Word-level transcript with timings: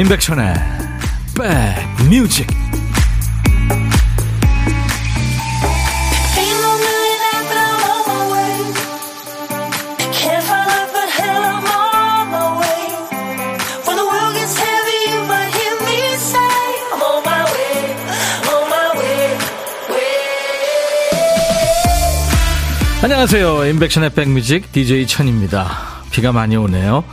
임백천의 0.00 0.54
백뮤직. 1.36 2.46
안녕하세요. 23.02 23.66
임백천의 23.66 24.14
백뮤직 24.14 24.72
DJ 24.72 25.06
천입니다. 25.06 25.70
비가 26.10 26.32
많이 26.32 26.56
오네요. 26.56 27.04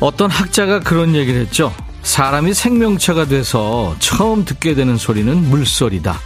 어떤 0.00 0.28
학자가 0.28 0.80
그런 0.80 1.14
얘기를 1.14 1.40
했죠 1.40 1.72
사람이 2.20 2.52
생명체가 2.52 3.24
돼서 3.24 3.96
처음 3.98 4.44
듣게 4.44 4.74
되는 4.74 4.98
소리는 4.98 5.48
물소리다. 5.48 6.20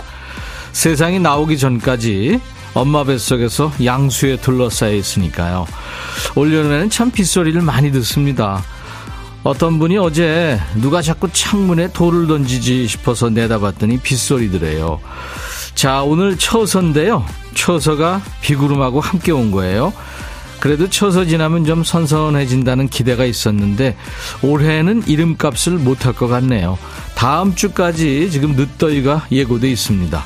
세상이 0.73 1.21
나오기 1.21 1.57
전까지 1.57 2.41
엄마 2.75 3.05
뱃속에서 3.05 3.71
양수에 3.85 4.39
둘러싸여 4.39 4.93
있으니까요. 4.93 5.69
올여름에는 6.35 6.91
참 6.91 7.13
빗소리를 7.13 7.63
많이 7.63 7.93
듣습니다. 7.93 8.61
어떤 9.45 9.79
분이 9.79 9.97
어제 9.99 10.59
누가 10.75 11.01
자꾸 11.01 11.29
창문에 11.33 11.93
돌을 11.93 12.27
던지지 12.27 12.89
싶어서 12.89 13.31
내다봤더니 13.31 13.99
빗소리더래요. 13.99 14.99
자, 15.77 16.03
오늘 16.03 16.37
처서인데요. 16.37 17.25
처서가 17.55 18.21
비구름하고 18.41 19.01
함께 19.01 19.31
온 19.31 19.53
거예요. 19.53 19.93
그래도 20.65 20.89
쳐서 20.89 21.27
지나면 21.27 21.67
좀 21.67 21.85
선선해진다는 21.85 22.89
기대가 22.89 23.27
있었는데 23.27 23.99
올해는 24.41 25.03
이름값을 25.07 25.73
못할 25.73 26.15
것 26.15 26.27
같네요. 26.27 26.79
다음 27.15 27.55
주까지 27.55 28.31
지금 28.31 28.57
늦더위가 28.57 29.27
예고돼 29.31 29.71
있습니다. 29.71 30.25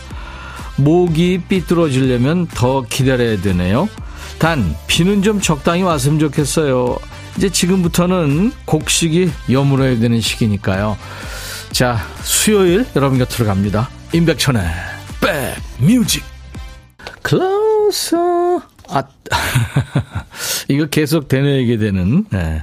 목이 0.76 1.42
삐뚤어지려면 1.48 2.46
더 2.46 2.82
기다려야 2.82 3.40
되네요. 3.40 3.88
단 4.38 4.76
비는 4.86 5.22
좀 5.22 5.40
적당히 5.40 5.82
왔으면 5.82 6.20
좋겠어요. 6.20 6.96
이제 7.36 7.50
지금부터는 7.50 8.52
곡식이 8.64 9.32
여물어야 9.50 9.98
되는 9.98 10.20
시기니까요. 10.20 10.96
자, 11.72 11.98
수요일 12.22 12.86
여러분 12.94 13.18
곁으로 13.18 13.44
갑니다. 13.44 13.90
임백천의 14.12 14.62
백뮤직 15.80 16.22
Closer 17.22 18.77
아, 18.88 19.02
이거 20.68 20.86
계속 20.86 21.28
되뇌이게 21.28 21.78
되는, 21.78 22.24
네. 22.30 22.62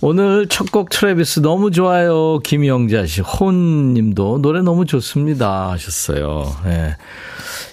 오늘 0.00 0.46
첫 0.48 0.66
곡 0.70 0.90
트래비스 0.90 1.40
너무 1.40 1.70
좋아요. 1.70 2.38
김영자 2.40 3.06
씨, 3.06 3.22
혼 3.22 3.94
님도 3.94 4.42
노래 4.42 4.60
너무 4.60 4.84
좋습니다. 4.84 5.70
하셨어요. 5.70 6.44
네. 6.64 6.96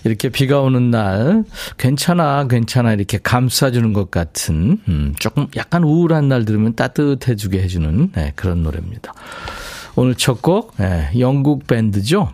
이렇게 0.06 0.30
비가 0.30 0.62
오는 0.62 0.90
날, 0.92 1.44
괜찮아, 1.78 2.48
괜찮아. 2.48 2.94
이렇게 2.94 3.18
감싸주는 3.22 3.92
것 3.94 4.12
같은, 4.12 4.80
음, 4.88 5.14
조금 5.20 5.48
약간 5.58 5.84
우울한 5.84 6.30
날 6.30 6.46
들으면 6.46 6.76
따뜻해주게 6.76 7.62
해주는, 7.62 8.12
네, 8.14 8.32
그런 8.36 8.64
노래입니다. 8.64 9.14
오늘 9.96 10.16
첫 10.16 10.42
곡, 10.42 10.74
네, 10.78 11.10
영국 11.20 11.68
밴드죠. 11.68 12.32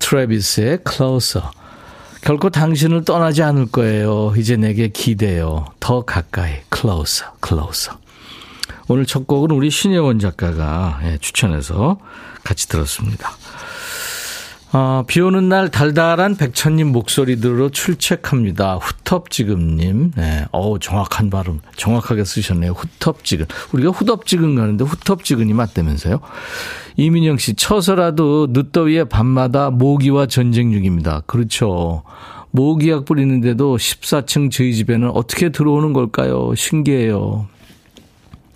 트래비스의 0.00 0.80
Closer. 0.90 1.46
결코 2.24 2.48
당신을 2.48 3.04
떠나지 3.04 3.42
않을 3.42 3.66
거예요. 3.66 4.32
이제 4.38 4.56
내게 4.56 4.88
기대요. 4.88 5.66
더 5.78 6.06
가까이. 6.06 6.54
closer, 6.74 7.30
closer. 7.46 7.98
오늘 8.88 9.04
첫 9.04 9.26
곡은 9.26 9.50
우리 9.50 9.68
신혜원 9.68 10.18
작가가 10.18 11.00
예, 11.04 11.18
추천해서 11.18 11.98
같이 12.42 12.66
들었습니다. 12.66 13.30
어, 14.72 15.04
비 15.06 15.20
오는 15.20 15.48
날 15.48 15.70
달달한 15.70 16.36
백천님 16.36 16.90
목소리 16.90 17.36
들으러 17.40 17.68
출첵합니다. 17.68 18.76
후텁지근님. 18.76 20.12
네, 20.16 20.46
어우, 20.50 20.80
정확한 20.80 21.30
발음. 21.30 21.60
정확하게 21.76 22.24
쓰셨네요. 22.24 22.72
후텁지근. 22.72 23.46
우리가 23.72 23.90
후덥지근 23.92 24.56
가는데 24.56 24.84
후텁지근이 24.84 25.52
맞다면서요? 25.52 26.18
이민영 26.96 27.38
씨, 27.38 27.54
쳐서라도 27.54 28.48
늦더위에 28.50 29.04
밤마다 29.04 29.70
모기와 29.70 30.26
전쟁 30.26 30.72
중입니다. 30.72 31.22
그렇죠. 31.26 32.02
모기약 32.50 33.04
뿌리는데도 33.04 33.76
14층 33.76 34.50
저희 34.50 34.74
집에는 34.74 35.10
어떻게 35.10 35.50
들어오는 35.50 35.92
걸까요? 35.92 36.54
신기해요. 36.56 37.46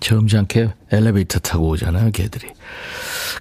점잖게 0.00 0.70
엘리베이터 0.90 1.38
타고 1.38 1.68
오잖아요, 1.68 2.10
개들이. 2.12 2.48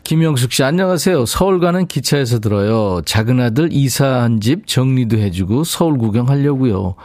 김영숙 0.03 0.51
씨, 0.53 0.63
안녕하세요. 0.63 1.25
서울 1.25 1.59
가는 1.59 1.87
기차에서 1.87 2.39
들어요. 2.39 3.01
작은 3.05 3.39
아들 3.39 3.69
이사한 3.71 4.41
집 4.41 4.67
정리도 4.67 5.17
해주고 5.17 5.63
서울 5.63 5.97
구경하려고요. 5.97 6.95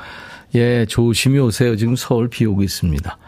예, 0.55 0.87
조심히 0.87 1.39
오세요. 1.39 1.77
지금 1.77 1.97
서울 1.97 2.29
비 2.29 2.45
오고 2.45 2.63
있습니다. 2.63 3.19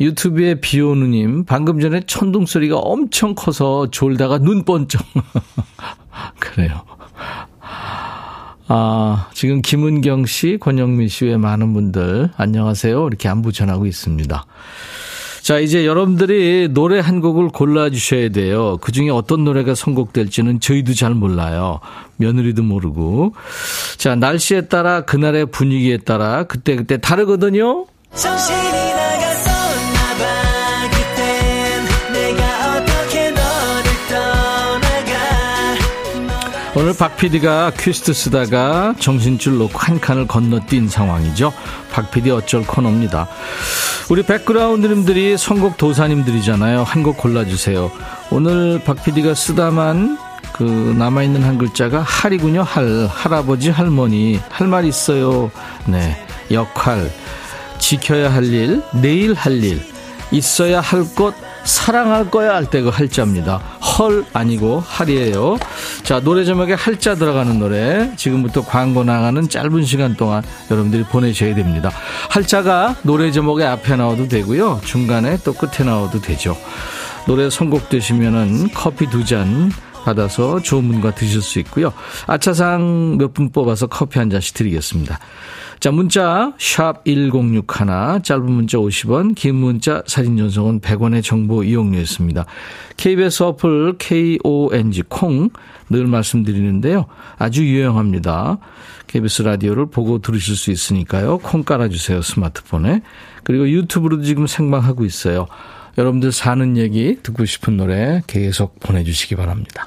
유튜브에 0.00 0.56
비 0.56 0.80
오누님, 0.80 1.44
방금 1.44 1.80
전에 1.80 2.00
천둥 2.06 2.46
소리가 2.46 2.78
엄청 2.78 3.34
커서 3.34 3.90
졸다가 3.90 4.38
눈 4.38 4.64
번쩍. 4.64 5.00
그래요. 6.40 6.82
아, 8.68 9.28
지금 9.34 9.60
김은경 9.60 10.26
씨, 10.26 10.56
권영민 10.58 11.08
씨외 11.08 11.36
많은 11.36 11.74
분들 11.74 12.30
안녕하세요. 12.36 13.06
이렇게 13.06 13.28
안부 13.28 13.52
전하고 13.52 13.86
있습니다. 13.86 14.44
자, 15.42 15.58
이제 15.58 15.84
여러분들이 15.84 16.68
노래 16.70 17.00
한 17.00 17.20
곡을 17.20 17.48
골라주셔야 17.48 18.28
돼요. 18.28 18.78
그 18.80 18.92
중에 18.92 19.10
어떤 19.10 19.42
노래가 19.42 19.74
선곡될지는 19.74 20.60
저희도 20.60 20.94
잘 20.94 21.14
몰라요. 21.14 21.80
며느리도 22.16 22.62
모르고. 22.62 23.34
자, 23.98 24.14
날씨에 24.14 24.62
따라, 24.62 25.00
그날의 25.04 25.46
분위기에 25.46 25.98
따라, 25.98 26.44
그때그때 26.44 26.98
다르거든요? 26.98 27.86
정신이 28.14 28.91
오늘 36.82 36.94
박 36.96 37.16
PD가 37.16 37.70
퀴스트 37.78 38.12
쓰다가 38.12 38.92
정신줄 38.98 39.56
놓고 39.58 39.78
한 39.78 40.00
칸을 40.00 40.26
건너뛴 40.26 40.88
상황이죠. 40.88 41.52
박 41.92 42.10
PD 42.10 42.32
어쩔 42.32 42.66
코너입니다. 42.66 43.28
우리 44.10 44.24
백그라운드님들이 44.24 45.38
선곡 45.38 45.76
도사님들이잖아요. 45.76 46.82
한 46.82 47.04
곡 47.04 47.18
골라주세요. 47.18 47.90
오늘 48.32 48.80
박 48.84 49.00
PD가 49.04 49.34
쓰다만 49.34 50.18
그 50.52 50.64
남아있는 50.64 51.44
한 51.44 51.56
글자가 51.56 52.00
할이군요. 52.02 52.62
할. 52.64 53.06
할아버지, 53.08 53.70
할머니. 53.70 54.40
할 54.50 54.66
말 54.66 54.84
있어요. 54.84 55.52
네. 55.86 56.16
역할. 56.50 57.12
지켜야 57.78 58.32
할 58.34 58.44
일. 58.52 58.82
내일 58.92 59.34
할 59.34 59.62
일. 59.62 59.80
있어야 60.32 60.80
할 60.80 61.04
것. 61.14 61.32
사랑할 61.64 62.30
거야 62.30 62.54
할 62.54 62.66
때 62.66 62.82
그 62.82 62.88
할자입니다. 62.88 63.56
헐 63.98 64.24
아니고 64.32 64.82
할이에요. 64.86 65.58
자, 66.02 66.20
노래 66.20 66.44
제목에 66.44 66.74
할자 66.74 67.14
들어가는 67.14 67.58
노래. 67.58 68.10
지금부터 68.16 68.64
광고 68.64 69.04
나가는 69.04 69.48
짧은 69.48 69.84
시간 69.84 70.14
동안 70.16 70.42
여러분들이 70.70 71.04
보내셔야 71.04 71.54
됩니다. 71.54 71.90
할자가 72.30 72.96
노래 73.02 73.30
제목에 73.30 73.64
앞에 73.64 73.96
나와도 73.96 74.28
되고요. 74.28 74.80
중간에 74.84 75.38
또 75.44 75.52
끝에 75.52 75.86
나와도 75.88 76.20
되죠. 76.20 76.56
노래 77.26 77.48
선곡되시면은 77.50 78.70
커피 78.74 79.06
두 79.08 79.24
잔 79.24 79.70
받아서 80.04 80.60
좋은 80.60 80.88
분과 80.88 81.14
드실 81.14 81.40
수 81.42 81.60
있고요. 81.60 81.92
아차상 82.26 83.18
몇 83.18 83.32
분 83.34 83.52
뽑아서 83.52 83.86
커피 83.86 84.18
한 84.18 84.30
잔씩 84.30 84.54
드리겠습니다. 84.54 85.20
자, 85.82 85.90
문자 85.90 86.52
샵 86.60 87.04
1061, 87.04 88.22
짧은 88.22 88.44
문자 88.44 88.78
50원, 88.78 89.34
긴 89.34 89.56
문자 89.56 90.04
사진 90.06 90.36
전송은 90.36 90.78
100원의 90.78 91.24
정보 91.24 91.64
이용료였습니다. 91.64 92.46
KBS 92.96 93.42
어플 93.42 93.96
KONG 93.98 95.02
콩 95.08 95.50
늘 95.90 96.06
말씀드리는데요. 96.06 97.06
아주 97.36 97.64
유용합니다. 97.64 98.58
KBS 99.08 99.42
라디오를 99.42 99.86
보고 99.86 100.20
들으실 100.20 100.54
수 100.54 100.70
있으니까요. 100.70 101.38
콩 101.38 101.64
깔아주세요. 101.64 102.22
스마트폰에. 102.22 103.02
그리고 103.42 103.68
유튜브로도 103.68 104.22
지금 104.22 104.46
생방하고 104.46 105.04
있어요. 105.04 105.48
여러분들 105.98 106.30
사는 106.30 106.76
얘기 106.76 107.18
듣고 107.24 107.44
싶은 107.44 107.76
노래 107.76 108.22
계속 108.28 108.78
보내주시기 108.78 109.34
바랍니다. 109.34 109.86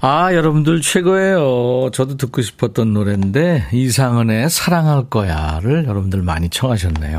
아, 0.00 0.32
여러분들 0.32 0.80
최고예요. 0.80 1.90
저도 1.92 2.16
듣고 2.16 2.40
싶었던 2.40 2.92
노래인데, 2.94 3.66
이상은의 3.72 4.48
사랑할 4.48 5.10
거야를 5.10 5.86
여러분들 5.86 6.22
많이 6.22 6.48
청하셨네요. 6.48 7.18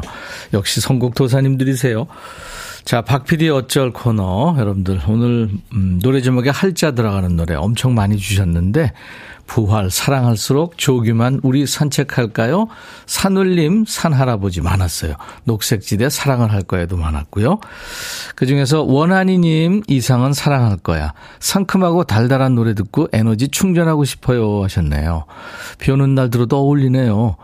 역시 0.54 0.80
선곡 0.80 1.14
도사님들이세요. 1.14 2.08
자, 2.86 3.02
박PD 3.02 3.50
어쩔 3.50 3.92
코너. 3.92 4.56
여러분들, 4.58 5.02
오늘, 5.10 5.50
음, 5.74 6.00
노래 6.02 6.22
제목에 6.22 6.52
할자 6.52 6.92
들어가는 6.92 7.36
노래 7.36 7.56
엄청 7.56 7.96
많이 7.96 8.18
주셨는데, 8.18 8.94
부활, 9.50 9.90
사랑할수록 9.90 10.78
조규만 10.78 11.40
우리 11.42 11.66
산책할까요? 11.66 12.68
산울림, 13.08 13.86
산할아버지 13.88 14.62
많았어요. 14.62 15.16
녹색지대 15.46 16.10
사랑을 16.10 16.52
할 16.54 16.62
거야도 16.62 16.98
많았고요. 16.98 17.60
그 18.36 18.46
중에서 18.46 18.84
원한이님 18.84 19.82
이상은 19.88 20.34
사랑할 20.34 20.78
거야. 20.78 21.14
상큼하고 21.40 22.04
달달한 22.04 22.54
노래 22.54 22.76
듣고 22.76 23.08
에너지 23.12 23.48
충전하고 23.48 24.06
싶어요 24.06 24.64
하셨네요. 24.64 25.26
비 25.80 25.90
오는 25.92 26.14
날 26.14 26.30
들어도 26.30 26.58
어울리네요. 26.58 27.36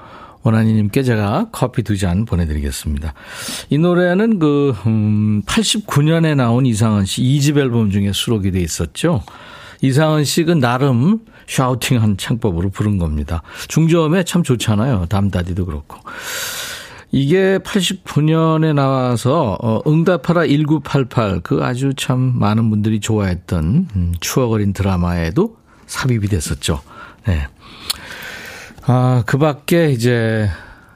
원한이님께 0.44 1.02
제가 1.02 1.48
커피 1.52 1.82
두 1.82 1.98
잔 1.98 2.26
보내드리겠습니다. 2.26 3.16
이 3.72 3.80
노래는 3.80 4.38
그, 4.38 4.76
음, 4.86 5.42
89년에 5.48 6.36
나온 6.36 6.68
이상은 6.68 7.06
씨 7.06 7.24
2집 7.24 7.58
앨범 7.58 7.90
중에 7.90 8.12
수록이 8.14 8.52
돼 8.52 8.60
있었죠. 8.60 9.24
이상은 9.82 10.24
씨가 10.24 10.56
나름 10.56 11.20
샤우팅한 11.48 12.18
창법으로 12.18 12.70
부른 12.70 12.98
겁니다. 12.98 13.42
중저음에 13.68 14.24
참 14.24 14.44
좋잖아요. 14.44 15.06
담다디도 15.08 15.66
그렇고. 15.66 15.98
이게 17.12 17.60
89년에 17.60 18.74
나와서 18.74 19.58
어, 19.62 19.82
응답하라 19.88 20.48
1988 20.48 21.42
그 21.44 21.64
아주 21.64 21.94
참 21.96 22.20
많은 22.38 22.70
분들이 22.70 23.00
좋아했던 23.00 23.88
음, 23.96 24.14
추억 24.20 24.52
어린 24.52 24.74
드라마에도 24.74 25.56
삽입이 25.86 26.28
됐었죠. 26.28 26.82
네. 27.26 27.48
아, 28.86 29.24
그 29.26 29.38
밖에 29.38 29.92
이제 29.92 30.50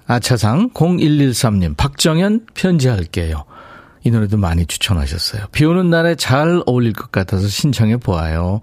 아차상 0.08 0.72
0113님 0.72 1.78
박정현 1.78 2.48
편지할게요. 2.54 3.46
이 4.04 4.12
노래도 4.12 4.38
많이 4.38 4.66
추천하셨어요. 4.66 5.48
비 5.52 5.66
오는 5.66 5.90
날에 5.90 6.16
잘 6.16 6.64
어울릴 6.66 6.94
것 6.94 7.12
같아서 7.12 7.48
신청해 7.48 7.98
보아요. 7.98 8.62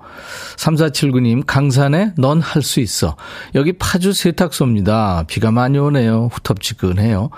3479님, 0.56 1.44
강산에 1.46 2.12
넌 2.16 2.40
할 2.40 2.62
수 2.62 2.80
있어. 2.80 3.16
여기 3.54 3.72
파주 3.74 4.12
세탁소입니다. 4.12 5.24
비가 5.28 5.50
많이 5.50 5.78
오네요. 5.78 6.30
후텁지근해요. 6.32 7.30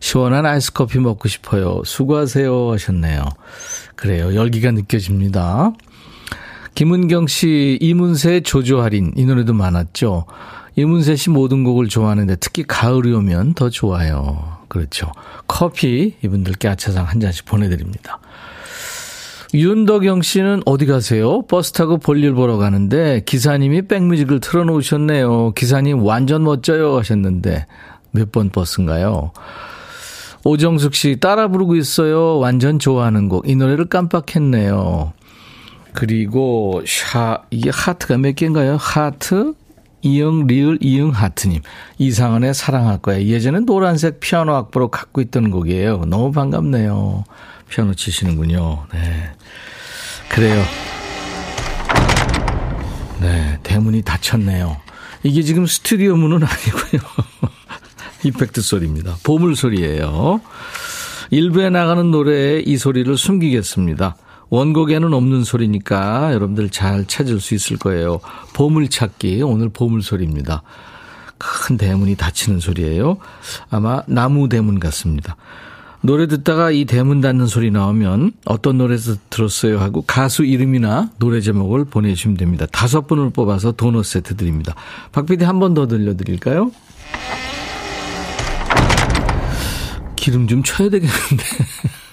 시원한 0.00 0.44
아이스 0.44 0.72
커피 0.72 0.98
먹고 0.98 1.28
싶어요. 1.28 1.82
수고하세요. 1.84 2.72
하셨네요. 2.72 3.24
그래요. 3.94 4.34
열기가 4.34 4.70
느껴집니다. 4.72 5.72
김은경 6.74 7.26
씨, 7.26 7.78
이문세 7.80 8.40
조조할인. 8.40 9.12
이 9.16 9.24
노래도 9.24 9.54
많았죠. 9.54 10.26
이문세 10.76 11.16
씨 11.16 11.30
모든 11.30 11.64
곡을 11.64 11.88
좋아하는데 11.88 12.36
특히 12.36 12.64
가을이 12.64 13.14
오면 13.14 13.54
더 13.54 13.70
좋아요. 13.70 14.55
그렇죠. 14.76 15.10
커피 15.46 16.14
이분들께 16.22 16.68
아차상 16.68 17.06
한 17.06 17.18
잔씩 17.20 17.44
보내드립니다. 17.46 18.18
윤덕영 19.54 20.22
씨는 20.22 20.62
어디 20.66 20.86
가세요? 20.86 21.42
버스 21.42 21.72
타고 21.72 21.98
볼일 21.98 22.34
보러 22.34 22.56
가는데 22.58 23.22
기사님이 23.24 23.82
백뮤직을 23.82 24.40
틀어놓으셨네요. 24.40 25.52
기사님 25.52 26.02
완전 26.04 26.42
멋져요 26.44 26.98
하셨는데 26.98 27.66
몇 28.10 28.32
번 28.32 28.50
버스인가요? 28.50 29.32
오정숙 30.44 30.94
씨 30.94 31.16
따라 31.20 31.48
부르고 31.48 31.74
있어요. 31.76 32.38
완전 32.38 32.78
좋아하는 32.78 33.28
곡. 33.28 33.48
이 33.48 33.56
노래를 33.56 33.86
깜빡했네요. 33.86 35.12
그리고 35.92 36.82
샤 36.86 37.42
이게 37.50 37.70
하트가 37.72 38.18
몇 38.18 38.34
개인가요? 38.36 38.76
하트 38.78 39.54
이응 40.06 40.46
리을 40.46 40.78
이응 40.80 41.10
하트님. 41.10 41.62
이상은의 41.98 42.54
사랑할 42.54 42.98
거야. 42.98 43.20
예전엔 43.20 43.66
노란색 43.66 44.20
피아노 44.20 44.54
악보로 44.54 44.88
갖고 44.88 45.20
있던 45.20 45.50
곡이에요. 45.50 46.04
너무 46.06 46.30
반갑네요. 46.30 47.24
피아노 47.68 47.94
치시는군요. 47.94 48.86
네. 48.92 49.32
그래요. 50.28 50.62
네 53.20 53.58
대문이 53.64 54.02
닫혔네요. 54.02 54.76
이게 55.24 55.42
지금 55.42 55.66
스튜디오 55.66 56.14
문은 56.14 56.46
아니고요. 56.46 57.00
이펙트 58.24 58.60
소리입니다. 58.60 59.16
보물 59.24 59.56
소리예요. 59.56 60.40
일부에 61.30 61.70
나가는 61.70 62.08
노래에 62.12 62.60
이 62.60 62.76
소리를 62.76 63.16
숨기겠습니다 63.16 64.14
원곡에는 64.50 65.12
없는 65.12 65.44
소리니까 65.44 66.32
여러분들 66.32 66.70
잘 66.70 67.04
찾을 67.06 67.40
수 67.40 67.54
있을 67.54 67.76
거예요. 67.78 68.20
보물찾기, 68.54 69.42
오늘 69.42 69.68
보물소리입니다. 69.68 70.62
큰 71.38 71.76
대문이 71.76 72.16
닫히는 72.16 72.60
소리예요. 72.60 73.18
아마 73.70 74.02
나무 74.06 74.48
대문 74.48 74.78
같습니다. 74.80 75.36
노래 76.00 76.26
듣다가 76.28 76.70
이 76.70 76.84
대문 76.84 77.20
닫는 77.20 77.46
소리 77.46 77.70
나오면 77.72 78.32
어떤 78.44 78.78
노래에서 78.78 79.16
들었어요 79.28 79.80
하고 79.80 80.02
가수 80.02 80.44
이름이나 80.44 81.10
노래 81.18 81.40
제목을 81.40 81.86
보내주시면 81.86 82.36
됩니다. 82.36 82.66
다섯 82.70 83.06
분을 83.08 83.30
뽑아서 83.30 83.72
도넛 83.72 84.04
세트 84.04 84.36
드립니다. 84.36 84.74
박 85.10 85.26
PD 85.26 85.44
한 85.44 85.58
번 85.58 85.74
더 85.74 85.86
들려드릴까요? 85.88 86.70
기름 90.14 90.46
좀 90.46 90.62
쳐야 90.62 90.88
되겠는데. 90.88 91.44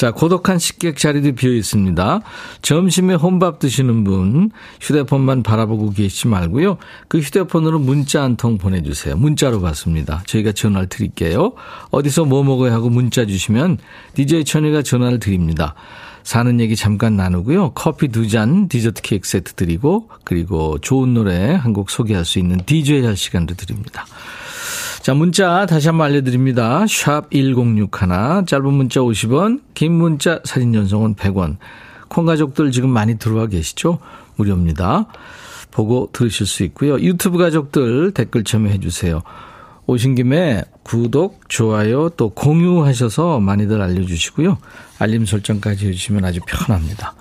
자, 0.00 0.12
고독한 0.12 0.58
식객 0.58 0.96
자리도 0.96 1.32
비어 1.32 1.52
있습니다. 1.52 2.20
점심에 2.62 3.12
혼밥 3.16 3.58
드시는 3.58 4.02
분 4.02 4.50
휴대폰만 4.80 5.42
바라보고 5.42 5.90
계시지 5.90 6.26
말고요. 6.26 6.78
그 7.08 7.18
휴대폰으로 7.18 7.78
문자 7.78 8.22
한 8.22 8.34
통 8.38 8.56
보내주세요. 8.56 9.14
문자로 9.18 9.60
받습니다. 9.60 10.22
저희가 10.24 10.52
전화를 10.52 10.88
드릴게요. 10.88 11.52
어디서 11.90 12.24
뭐 12.24 12.42
먹어야 12.42 12.72
하고 12.72 12.88
문자 12.88 13.26
주시면 13.26 13.76
DJ 14.14 14.44
천이가 14.46 14.80
전화를 14.80 15.18
드립니다. 15.20 15.74
사는 16.22 16.58
얘기 16.60 16.76
잠깐 16.76 17.16
나누고요. 17.16 17.72
커피 17.74 18.08
두 18.08 18.26
잔, 18.26 18.68
디저트 18.68 19.02
케이크 19.02 19.28
세트 19.28 19.52
드리고 19.52 20.08
그리고 20.24 20.78
좋은 20.78 21.12
노래 21.12 21.52
한 21.52 21.74
곡 21.74 21.90
소개할 21.90 22.24
수 22.24 22.38
있는 22.38 22.56
DJ 22.64 23.04
할 23.04 23.18
시간도 23.18 23.54
드립니다. 23.54 24.06
자, 25.02 25.14
문자 25.14 25.64
다시 25.64 25.88
한번 25.88 26.08
알려드립니다. 26.08 26.84
샵 26.86 27.30
1061, 27.30 28.44
짧은 28.46 28.72
문자 28.72 29.00
50원, 29.00 29.62
긴 29.72 29.92
문자 29.92 30.40
사진 30.44 30.74
전송은 30.74 31.14
100원. 31.14 31.56
콩가족들 32.08 32.70
지금 32.70 32.90
많이 32.90 33.18
들어와 33.18 33.46
계시죠? 33.46 33.98
무료입니다. 34.36 35.06
보고 35.70 36.10
들으실 36.12 36.46
수 36.46 36.64
있고요. 36.64 37.00
유튜브 37.00 37.38
가족들 37.38 38.12
댓글 38.12 38.44
참여해 38.44 38.80
주세요. 38.80 39.22
오신 39.86 40.16
김에 40.16 40.64
구독, 40.82 41.48
좋아요, 41.48 42.10
또 42.10 42.28
공유하셔서 42.28 43.40
많이들 43.40 43.80
알려주시고요. 43.80 44.58
알림 44.98 45.24
설정까지 45.24 45.88
해주시면 45.88 46.26
아주 46.26 46.40
편합니다. 46.46 47.14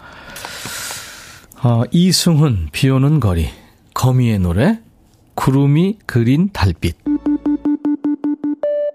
어, 1.64 1.84
이승훈, 1.92 2.68
비 2.74 2.90
오는 2.90 3.22
거리, 3.22 3.48
거미의 3.94 4.40
노래, 4.40 4.80
구름이 5.36 6.00
그린 6.06 6.50
달빛. 6.52 7.09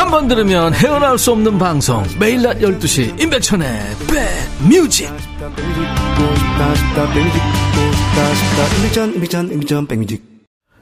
한 0.00 0.10
번 0.10 0.28
들으면 0.28 0.72
헤어나올 0.72 1.18
수 1.18 1.30
없는 1.32 1.58
방송 1.58 2.02
매일 2.18 2.40
낮 2.42 2.58
12시 2.58 3.20
임백천의 3.20 3.80
백뮤직 4.08 5.10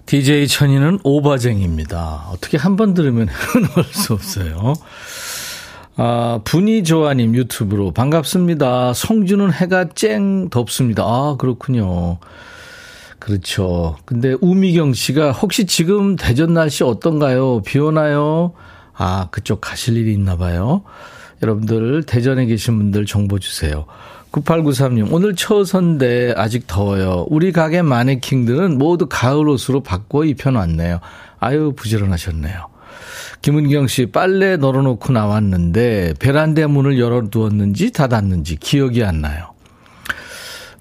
DJ 0.06 0.46
천이는 0.46 1.00
오바쟁입니다. 1.02 2.26
어떻게 2.30 2.56
한 2.56 2.76
번 2.76 2.94
들으면 2.94 3.28
헤어나올 3.54 3.84
수 3.90 4.12
없어요. 4.14 4.74
아, 5.96 6.40
분이 6.44 6.84
조아님 6.84 7.34
유튜브로 7.34 7.90
반갑습니다. 7.90 8.94
성주는 8.94 9.52
해가 9.52 9.88
쨍 9.96 10.48
덥습니다. 10.48 11.02
아, 11.04 11.34
그렇군요. 11.38 12.18
그렇죠. 13.18 13.96
근데 14.04 14.36
우미경 14.40 14.94
씨가 14.94 15.32
혹시 15.32 15.66
지금 15.66 16.14
대전 16.14 16.54
날씨 16.54 16.84
어떤가요? 16.84 17.62
비 17.62 17.78
오나요? 17.80 18.52
아, 18.98 19.28
그쪽 19.30 19.60
가실 19.60 19.96
일이 19.96 20.12
있나 20.12 20.36
봐요. 20.36 20.82
여러분들 21.42 22.02
대전에 22.02 22.46
계신 22.46 22.76
분들 22.76 23.06
정보 23.06 23.38
주세요. 23.38 23.86
9893님, 24.32 25.12
오늘 25.12 25.34
처선데 25.34 26.34
아직 26.36 26.66
더워요. 26.66 27.26
우리 27.30 27.52
가게 27.52 27.80
마네킹들은 27.80 28.76
모두 28.76 29.06
가을 29.08 29.48
옷으로 29.48 29.82
바꿔 29.82 30.24
입혀놨네요. 30.24 31.00
아유, 31.38 31.72
부지런하셨네요. 31.74 32.66
김은경 33.40 33.86
씨, 33.86 34.06
빨래 34.06 34.56
널어놓고 34.56 35.12
나왔는데, 35.12 36.14
베란다 36.18 36.66
문을 36.66 36.98
열어두었는지 36.98 37.92
닫았는지 37.92 38.56
기억이 38.56 39.04
안 39.04 39.20
나요. 39.20 39.52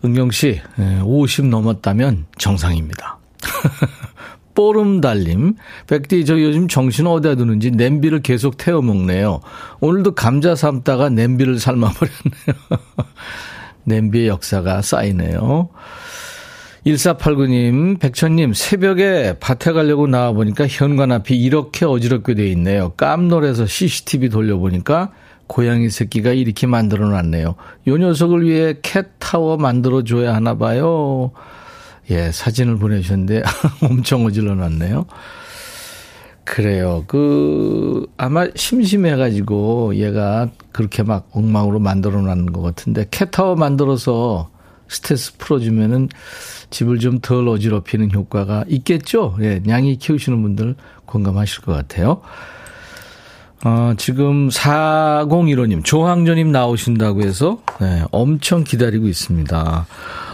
은경 0.03 0.31
씨, 0.31 0.59
50 1.03 1.45
예, 1.45 1.49
넘었다면 1.49 2.25
정상입니다. 2.37 3.19
뽀름 4.57 5.01
달님, 5.01 5.53
백디, 5.85 6.25
저 6.25 6.41
요즘 6.41 6.67
정신 6.67 7.05
어디다 7.05 7.35
두는지 7.35 7.69
냄비를 7.69 8.23
계속 8.23 8.57
태워 8.57 8.81
먹네요. 8.81 9.39
오늘도 9.81 10.15
감자 10.15 10.55
삶다가 10.55 11.09
냄비를 11.09 11.59
삶아버렸네요. 11.59 12.55
냄비의 13.85 14.29
역사가 14.29 14.81
쌓이네요. 14.81 15.69
1489님, 16.87 17.99
백천님, 17.99 18.53
새벽에 18.55 19.35
밭에 19.39 19.73
가려고 19.73 20.07
나와보니까 20.07 20.65
현관 20.67 21.11
앞이 21.11 21.37
이렇게 21.37 21.85
어지럽게 21.85 22.33
돼 22.33 22.47
있네요. 22.53 22.93
깜놀해서 22.97 23.67
CCTV 23.67 24.29
돌려보니까 24.29 25.11
고양이 25.45 25.91
새끼가 25.91 26.31
이렇게 26.31 26.65
만들어 26.65 27.07
놨네요. 27.09 27.53
요 27.85 27.97
녀석을 27.97 28.43
위해 28.43 28.73
캣타워 28.81 29.57
만들어 29.57 30.03
줘야 30.03 30.33
하나 30.33 30.57
봐요. 30.57 31.31
예, 32.09 32.31
사진을 32.31 32.77
보내주셨는데 32.77 33.43
엄청 33.83 34.25
어질러 34.25 34.55
놨네요. 34.55 35.05
그래요. 36.43 37.03
그, 37.07 38.07
아마 38.15 38.47
심심해가지고 38.55 39.95
얘가 39.95 40.47
그렇게 40.71 41.03
막 41.03 41.27
엉망으로 41.33 41.79
만들어 41.79 42.21
놨는 42.21 42.53
것 42.53 42.61
같은데 42.61 43.05
캣타워 43.11 43.55
만들어서 43.55 44.49
스트레스 44.87 45.35
풀어주면은 45.37 46.07
집을 46.69 46.99
좀 46.99 47.19
덜 47.19 47.47
어지럽히는 47.49 48.13
효과가 48.13 48.63
있겠죠? 48.69 49.35
예, 49.41 49.61
냥이 49.65 49.97
키우시는 49.97 50.41
분들 50.41 50.75
공감하실 51.05 51.63
것 51.63 51.73
같아요. 51.73 52.21
어, 53.65 53.93
지금 53.97 54.49
4015님, 54.49 55.83
조항조님 55.83 56.51
나오신다고 56.51 57.23
해서, 57.23 57.59
네, 57.81 58.03
엄청 58.11 58.63
기다리고 58.63 59.07
있습니다. 59.07 59.87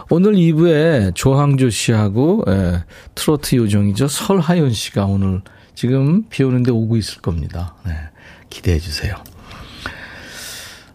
오늘 0.10 0.34
2부에 0.34 1.16
조항조 1.16 1.70
씨하고 1.70 2.44
예, 2.48 2.84
트로트 3.16 3.56
요정이죠. 3.56 4.08
설하연 4.08 4.72
씨가 4.72 5.06
오늘 5.06 5.42
지금 5.76 6.24
비 6.30 6.44
오는데 6.44 6.72
오고 6.72 6.98
있을 6.98 7.22
겁니다. 7.22 7.76
네, 7.86 7.94
기대해 8.50 8.80
주세요. 8.80 9.16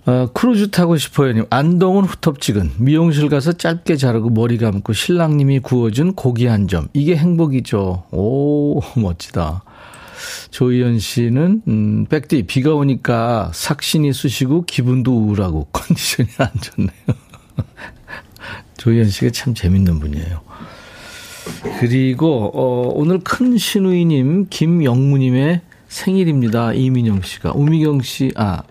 어, 0.06 0.26
크루즈 0.32 0.70
타고 0.70 0.96
싶어요님. 0.96 1.44
안동은 1.50 2.04
후텁지근. 2.04 2.72
미용실 2.78 3.28
가서 3.28 3.52
짧게 3.52 3.96
자르고 3.96 4.30
머리 4.30 4.56
감고 4.56 4.94
신랑님이 4.94 5.58
구워준 5.58 6.14
고기 6.14 6.46
한 6.46 6.66
점. 6.66 6.88
이게 6.94 7.14
행복이죠. 7.14 8.04
오, 8.12 8.80
멋지다. 8.96 9.64
조희연 10.50 10.98
씨는, 10.98 11.62
음, 11.68 12.06
백디, 12.06 12.44
비가 12.44 12.74
오니까 12.74 13.50
삭신이 13.52 14.14
쑤시고 14.14 14.64
기분도 14.64 15.12
우울하고 15.14 15.68
컨디션이 15.72 16.30
안 16.38 16.48
좋네요. 16.58 17.18
조희연 18.78 19.10
씨가 19.10 19.30
참 19.32 19.54
재밌는 19.54 20.00
분이에요. 20.00 20.40
그리고 21.80 22.50
어, 22.54 22.92
오늘 22.94 23.20
큰 23.20 23.58
신우이님 23.58 24.46
김영무님의 24.48 25.60
생일입니다. 25.88 26.72
이민영 26.72 27.22
씨가 27.22 27.52
우미경 27.54 28.02
씨, 28.02 28.32
아 28.36 28.62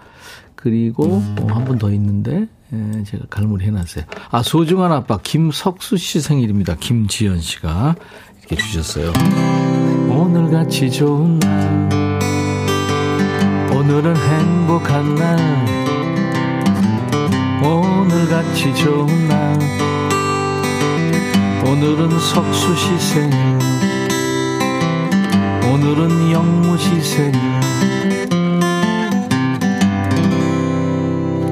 그리고 0.55 1.21
어, 1.39 1.47
한분 1.49 1.77
더 1.77 1.91
있는데 1.91 2.47
예, 2.73 3.03
제가 3.03 3.25
갈무리 3.29 3.65
해놨어요. 3.65 4.05
아 4.29 4.43
소중한 4.43 4.91
아빠 4.91 5.17
김석수 5.21 5.97
씨 5.97 6.21
생일입니다. 6.21 6.75
김지연 6.75 7.39
씨가 7.41 7.95
이렇게 8.39 8.55
주셨어요. 8.55 9.13
오늘같이 10.09 10.91
좋은 10.91 11.39
날 11.39 11.89
오늘은 13.71 14.15
행복한 14.15 15.15
날 15.15 15.37
오늘같이 17.63 18.75
좋은 18.75 19.27
날 19.27 19.96
오늘은 21.69 22.09
석수 22.17 22.75
시 22.77 22.97
생일 22.97 23.35
오늘은 25.69 26.31
영무 26.31 26.77
시 26.77 27.01
생일 27.01 27.33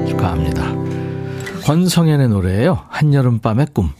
축하합니다. 0.08 0.72
권성현의 1.64 2.28
노래예요. 2.30 2.86
한여름밤의 2.88 3.66
꿈 3.74 3.90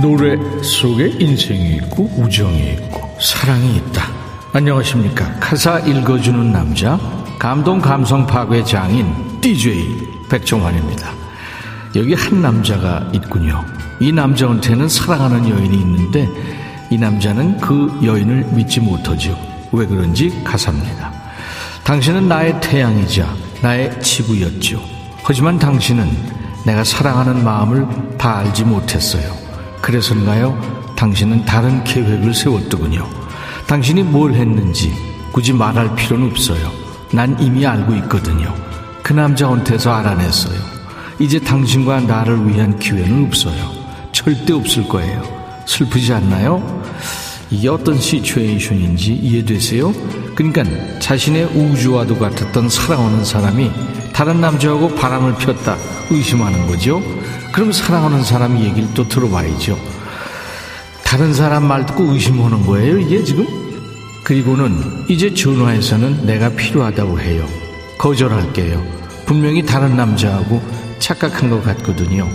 노래 0.00 0.36
속에 0.62 1.08
인생이 1.18 1.76
있고 1.76 2.10
우정이 2.16 2.72
있고 2.72 3.16
사랑이 3.20 3.76
있다. 3.76 4.04
안녕하십니까. 4.52 5.38
가사 5.40 5.78
읽어주는 5.80 6.52
남자 6.52 6.98
감동 7.38 7.80
감성 7.80 8.26
파괴 8.26 8.62
장인 8.62 9.40
DJ 9.40 9.86
백종환입니다. 10.28 11.10
여기 11.94 12.14
한 12.14 12.42
남자가 12.42 13.08
있군요. 13.14 13.64
이 13.98 14.12
남자한테는 14.12 14.88
사랑하는 14.88 15.48
여인이 15.48 15.76
있는데 15.78 16.28
이 16.90 16.98
남자는 16.98 17.58
그 17.58 17.98
여인을 18.04 18.48
믿지 18.52 18.80
못하죠. 18.80 19.36
왜 19.72 19.86
그런지 19.86 20.42
가사입니다. 20.44 21.10
당신은 21.84 22.28
나의 22.28 22.60
태양이자 22.60 23.26
나의 23.62 24.02
지구였죠. 24.02 24.82
하지만 25.22 25.58
당신은 25.58 26.10
내가 26.66 26.84
사랑하는 26.84 27.42
마음을 27.42 27.86
다 28.18 28.38
알지 28.38 28.64
못했어요. 28.64 29.45
그래서인가요? 29.86 30.94
당신은 30.96 31.44
다른 31.44 31.84
계획을 31.84 32.34
세웠더군요. 32.34 33.08
당신이 33.68 34.02
뭘 34.02 34.34
했는지 34.34 34.92
굳이 35.30 35.52
말할 35.52 35.94
필요는 35.94 36.28
없어요. 36.28 36.72
난 37.12 37.40
이미 37.40 37.64
알고 37.64 37.94
있거든요. 37.94 38.52
그 39.04 39.12
남자한테서 39.12 39.92
알아냈어요. 39.92 40.58
이제 41.20 41.38
당신과 41.38 42.00
나를 42.00 42.48
위한 42.48 42.76
기회는 42.80 43.26
없어요. 43.26 43.70
절대 44.10 44.54
없을 44.54 44.88
거예요. 44.88 45.22
슬프지 45.66 46.12
않나요? 46.14 46.82
이게 47.50 47.68
어떤 47.68 47.96
시츄에이션인지 48.00 49.14
이해되세요? 49.14 49.92
그러니까 50.34 50.64
자신의 50.98 51.44
우주와도 51.44 52.18
같았던 52.18 52.68
사랑하는 52.68 53.24
사람이 53.24 53.70
다른 54.12 54.40
남자하고 54.40 54.96
바람을 54.96 55.36
폈다 55.36 55.76
의심하는 56.10 56.66
거죠. 56.66 57.00
그럼 57.56 57.72
사랑하는 57.72 58.22
사람 58.22 58.58
얘기를 58.58 58.86
또 58.92 59.08
들어봐야죠. 59.08 59.78
다른 61.02 61.32
사람 61.32 61.66
말 61.66 61.86
듣고 61.86 62.12
의심하는 62.12 62.66
거예요, 62.66 62.98
이게 62.98 63.24
지금? 63.24 63.46
그리고는 64.24 65.06
이제 65.08 65.32
전화해서는 65.32 66.26
내가 66.26 66.50
필요하다고 66.50 67.18
해요. 67.18 67.46
거절할게요. 67.96 68.84
분명히 69.24 69.64
다른 69.64 69.96
남자하고 69.96 70.60
착각한 70.98 71.48
것 71.48 71.64
같거든요. 71.64 72.28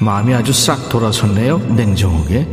마음이 0.00 0.34
아주 0.34 0.52
싹 0.52 0.88
돌아섰네요, 0.88 1.58
냉정하게. 1.76 2.48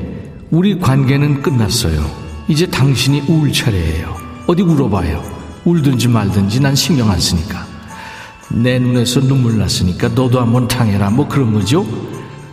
우리 0.52 0.80
관계는 0.80 1.42
끝났어요. 1.42 2.06
이제 2.50 2.68
당신이 2.68 3.22
울 3.30 3.52
차례예요. 3.52 4.16
어디 4.46 4.62
울어봐요. 4.62 5.24
울든지 5.66 6.08
말든지 6.08 6.60
난 6.60 6.76
신경 6.76 7.10
안 7.10 7.20
쓰니까. 7.20 7.73
내 8.50 8.80
눈에서 8.80 9.22
눈물 9.22 9.58
났으니까 9.58 10.10
너도 10.10 10.40
한번 10.40 10.68
당해라 10.68 11.10
뭐 11.10 11.28
그런 11.28 11.54
거죠. 11.54 11.86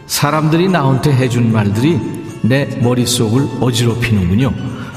사람들이 0.07 0.69
나한테 0.69 1.13
해준 1.13 1.53
말들이 1.53 1.99
내 2.43 2.67
머릿속을 2.83 3.49
어지럽히는군요. 3.61 4.53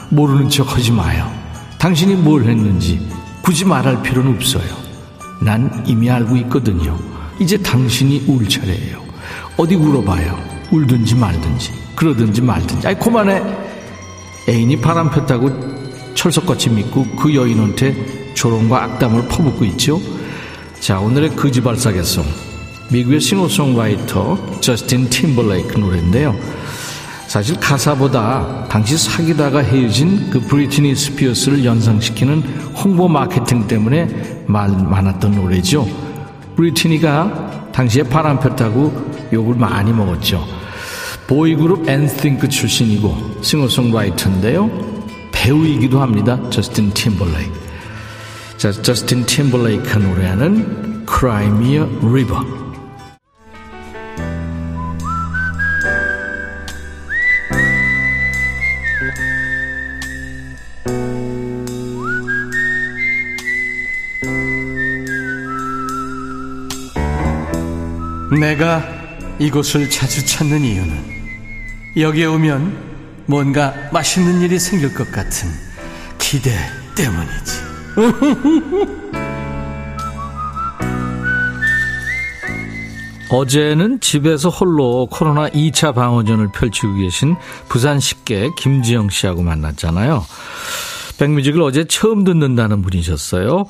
모르는 0.09 0.50
척 0.50 0.75
하지 0.75 0.91
마요. 0.91 1.29
당신이 1.77 2.15
뭘 2.15 2.43
했는지 2.43 3.05
굳이 3.41 3.65
말할 3.65 4.01
필요는 4.01 4.35
없어요. 4.35 4.83
난 5.41 5.83
이미 5.85 6.09
알고 6.09 6.38
있거든요. 6.38 6.97
이제 7.39 7.57
당신이 7.57 8.25
울 8.27 8.47
차례예요. 8.47 9.01
어디 9.57 9.75
울어봐요. 9.75 10.38
울든지 10.71 11.15
말든지 11.15 11.71
그러든지 11.95 12.41
말든지. 12.41 12.88
아이 12.88 12.97
그만해. 12.97 13.41
애인이 14.47 14.79
바람 14.81 15.09
폈다고 15.09 15.50
철석같이 16.15 16.69
믿고 16.69 17.05
그 17.17 17.33
여인한테 17.33 18.33
조롱과 18.33 18.83
악담을 18.83 19.27
퍼붓고 19.27 19.65
있죠. 19.65 20.00
자, 20.84 21.00
오늘의 21.00 21.38
거지발사계송. 21.38 22.25
미국의 22.92 23.22
싱어송라이터 23.22 24.60
저스틴 24.60 25.10
팀벌레이크 25.10 25.80
노래인데요. 25.80 26.36
사실 27.30 27.58
가사보다 27.58 28.68
당시 28.68 28.98
사귀다가 28.98 29.60
헤어진 29.60 30.30
그 30.30 30.42
브리트니 30.42 30.94
스피어스를 30.94 31.63
연상시키는 31.63 32.42
홍보 32.75 33.08
마케팅 33.08 33.66
때문에 33.66 34.44
말 34.46 34.72
많았던 34.72 35.32
노래죠. 35.32 35.88
브리티니가 36.58 37.72
당시에 37.72 38.04
바람 38.04 38.38
폈다고 38.42 39.30
욕을 39.32 39.56
많이 39.56 39.94
먹었죠. 39.94 40.46
보이그룹 41.28 41.88
엔스팅크 41.88 42.50
출신이고 42.50 43.38
싱어송라이터인데요. 43.42 44.70
배우이기도 45.32 46.02
합니다. 46.02 46.38
저스틴 46.50 46.92
팀벌레이크. 46.94 47.62
자, 48.63 48.72
저스틴 48.72 49.25
팀벌레이크가 49.25 50.00
노래하는 50.00 51.05
Cry 51.05 51.48
Me 51.48 51.74
a 51.74 51.82
River. 52.01 52.39
내가 68.39 68.82
이곳을 69.39 69.89
자주 69.89 70.25
찾는 70.25 70.62
이유는 70.62 71.03
여기에 71.98 72.25
오면 72.27 73.25
뭔가 73.25 73.74
맛있는 73.91 74.39
일이 74.39 74.58
생길 74.58 74.93
것 74.93 75.12
같은 75.12 75.50
기대 76.17 76.58
때문이지. 76.96 77.62
어제는 83.29 84.00
집에서 84.00 84.50
홀로 84.50 85.07
코로나 85.07 85.50
2차 85.50 85.95
방어전을 85.95 86.51
펼치고 86.51 86.95
계신 86.95 87.35
부산 87.67 88.00
식객 88.00 88.55
김지영 88.55 89.09
씨하고 89.09 89.41
만났잖아요. 89.41 90.23
백뮤직을 91.17 91.62
어제 91.62 91.85
처음 91.85 92.23
듣는다는 92.23 92.81
분이셨어요. 92.81 93.65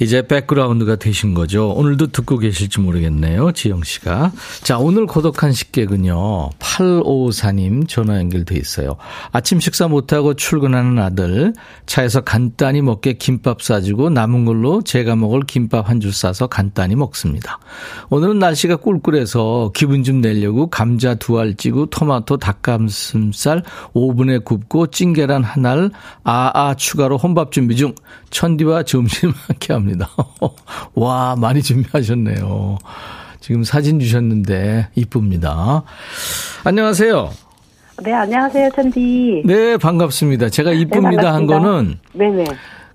이제 0.00 0.26
백그라운드가 0.26 0.96
되신 0.96 1.34
거죠. 1.34 1.70
오늘도 1.70 2.08
듣고 2.08 2.38
계실지 2.38 2.80
모르겠네요. 2.80 3.52
지영 3.52 3.82
씨가. 3.82 4.32
자, 4.62 4.78
오늘 4.78 5.06
고독한 5.06 5.52
식객은요. 5.52 6.50
8554님 6.58 7.88
전화 7.88 8.18
연결돼 8.18 8.56
있어요. 8.56 8.96
아침 9.32 9.60
식사 9.60 9.88
못하고 9.88 10.34
출근하는 10.34 10.98
아들 10.98 11.52
차에서 11.86 12.20
간단히 12.22 12.82
먹게 12.82 13.14
김밥 13.14 13.62
싸주고 13.62 14.10
남은 14.10 14.44
걸로 14.44 14.82
제가 14.82 15.16
먹을 15.16 15.42
김밥 15.46 15.88
한 15.88 16.00
줄 16.00 16.12
싸서 16.12 16.48
간단히 16.48 16.96
먹습니다. 16.96 17.58
오늘은 18.10 18.38
날씨가 18.38 18.76
꿀꿀해서 18.76 19.70
기분 19.74 20.02
좀 20.02 20.20
내려고 20.20 20.66
감자 20.68 21.14
두 21.14 21.38
알 21.38 21.54
찌고 21.56 21.86
토마토 21.86 22.36
닭가슴살 22.36 23.62
오븐에 23.92 24.38
굽고 24.38 24.88
찐계란 24.88 25.42
한 25.44 25.66
알, 25.66 25.90
아아 26.24 26.74
추가로 26.74 27.16
혼밥 27.16 27.52
준비 27.52 27.76
중 27.76 27.94
천디와 28.30 28.82
점심 28.84 29.30
함께 29.30 29.72
합니다. 29.72 29.83
합니다. 29.84 30.08
와, 30.94 31.36
많이 31.38 31.62
준비하셨네요. 31.62 32.78
지금 33.40 33.62
사진 33.62 34.00
주셨는데 34.00 34.88
이쁩니다. 34.94 35.82
안녕하세요. 36.64 37.30
네, 38.02 38.12
안녕하세요, 38.12 38.70
천디. 38.74 39.42
네, 39.44 39.76
반갑습니다. 39.76 40.48
제가 40.48 40.70
네, 40.70 40.80
이쁩니다 40.80 41.22
네, 41.22 41.28
한 41.28 41.46
거는 41.46 41.98
네네. 42.14 42.44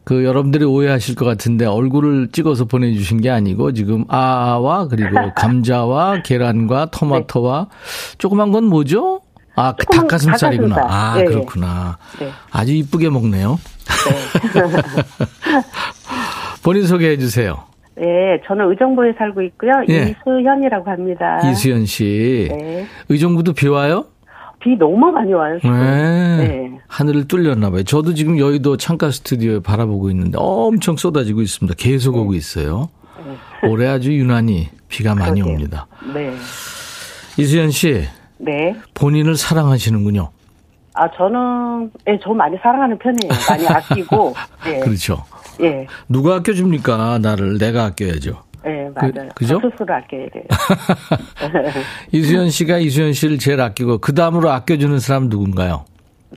그 0.04 0.26
여러분들이 0.26 0.66
오해하실 0.66 1.16
것 1.16 1.26
같은데 1.26 1.66
얼굴을 1.66 2.30
찍어서 2.32 2.66
보내주신 2.66 3.22
게 3.22 3.30
아니고 3.30 3.74
지금 3.74 4.06
아와 4.08 4.88
그리고 4.88 5.16
감자와 5.38 6.24
계란과 6.24 6.88
토마토와 6.88 7.68
네. 7.70 8.18
조그만 8.18 8.52
건 8.52 8.66
뭐죠? 8.66 9.22
아, 9.56 9.74
그 9.74 9.86
닭가슴살이구나. 9.86 10.76
닭가슴살. 10.76 11.00
아, 11.00 11.16
네. 11.18 11.26
그렇구나. 11.26 11.98
네. 12.20 12.32
아주 12.50 12.74
이쁘게 12.74 13.10
먹네요. 13.10 13.60
네. 16.60 16.64
본인 16.64 16.84
소개해 16.84 17.18
주세요. 17.18 17.64
네, 17.96 18.40
저는 18.48 18.70
의정부에 18.72 19.14
살고 19.18 19.42
있고요. 19.44 19.72
예. 19.90 20.16
이수현이라고 20.16 20.90
합니다. 20.90 21.40
이수현 21.50 21.86
씨. 21.86 22.48
네. 22.50 22.86
의정부도 23.10 23.54
비 23.54 23.68
와요? 23.68 24.06
비 24.62 24.76
너무 24.78 25.12
많이 25.12 25.34
와요. 25.34 25.58
네. 25.64 25.70
네. 25.70 26.72
하늘을 26.88 27.28
뚫렸나 27.28 27.70
봐요. 27.72 27.84
저도 27.84 28.14
지금 28.14 28.38
여의도 28.38 28.78
창가 28.78 29.12
스튜디오에 29.12 29.60
바라보고 29.62 30.10
있는데 30.12 30.38
엄청 30.40 30.96
쏟아지고 30.98 31.42
있습니다. 31.42 31.76
계속 31.78 32.14
네. 32.16 32.20
오고 32.20 32.34
있어요. 32.36 32.90
네. 33.62 33.70
올해 33.70 33.88
아주 33.88 34.14
유난히 34.14 34.70
비가 34.88 35.16
많이 35.16 35.42
그러게요. 35.42 35.54
옵니다. 35.56 35.88
네. 36.14 36.34
이수현 37.38 37.72
씨. 37.72 38.04
네. 38.38 38.76
본인을 38.94 39.36
사랑하시는군요. 39.36 40.30
아, 40.94 41.10
저는, 41.12 41.92
예, 42.08 42.20
저 42.22 42.34
많이 42.34 42.58
사랑하는 42.58 42.98
편이에요. 42.98 43.32
많이 43.50 43.68
아끼고. 43.68 44.34
예. 44.68 44.80
그렇죠. 44.80 45.24
예. 45.62 45.88
누가 46.08 46.36
아껴줍니까? 46.36 47.20
나를 47.20 47.58
내가 47.58 47.86
아껴야죠. 47.86 48.44
네, 48.64 48.90
맞아요. 48.94 49.30
그, 49.36 49.46
죠 49.46 49.60
스스로 49.60 49.94
아껴야 49.94 50.28
돼요. 50.30 50.44
이수연 52.12 52.50
씨가 52.50 52.78
이수연 52.80 53.14
씨를 53.14 53.38
제일 53.38 53.62
아끼고 53.62 54.00
그 54.00 54.14
다음으로 54.14 54.50
아껴주는 54.52 55.00
사람 55.00 55.30
누군가요? 55.30 55.86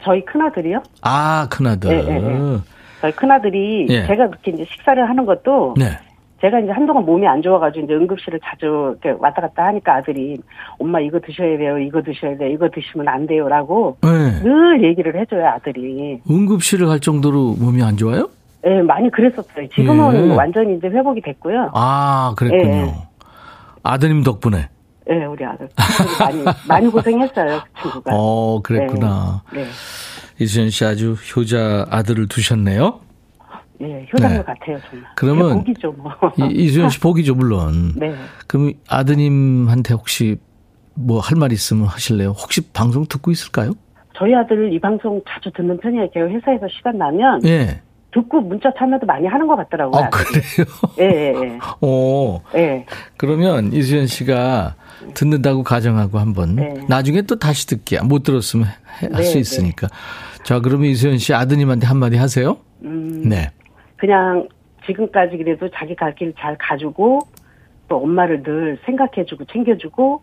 저희 0.03 0.25
큰아들이요. 0.25 0.83
아, 1.03 1.49
큰아들. 1.51 1.91
네, 1.91 2.03
네, 2.03 2.21
네. 2.21 2.59
저희 3.01 3.13
큰아들이 3.13 3.87
예. 3.91 4.07
제가 4.07 4.29
그렇게 4.29 4.53
이제 4.53 4.65
식사를 4.71 5.09
하는 5.09 5.27
것도 5.27 5.75
네. 5.77 5.99
제가 6.41 6.59
이제 6.59 6.73
한동안 6.73 7.05
몸이 7.05 7.27
안 7.27 7.41
좋아가지고 7.41 7.85
이제 7.85 7.95
응급실을 7.95 8.41
자주 8.45 8.97
이렇게 9.01 9.17
왔다 9.21 9.43
갔다 9.43 9.67
하니까 9.67 9.97
아들이 9.97 10.39
엄마 10.79 11.01
이거 11.01 11.21
드셔야 11.21 11.57
돼요, 11.57 11.79
이거 11.79 12.03
드셔야 12.03 12.37
돼요, 12.37 12.51
이거 12.51 12.69
드시면 12.69 13.07
안 13.09 13.27
돼요라고 13.27 13.99
네. 14.03 14.43
늘 14.43 14.83
얘기를 14.83 15.21
해줘요 15.21 15.47
아들이. 15.47 16.21
응급실을 16.29 16.87
갈 16.89 16.99
정도로 16.99 17.57
몸이 17.61 17.83
안 17.83 17.97
좋아요? 17.97 18.29
예, 18.67 18.81
많이 18.83 19.11
그랬었어요. 19.11 19.69
지금은 19.75 20.31
예. 20.31 20.35
완전히 20.35 20.77
이제 20.77 20.87
회복이 20.89 21.21
됐고요. 21.23 21.71
아, 21.75 22.35
그랬군요. 22.37 22.73
예. 22.73 22.95
아드님 23.83 24.23
덕분에. 24.23 24.69
네, 25.09 25.25
우리 25.25 25.45
아들. 25.45 25.69
많이, 26.21 26.45
많이 26.69 26.89
고생했어요, 26.91 27.61
그 27.75 27.83
친구가. 27.83 28.11
어, 28.15 28.61
그랬구나. 28.63 29.43
네. 29.53 29.65
네. 29.65 29.69
이수연 30.39 30.71
씨 30.71 30.85
아주 30.85 31.13
효자 31.15 31.87
아들을 31.91 32.29
두셨네요? 32.29 33.01
네, 33.81 34.07
효자님 34.13 34.37
네. 34.39 34.43
같아요, 34.45 34.79
정말. 34.89 35.11
그러면. 35.17 35.55
복이죠, 35.59 35.93
뭐. 35.93 36.13
이, 36.51 36.69
수연 36.69 36.89
씨 36.89 37.01
복이죠, 37.01 37.35
물론. 37.35 37.95
네. 37.99 38.15
그럼 38.47 38.73
아드님한테 38.89 39.95
혹시 39.95 40.37
뭐 40.95 41.19
할 41.21 41.37
말 41.39 41.51
있으면 41.53 41.87
하실래요? 41.87 42.31
혹시 42.31 42.61
방송 42.73 43.05
듣고 43.07 43.31
있을까요? 43.33 43.73
저희 44.17 44.35
아들 44.35 44.73
이 44.73 44.79
방송 44.79 45.21
자주 45.29 45.51
듣는 45.57 45.79
편이에요. 45.81 46.07
회사에서 46.15 46.69
시간 46.77 46.97
나면. 46.99 47.41
예. 47.47 47.81
듣고 48.13 48.41
문자 48.43 48.73
참여도 48.79 49.07
많이 49.07 49.27
하는 49.27 49.47
것 49.47 49.57
같더라고요. 49.57 50.03
아, 50.05 50.11
그래요? 50.11 50.67
예, 51.01 51.05
예, 51.05 51.35
예. 51.55 51.59
오. 51.81 52.41
예. 52.55 52.85
그러면 53.17 53.73
이수연 53.73 54.07
씨가 54.07 54.75
듣는다고 55.15 55.63
가정하고 55.63 56.19
한번 56.19 56.57
네. 56.57 56.75
나중에 56.89 57.23
또 57.23 57.39
다시 57.39 57.67
듣게 57.67 58.01
못 58.03 58.23
들었으면 58.23 58.69
할수 58.85 59.09
네, 59.11 59.33
네, 59.35 59.39
있으니까. 59.41 59.89
네. 59.89 60.43
자, 60.45 60.61
그러면 60.61 60.87
이수연 60.91 61.19
씨 61.19 61.33
아드님한테 61.35 61.87
한마디 61.87 62.17
하세요. 62.17 62.59
음, 62.85 63.23
네. 63.29 63.51
그냥 63.97 64.47
지금까지 64.87 65.37
그래도 65.39 65.69
자기 65.75 65.95
갈 65.95 66.15
길 66.15 66.35
잘 66.39 66.57
가지고 66.59 67.21
또 67.89 68.03
엄마를 68.03 68.43
늘 68.43 68.79
생각해주고 68.85 69.45
챙겨주고 69.47 70.23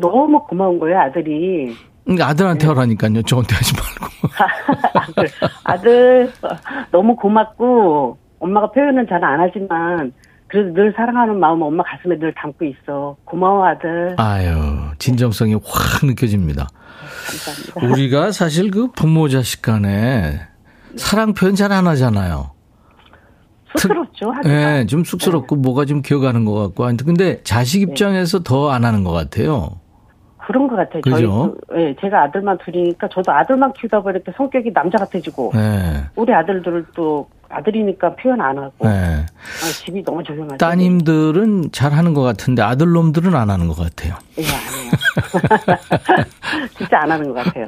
너무 0.00 0.44
고마운 0.46 0.78
거예요 0.78 0.98
아들이. 0.98 1.74
그러니까 2.08 2.28
아들한테 2.28 2.66
네. 2.66 2.72
하라니까요. 2.72 3.22
저한테 3.22 3.54
하지 3.54 3.72
말고. 3.74 4.08
아들, 5.64 6.32
너무 6.90 7.14
고맙고 7.16 8.16
엄마가 8.40 8.70
표현은 8.72 9.06
잘 9.10 9.22
안 9.22 9.40
하지만 9.40 10.12
그래도 10.46 10.72
늘 10.72 10.94
사랑하는 10.96 11.38
마음 11.38 11.60
엄마 11.60 11.82
가슴에 11.84 12.18
늘 12.18 12.32
담고 12.34 12.64
있어. 12.64 13.16
고마워 13.24 13.66
아들. 13.66 14.14
아유 14.16 14.56
진정성이 14.98 15.54
확 15.54 16.06
느껴집니다. 16.06 16.66
감사합니다. 17.26 17.86
우리가 17.92 18.32
사실 18.32 18.70
그 18.70 18.90
부모 18.92 19.28
자식 19.28 19.60
간에 19.60 20.40
사랑 20.96 21.34
표현 21.34 21.54
잘 21.54 21.72
안 21.72 21.86
하잖아요. 21.88 22.52
쑥스럽죠. 23.76 24.32
예, 24.46 24.48
네, 24.48 24.86
좀 24.86 25.04
쑥스럽고 25.04 25.56
네. 25.56 25.60
뭐가 25.60 25.84
좀 25.84 26.00
기억하는 26.00 26.46
것 26.46 26.54
같고. 26.54 26.88
근데 27.04 27.42
자식 27.42 27.80
네. 27.80 27.82
입장에서 27.82 28.38
네. 28.38 28.44
더안 28.44 28.86
하는 28.86 29.04
것 29.04 29.12
같아요. 29.12 29.78
그런 30.48 30.66
것 30.66 30.76
같아요. 30.76 31.02
그죠? 31.02 31.56
저희, 31.68 31.82
예, 31.82 31.96
제가 32.00 32.22
아들만 32.22 32.56
둘이니까 32.64 33.06
저도 33.12 33.32
아들만 33.32 33.74
키우다 33.74 34.00
보니까 34.00 34.32
성격이 34.34 34.72
남자 34.72 34.96
같아지고, 34.96 35.52
네. 35.54 36.02
우리 36.16 36.32
아들들을 36.32 36.86
또 36.94 37.28
아들이니까 37.50 38.16
표현 38.16 38.40
안 38.40 38.56
하고, 38.56 38.88
네. 38.88 39.26
아, 39.26 39.66
집이 39.84 40.02
너무 40.02 40.22
조용하죠. 40.22 40.56
따님들은 40.56 41.72
잘 41.72 41.92
하는 41.92 42.14
것 42.14 42.22
같은데 42.22 42.62
아들놈들은 42.62 43.34
안 43.34 43.50
하는 43.50 43.68
것 43.68 43.76
같아요. 43.76 44.14
예, 44.38 44.44
안 44.46 46.16
해요. 46.16 46.24
진짜 46.78 47.00
안 47.02 47.10
하는 47.10 47.28
것 47.28 47.44
같아요. 47.44 47.66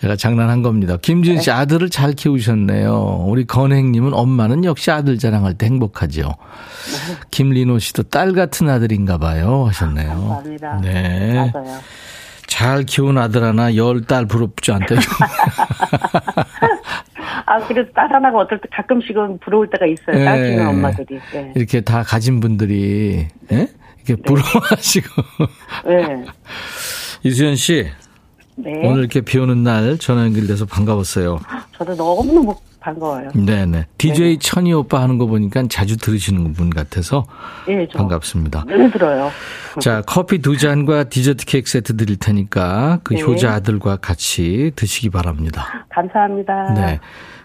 제가 0.00 0.14
장난한 0.16 0.60
겁니다. 0.62 0.98
김진 1.00 1.40
씨 1.40 1.46
네. 1.48 1.52
아들을 1.56 1.88
잘 1.88 2.12
키우셨네요. 2.12 3.24
우리 3.28 3.46
건행님은 3.46 4.12
엄마는 4.12 4.64
역시 4.64 4.90
아들 4.90 5.18
자랑할 5.18 5.54
때 5.54 5.64
행복하죠. 5.66 6.22
네. 6.22 7.16
김리노 7.30 7.78
씨도 7.78 8.02
딸 8.04 8.32
같은 8.34 8.68
아들인가 8.68 9.16
봐요 9.16 9.64
하셨네요. 9.68 10.08
감사합니다. 10.10 10.80
네. 10.82 11.50
맞아요. 11.52 11.78
잘 12.46 12.84
키운 12.84 13.16
아들 13.18 13.42
하나 13.42 13.74
열 13.74 14.02
딸 14.02 14.26
부럽지 14.26 14.70
않대요. 14.72 14.98
아, 17.46 17.58
그래도 17.66 17.90
딸 17.92 18.12
하나가 18.12 18.38
어떨 18.38 18.60
때 18.60 18.68
가끔씩은 18.72 19.38
부러울 19.38 19.68
때가 19.70 19.86
있어요. 19.86 20.24
딸 20.24 20.36
키우는 20.42 20.56
네. 20.56 20.64
엄마들이. 20.64 21.18
네. 21.32 21.52
이렇게 21.56 21.80
다 21.80 22.02
가진 22.02 22.40
분들이, 22.40 23.28
예? 23.50 23.68
이렇게 24.04 24.14
네. 24.16 24.22
부러워하시고. 24.26 25.22
네. 25.86 26.24
이수연 27.24 27.56
씨. 27.56 27.86
네. 28.56 28.72
오늘 28.84 29.00
이렇게 29.00 29.20
비 29.20 29.38
오는 29.38 29.62
날 29.62 29.98
전화 29.98 30.24
연결돼서 30.24 30.64
반가웠어요. 30.64 31.38
저도 31.76 31.94
너무너무 31.94 32.54
반가워요. 32.80 33.30
네네. 33.34 33.86
DJ 33.98 34.34
네. 34.34 34.38
천희 34.38 34.72
오빠 34.72 35.02
하는 35.02 35.18
거 35.18 35.26
보니까 35.26 35.64
자주 35.68 35.96
들으시는 35.96 36.52
분 36.52 36.70
같아서 36.70 37.26
네, 37.66 37.86
반갑습니다. 37.88 38.64
늘 38.66 38.90
들어요. 38.90 39.30
자, 39.80 40.02
커피 40.06 40.38
두 40.38 40.56
잔과 40.56 41.04
디저트 41.04 41.44
케이크 41.44 41.68
세트 41.68 41.96
드릴 41.96 42.16
테니까 42.18 43.00
그 43.02 43.14
네. 43.14 43.22
효자 43.22 43.52
아들과 43.52 43.96
같이 43.96 44.72
드시기 44.76 45.10
바랍니다. 45.10 45.86
감사합니다. 45.90 46.74
네. 46.74 47.00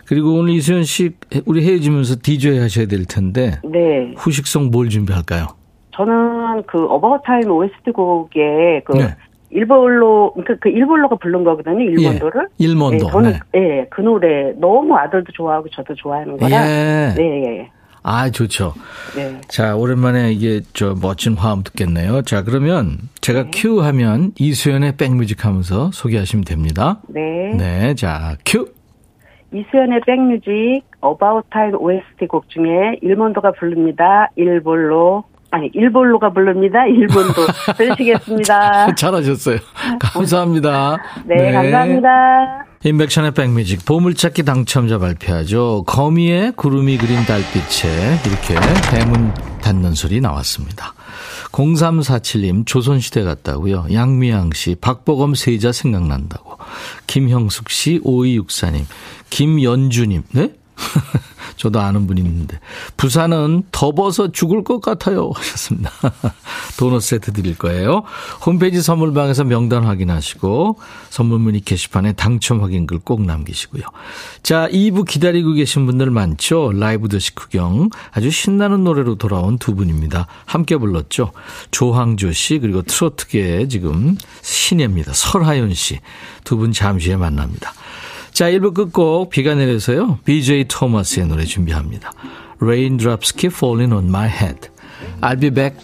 그리고 0.06 0.36
오늘 0.36 0.54
이수연 0.54 0.84
씨 0.84 1.12
우리 1.46 1.66
헤어지면서 1.66 2.18
DJ 2.22 2.60
하셔야 2.60 2.86
될 2.86 3.06
텐데 3.06 3.60
네. 3.64 4.14
후식성 4.18 4.70
뭘 4.70 4.90
준비할까요? 4.90 5.48
저는 5.96 6.64
그 6.68 6.86
About 6.86 7.22
Time 7.26 7.50
OST 7.50 7.92
곡에 7.94 8.82
그 8.86 8.94
네. 8.94 9.16
Il 9.52 9.75
Mondo 9.75 10.34
그러니까 10.34 10.56
그 10.62 10.70
Il 10.70 10.80
Mondo가 10.80 11.18
부른 11.18 11.44
거거든요. 11.44 11.80
Il 11.82 11.93
Mondo를. 11.93 12.48
예, 12.60 12.66
Il 12.66 12.76
Mondo. 12.76 13.06
예, 13.06 13.12
저는 13.12 13.32
네. 13.32 13.40
예, 13.60 13.88
그 13.90 14.02
노래 14.02 14.54
너무 14.58 14.96
아들도 14.96 15.32
좋아하고 15.34 15.68
저도 15.70 15.94
좋아하는 15.96 16.38
거라. 16.38 16.56
예. 16.56 17.14
네, 17.16 17.44
예. 17.46 17.70
아, 18.04 18.30
좋죠. 18.32 18.74
네. 19.16 19.40
자, 19.48 19.76
오랜만에 19.76 20.32
이게 20.32 20.62
저 20.74 20.96
멋진 21.00 21.36
화음 21.36 21.62
듣겠네요. 21.64 22.24
자, 22.24 22.44
그러면 22.44 22.98
제가 23.22 23.44
네. 23.44 23.52
큐 23.54 23.82
하면 23.82 24.32
이수연의 24.40 24.98
백뮤직 24.98 25.46
하면서 25.46 25.92
소개하시면 25.92 26.46
됩니다. 26.46 27.00
네. 27.08 27.54
네, 27.56 27.94
자, 27.94 28.38
큐. 28.46 28.72
이수연의 29.54 30.02
백뮤직 30.08 30.84
About 31.02 31.46
Time 31.50 31.76
OST 31.76 32.28
곡 32.28 32.50
중에 32.50 32.98
Il 33.02 33.13
Mondo가 33.13 33.52
부릅니다. 33.52 34.30
Il 34.36 34.61
Mondo 34.61 35.26
아니 35.52 35.70
일본로가 35.74 36.32
부릅니다. 36.32 36.86
일본도 36.86 37.46
들으시겠습니다. 37.78 38.96
잘하셨어요. 38.96 39.58
감사합니다. 40.00 40.98
네, 41.26 41.36
네. 41.36 41.52
감사합니다. 41.52 42.66
인백션의 42.84 43.32
백뮤직 43.32 43.86
보물찾기 43.86 44.44
당첨자 44.44 44.98
발표하죠. 44.98 45.84
거미의 45.86 46.54
구름이 46.54 46.98
그린 46.98 47.18
달빛에 47.26 48.20
이렇게 48.26 48.56
대문 48.90 49.32
닫는 49.62 49.94
소리 49.94 50.20
나왔습니다. 50.20 50.94
0347님 51.52 52.66
조선시대 52.66 53.24
같다고요. 53.24 53.88
양미양 53.94 54.52
씨 54.54 54.76
박보검 54.76 55.36
세자 55.36 55.72
생각난다고. 55.74 56.58
김형숙 57.08 57.70
씨 57.70 58.00
5264님 58.00 58.86
김연주님 59.30 60.24
네? 60.32 60.54
저도 61.62 61.80
아는 61.80 62.08
분이 62.08 62.22
있는데 62.22 62.60
부산은 62.98 63.66
더워서 63.72 64.32
죽을 64.32 64.64
것 64.64 64.82
같아요 64.82 65.30
하셨습니다. 65.36 65.92
도넛 66.80 67.04
세트 67.04 67.34
드릴 67.34 67.56
거예요. 67.56 68.02
홈페이지 68.44 68.82
선물방에서 68.82 69.44
명단 69.44 69.84
확인하시고 69.84 70.80
선물 71.12 71.38
문의 71.38 71.62
게시판에 71.62 72.14
당첨 72.14 72.62
확인 72.62 72.88
글 72.88 73.02
꼭 73.02 73.24
남기시고요. 73.26 73.84
자 74.44 74.68
2부 74.70 75.06
기다리고 75.08 75.54
계신 75.54 75.86
분들 75.86 76.10
많죠. 76.12 76.72
라이브 76.74 77.10
더시 77.10 77.36
구경 77.36 77.90
아주 78.12 78.32
신나는 78.32 78.84
노래로 78.84 79.16
돌아온 79.16 79.58
두 79.58 79.76
분입니다. 79.76 80.28
함께 80.46 80.78
불렀죠. 80.78 81.32
조항조 81.72 82.32
씨 82.32 82.60
그리고 82.60 82.82
트로트계의 82.82 83.70
지금 83.70 84.18
신예입니다. 84.42 85.14
설하연 85.14 85.74
씨두 85.74 86.58
분 86.58 86.72
잠시 86.72 87.10
후에 87.10 87.18
만납니다. 87.18 87.74
자, 88.34 88.50
1부 88.50 88.74
끝곡 88.74 89.30
비가 89.30 89.56
내려서요. 89.56 90.20
BJ 90.26 90.66
토마스의 90.68 91.28
노래 91.28 91.46
준비합니다. 91.46 92.12
Raindrops 92.62 93.34
keep 93.36 93.56
falling 93.56 93.94
on 93.94 94.06
my 94.08 94.28
head. 94.28 94.70
I'll 95.22 95.40
be 95.40 95.50
back. 95.50 95.78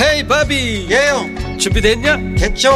헤이 0.00 0.26
바비 0.26 0.88
예영 0.90 1.58
준비됐냐? 1.58 2.16
됐죠 2.36 2.70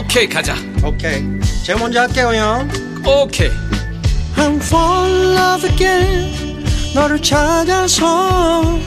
오케이 0.00 0.26
가자 0.28 0.54
오케이 0.82 1.22
제가 1.64 1.78
먼저 1.78 2.00
할게요 2.00 2.32
형 2.34 2.68
오케이 3.06 3.50
I'm 4.36 4.56
fall 4.56 5.10
in 5.10 5.36
love 5.36 5.70
again 5.70 6.64
너를 6.94 7.20
찾아서 7.20 8.78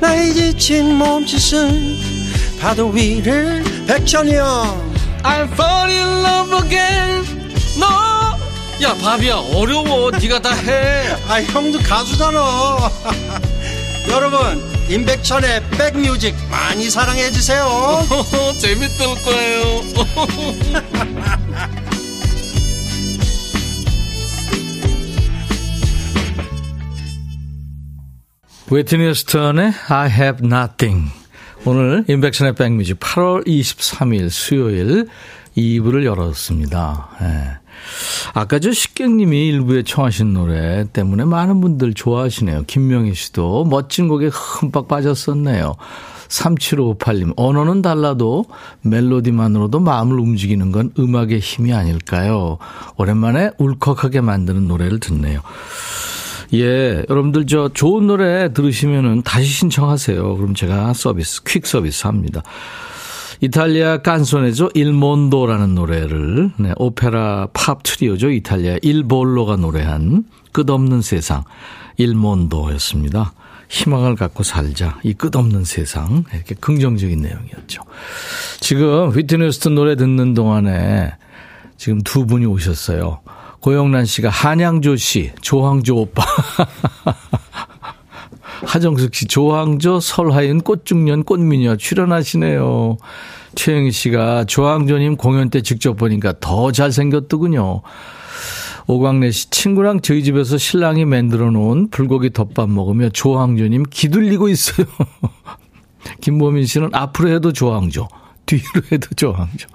나의 0.00 0.32
지친 0.32 0.94
몸짓은 0.94 2.15
파도 2.60 2.88
위를 2.88 3.62
백천이 3.86 4.34
형 4.34 4.94
I'm 5.22 5.50
fall 5.52 5.90
in 5.90 6.08
love 6.24 6.54
again. 6.64 7.24
너야 7.78 8.94
바비야 9.02 9.34
어려워. 9.54 10.10
네가 10.12 10.40
다 10.40 10.50
해 10.54 11.16
아 11.28 11.42
형도 11.52 11.78
가수잖아. 11.80 12.38
여러분 14.10 14.62
임백천의 14.88 15.62
백뮤직 15.70 16.34
많이 16.50 16.88
사랑해 16.90 17.30
주세요. 17.32 17.66
재밌을 18.60 19.06
거예요. 19.24 19.82
웨트니 28.70 29.14
스턴의 29.14 29.72
I 29.88 30.08
have 30.10 30.44
nothing 30.44 31.10
오늘 31.68 32.04
인백션의 32.06 32.54
백뮤직 32.54 33.00
8월 33.00 33.44
23일 33.44 34.30
수요일 34.30 35.08
2부를 35.56 36.04
열었습니다. 36.04 37.08
예. 37.22 37.58
아까 38.34 38.60
저 38.60 38.70
식객님이 38.70 39.48
일부에 39.48 39.82
청하신 39.82 40.32
노래 40.32 40.84
때문에 40.92 41.24
많은 41.24 41.60
분들 41.60 41.94
좋아하시네요. 41.94 42.62
김명희 42.68 43.14
씨도 43.14 43.64
멋진 43.64 44.06
곡에 44.06 44.28
흠뻑 44.28 44.86
빠졌었네요. 44.86 45.74
3758님, 46.28 47.32
언어는 47.36 47.82
달라도 47.82 48.44
멜로디만으로도 48.82 49.80
마음을 49.80 50.20
움직이는 50.20 50.70
건 50.70 50.92
음악의 50.96 51.40
힘이 51.40 51.72
아닐까요? 51.72 52.58
오랜만에 52.96 53.50
울컥하게 53.58 54.20
만드는 54.20 54.68
노래를 54.68 55.00
듣네요. 55.00 55.40
예, 56.54 57.04
여러분들 57.08 57.46
저 57.46 57.68
좋은 57.72 58.06
노래 58.06 58.52
들으시면은 58.52 59.22
다시 59.22 59.46
신청하세요. 59.46 60.36
그럼 60.36 60.54
제가 60.54 60.92
서비스, 60.92 61.42
퀵 61.44 61.66
서비스 61.66 62.06
합니다. 62.06 62.42
이탈리아 63.40 63.98
칸초네죠. 63.98 64.70
Il 64.74 64.89
Mondo라는 64.89 65.74
노래를 65.74 66.52
네, 66.58 66.72
오페라 66.76 67.48
팝 67.52 67.82
트리오죠. 67.82 68.30
이탈리아 68.30 68.78
Il 68.80 68.99
Volo가 68.99 69.56
노래한 69.56 70.24
끝없는 70.52 71.02
세상 71.02 71.44
Il 71.98 72.11
Mondo였습니다. 72.11 73.32
희망을 73.68 74.14
갖고 74.14 74.42
살자. 74.42 74.98
이 75.02 75.12
끝없는 75.12 75.64
세상. 75.64 76.24
이렇게 76.32 76.54
긍정적인 76.54 77.20
내용이었죠. 77.20 77.82
지금 78.60 79.10
휘트니 79.10 79.52
휴스턴 79.52 79.74
노래 79.74 79.96
듣는 79.96 80.34
동안에 80.34 81.12
지금 81.76 82.00
두 82.02 82.26
분이 82.26 82.46
오셨어요. 82.46 83.20
고영란 83.66 84.04
씨가 84.04 84.28
한양조 84.28 84.94
씨, 84.94 85.32
조항조 85.40 85.96
오빠. 85.96 86.24
하정숙 88.64 89.12
씨, 89.12 89.26
조항조, 89.26 89.98
설하윤, 89.98 90.60
꽃중년, 90.60 91.24
꽃미녀 91.24 91.74
출연하시네요. 91.74 92.96
최영희 93.56 93.90
씨가 93.90 94.44
조항조님 94.44 95.16
공연 95.16 95.50
때 95.50 95.62
직접 95.62 95.96
보니까 95.96 96.34
더 96.38 96.70
잘생겼더군요. 96.70 97.82
오광래 98.86 99.32
씨, 99.32 99.50
친구랑 99.50 100.00
저희 100.00 100.22
집에서 100.22 100.58
신랑이 100.58 101.04
만들어 101.04 101.50
놓은 101.50 101.90
불고기 101.90 102.32
덮밥 102.32 102.70
먹으며 102.70 103.08
조항조님 103.08 103.82
기둘리고 103.90 104.48
있어요. 104.48 104.86
김보민 106.22 106.66
씨는 106.66 106.90
앞으로 106.92 107.30
해도 107.30 107.52
조항조, 107.52 108.06
뒤로 108.46 108.62
해도 108.92 109.08
조항조. 109.16 109.66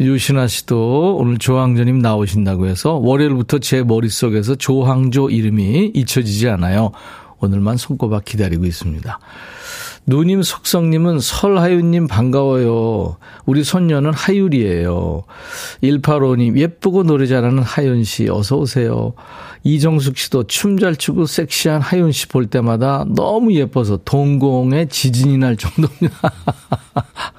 유신아 0.00 0.46
씨도 0.46 1.16
오늘 1.16 1.38
조항조님 1.38 1.98
나오신다고 1.98 2.66
해서 2.66 2.94
월요일부터 2.94 3.58
제 3.58 3.82
머릿속에서 3.82 4.54
조항조 4.54 5.30
이름이 5.30 5.92
잊혀지지 5.94 6.48
않아요. 6.50 6.92
오늘만 7.40 7.76
손꼽아 7.76 8.20
기다리고 8.24 8.64
있습니다. 8.64 9.18
누님 10.06 10.42
속성님은 10.42 11.18
설하윤님 11.20 12.06
반가워요. 12.06 13.18
우리 13.44 13.62
손녀는 13.62 14.14
하율이에요. 14.14 15.24
185님 15.82 16.56
예쁘고 16.56 17.02
노래 17.02 17.26
잘하는 17.26 17.62
하윤 17.62 18.04
씨 18.04 18.28
어서 18.30 18.56
오세요. 18.56 19.12
이정숙 19.64 20.16
씨도 20.16 20.44
춤 20.44 20.78
잘 20.78 20.94
추고 20.96 21.26
섹시한 21.26 21.82
하윤 21.82 22.12
씨 22.12 22.28
볼 22.28 22.46
때마다 22.46 23.04
너무 23.14 23.52
예뻐서 23.54 23.98
동공에 24.04 24.86
지진이 24.86 25.36
날 25.38 25.56
정도입니다. 25.56 26.32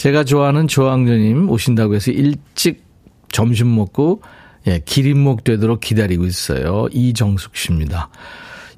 제가 0.00 0.24
좋아하는 0.24 0.66
조항조님 0.66 1.50
오신다고 1.50 1.94
해서 1.94 2.10
일찍 2.10 2.82
점심 3.30 3.76
먹고 3.76 4.22
예, 4.66 4.80
기린목 4.82 5.44
되도록 5.44 5.80
기다리고 5.80 6.24
있어요. 6.24 6.88
이정숙 6.90 7.54
씨입니다. 7.54 8.08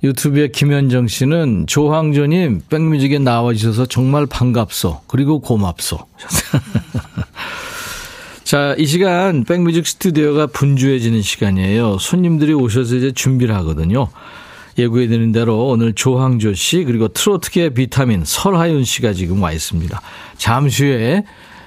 유튜브에 0.03 0.49
김현정 0.49 1.07
씨는 1.07 1.69
조황조님 1.69 2.63
백뮤직에 2.69 3.21
나와주셔서 3.21 3.87
정말 3.87 4.27
반갑소. 4.27 5.03
그리고 5.07 5.41
고맙소. 5.41 6.01
자, 8.43 8.75
이 8.77 8.85
시간 8.85 9.45
백뮤직 9.45 9.87
스튜디오가 9.87 10.49
분주해지는 10.49 11.23
시간이에요. 11.23 11.99
손님들이 11.99 12.53
오셔서 12.53 12.97
이제 12.97 13.13
준비를 13.13 13.55
하거든요. 13.59 14.09
예고해드린 14.79 15.33
대로 15.33 15.69
오늘 15.69 15.93
조항조 15.93 16.55
씨 16.55 16.85
그리고 16.85 17.09
트로트계 17.09 17.71
비타민 17.71 18.23
설하윤 18.25 18.85
씨가 18.85 19.13
지금 19.13 19.43
와 19.43 19.53
있습니다. 19.53 20.01
잠시 20.37 20.85
후에 20.85 21.25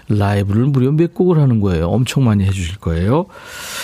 라이브를 0.08 0.66
무려 0.66 0.92
몇 0.92 1.14
곡을 1.14 1.40
하는 1.40 1.60
거예요. 1.60 1.88
엄청 1.90 2.24
많이 2.26 2.44
해주실 2.46 2.78
거예요. 2.78 3.26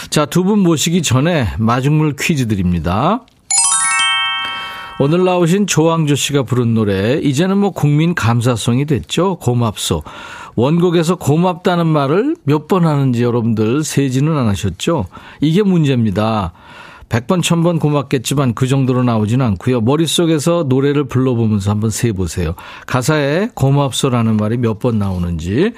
자, 0.10 0.26
두 0.26 0.44
분 0.44 0.60
모시기 0.60 1.02
전에 1.02 1.48
마중물 1.58 2.16
퀴즈 2.20 2.48
드립니다. 2.48 3.22
오늘 5.00 5.24
나오신 5.24 5.66
조항조 5.66 6.14
씨가 6.14 6.44
부른 6.44 6.76
노래, 6.76 7.16
이제는 7.18 7.58
뭐 7.58 7.72
국민 7.72 8.14
감사성이 8.14 8.86
됐죠? 8.86 9.38
고맙소. 9.38 10.04
원곡에서 10.56 11.16
고맙다는 11.16 11.88
말을 11.88 12.36
몇 12.44 12.68
번 12.68 12.86
하는지 12.86 13.24
여러분들 13.24 13.84
세지는 13.84 14.38
않으셨죠? 14.38 15.08
이게 15.40 15.64
문제입니다. 15.64 16.54
100번, 17.12 17.42
1000번 17.42 17.80
고맙겠지만 17.82 18.54
그 18.54 18.68
정도로 18.68 19.04
나오지는 19.04 19.46
않고요. 19.46 19.82
머릿속에서 19.82 20.64
노래를 20.68 21.04
불러보면서 21.06 21.70
한번 21.70 21.90
세보세요. 21.90 22.56
가사에 22.88 23.50
고맙소라는 23.54 24.38
말이 24.38 24.58
몇 24.58 24.80
번 24.80 24.98
나오는지. 24.98 25.74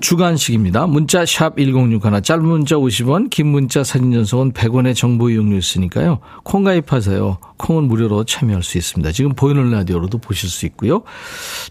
주간식입니다. 0.00 0.86
문자 0.86 1.26
샵 1.26 1.58
1061, 1.58 2.22
짧은 2.22 2.42
문자 2.44 2.76
50원, 2.76 3.28
긴 3.28 3.48
문자 3.48 3.84
사진 3.84 4.12
전송은 4.12 4.52
100원의 4.52 4.96
정보 4.96 5.28
이용료 5.28 5.56
있으니까요. 5.58 6.20
콩 6.42 6.64
가입하세요. 6.64 7.38
콩은 7.58 7.84
무료로 7.84 8.24
참여할 8.24 8.62
수 8.62 8.78
있습니다. 8.78 9.12
지금 9.12 9.34
보이는 9.34 9.70
라디오로도 9.70 10.18
보실 10.18 10.48
수 10.48 10.64
있고요. 10.66 11.02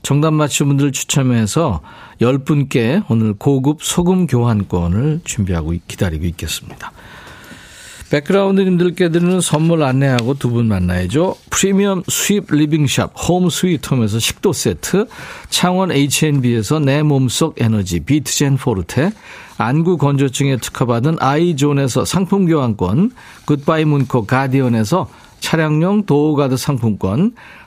정답 0.03 0.31
맞힌 0.31 0.67
분들 0.67 0.91
추첨해서 0.91 1.81
10분께 2.21 3.03
오늘 3.09 3.33
고급 3.33 3.81
소금 3.81 4.27
교환권을 4.27 5.21
준비하고 5.23 5.73
기다리고 5.87 6.25
있겠습니다. 6.25 6.91
백그라운드님들께 8.09 9.09
드리는 9.09 9.39
선물 9.39 9.83
안내하고 9.83 10.33
두 10.33 10.49
분 10.49 10.67
만나야죠. 10.67 11.35
프리미엄 11.51 12.01
수입 12.07 12.51
living 12.51 12.88
shop 12.88 13.13
홈 13.27 13.49
스위트홈에서 13.49 14.17
식도 14.19 14.51
세트, 14.51 15.05
창원 15.49 15.91
H&B에서 15.91 16.79
내 16.79 17.03
몸속 17.03 17.61
에너지 17.61 17.99
비트젠 17.99 18.57
포르테, 18.57 19.11
안구 19.57 19.97
건조증에 19.97 20.57
특허받은 20.57 21.17
아이존에서 21.19 22.05
상품 22.05 22.47
교환권, 22.47 23.11
굿바이 23.45 23.85
문코 23.85 24.25
가디언에서 24.25 25.07
차량용 25.39 26.05
door 26.05 26.28
guard 26.28 26.57
상품권, 26.57 27.33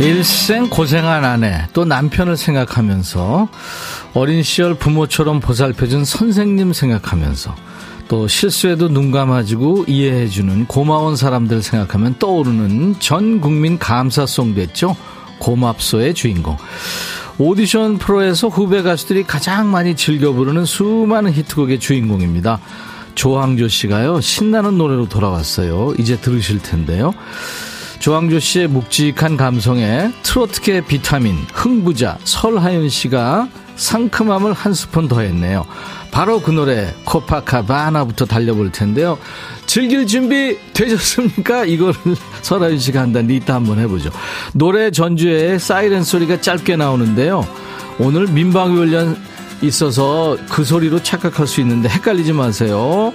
일생 0.00 0.70
고생한 0.70 1.26
아내 1.26 1.66
또 1.74 1.84
남편을 1.84 2.38
생각하면서 2.38 3.48
어린 4.14 4.42
시절 4.42 4.74
부모처럼 4.74 5.40
보살펴준 5.40 6.06
선생님 6.06 6.72
생각하면서 6.72 7.54
또 8.08 8.26
실수에도 8.26 8.88
눈 8.88 9.10
감아주고 9.10 9.84
이해해주는 9.86 10.66
고마운 10.68 11.16
사람들 11.16 11.62
생각하면 11.62 12.16
떠오르는 12.18 12.96
전 12.98 13.42
국민 13.42 13.78
감사송 13.78 14.54
됐죠. 14.54 14.96
고맙소의 15.38 16.14
주인공. 16.14 16.56
오디션 17.36 17.98
프로에서 17.98 18.48
후배 18.48 18.80
가수들이 18.80 19.24
가장 19.24 19.70
많이 19.70 19.96
즐겨 19.96 20.32
부르는 20.32 20.64
수많은 20.64 21.32
히트곡의 21.32 21.78
주인공입니다. 21.78 22.58
조항조 23.16 23.68
씨가요, 23.68 24.22
신나는 24.22 24.78
노래로 24.78 25.10
돌아왔어요. 25.10 25.92
이제 25.98 26.16
들으실 26.16 26.60
텐데요. 26.60 27.12
조항조 28.00 28.40
씨의 28.40 28.66
묵직한 28.68 29.36
감성에 29.36 30.10
트로트계 30.22 30.86
비타민, 30.86 31.36
흥부자, 31.52 32.18
설하윤 32.24 32.88
씨가 32.88 33.48
상큼함을 33.76 34.54
한 34.54 34.72
스푼 34.72 35.06
더했네요. 35.06 35.66
바로 36.10 36.40
그 36.40 36.50
노래 36.50 36.94
코파카바나부터 37.04 38.24
달려볼 38.24 38.72
텐데요. 38.72 39.18
즐길 39.66 40.06
준비 40.06 40.56
되셨습니까? 40.72 41.66
이거를 41.66 41.94
설하윤 42.40 42.78
씨가 42.78 43.00
한다는 43.02 43.30
이따 43.34 43.54
한번 43.54 43.78
해보죠. 43.78 44.10
노래 44.54 44.90
전주에 44.90 45.58
사이렌 45.58 46.02
소리가 46.02 46.40
짧게 46.40 46.76
나오는데요. 46.76 47.46
오늘 47.98 48.26
민방위 48.26 48.76
훈련 48.76 49.16
있어서 49.60 50.38
그 50.48 50.64
소리로 50.64 51.02
착각할 51.02 51.46
수 51.46 51.60
있는데 51.60 51.90
헷갈리지 51.90 52.32
마세요. 52.32 53.12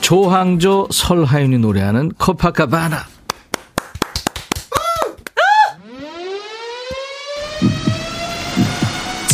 조항조, 0.00 0.88
설하윤이 0.90 1.58
노래하는 1.58 2.10
코파카바나. 2.18 3.14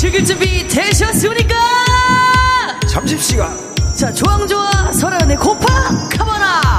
즐길 0.01 0.25
준비 0.25 0.67
되셨습니까? 0.91 1.55
점심시간 2.89 3.57
자 3.95 4.13
조항조와 4.13 4.93
설아의 4.93 5.37
고파 5.37 5.67
카바나 6.09 6.70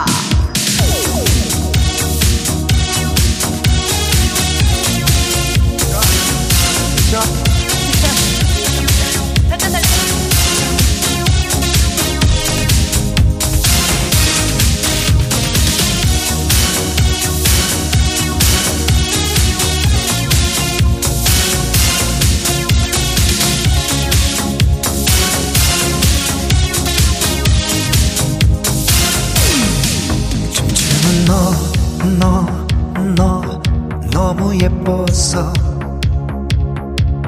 예뻐서 34.62 35.52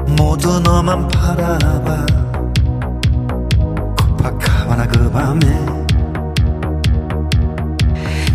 모두 0.10 0.60
너만 0.60 1.08
바라봐. 1.08 2.06
코파카바나 3.98 4.88
그 4.88 5.10
밤에. 5.10 5.40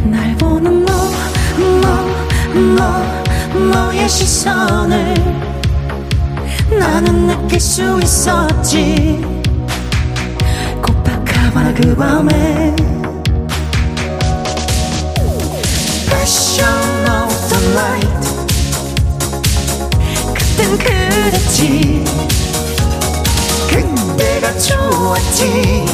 날 0.05 0.37
보는 0.37 0.85
너, 0.85 0.93
너, 1.81 1.97
너, 2.77 3.59
너의 3.71 4.09
시선을 4.09 5.15
나는 6.77 7.29
느낄 7.29 7.61
수 7.61 8.01
있었지. 8.03 9.25
코파카바나 10.83 11.73
그 11.75 11.95
밤에. 11.95 12.75
Passion 16.11 17.07
of 17.07 17.49
the 17.49 17.61
night 17.75 18.29
그 18.29 18.48
땐 20.77 20.79
그랬지 20.79 22.05
그때가 23.71 24.59
좋았지 24.59 25.87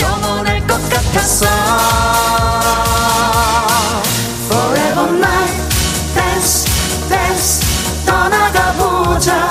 영원할 0.00 0.66
것 0.66 0.76
같았어 0.88 1.46
Forever 4.46 5.12
night 5.16 5.54
dance 6.14 6.68
dance 7.08 7.60
떠나가 8.04 8.72
보자 8.72 9.48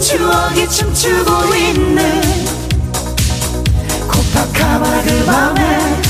추억이 0.00 0.68
춤추고 0.68 1.54
있는 1.54 2.20
코파카바나 4.08 5.02
그 5.02 5.24
밤에 5.24 6.02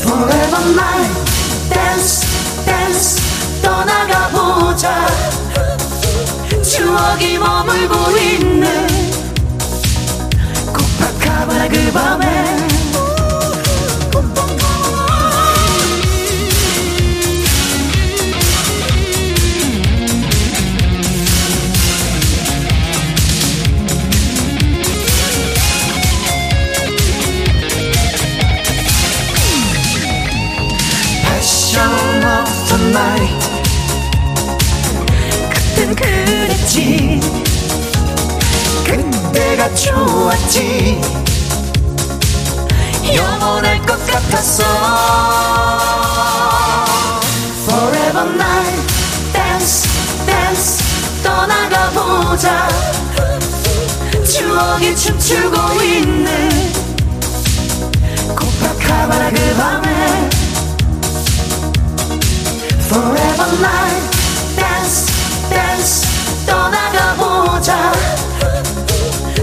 Forever 0.00 0.70
night 0.72 1.27
떠나가 3.62 4.28
보자. 4.28 5.06
추억이 6.62 7.38
머물고 7.38 8.16
있는. 8.18 8.86
코파카바나 10.72 11.68
그 11.68 11.92
밤에 11.92 12.67
night 32.98 33.58
그땐 35.78 35.94
그랬지. 35.94 37.20
그때가 38.84 39.72
좋았지. 39.74 41.00
영원할 43.14 43.80
것 43.82 44.04
같았어. 44.06 44.64
Forever 47.68 48.30
night. 48.34 48.86
Dance 49.32 49.88
dance. 50.26 50.82
떠나가 51.22 51.90
보자. 51.90 52.68
추억이 54.26 54.96
춤추고 54.96 55.82
있는. 55.82 56.48
코파카바나 58.34 59.30
그 59.30 59.54
밤에 59.56 60.27
Forever 62.88 63.50
night 63.60 64.16
dance 64.56 65.12
dance 65.50 66.46
떠나가 66.46 67.14
보자 67.16 67.92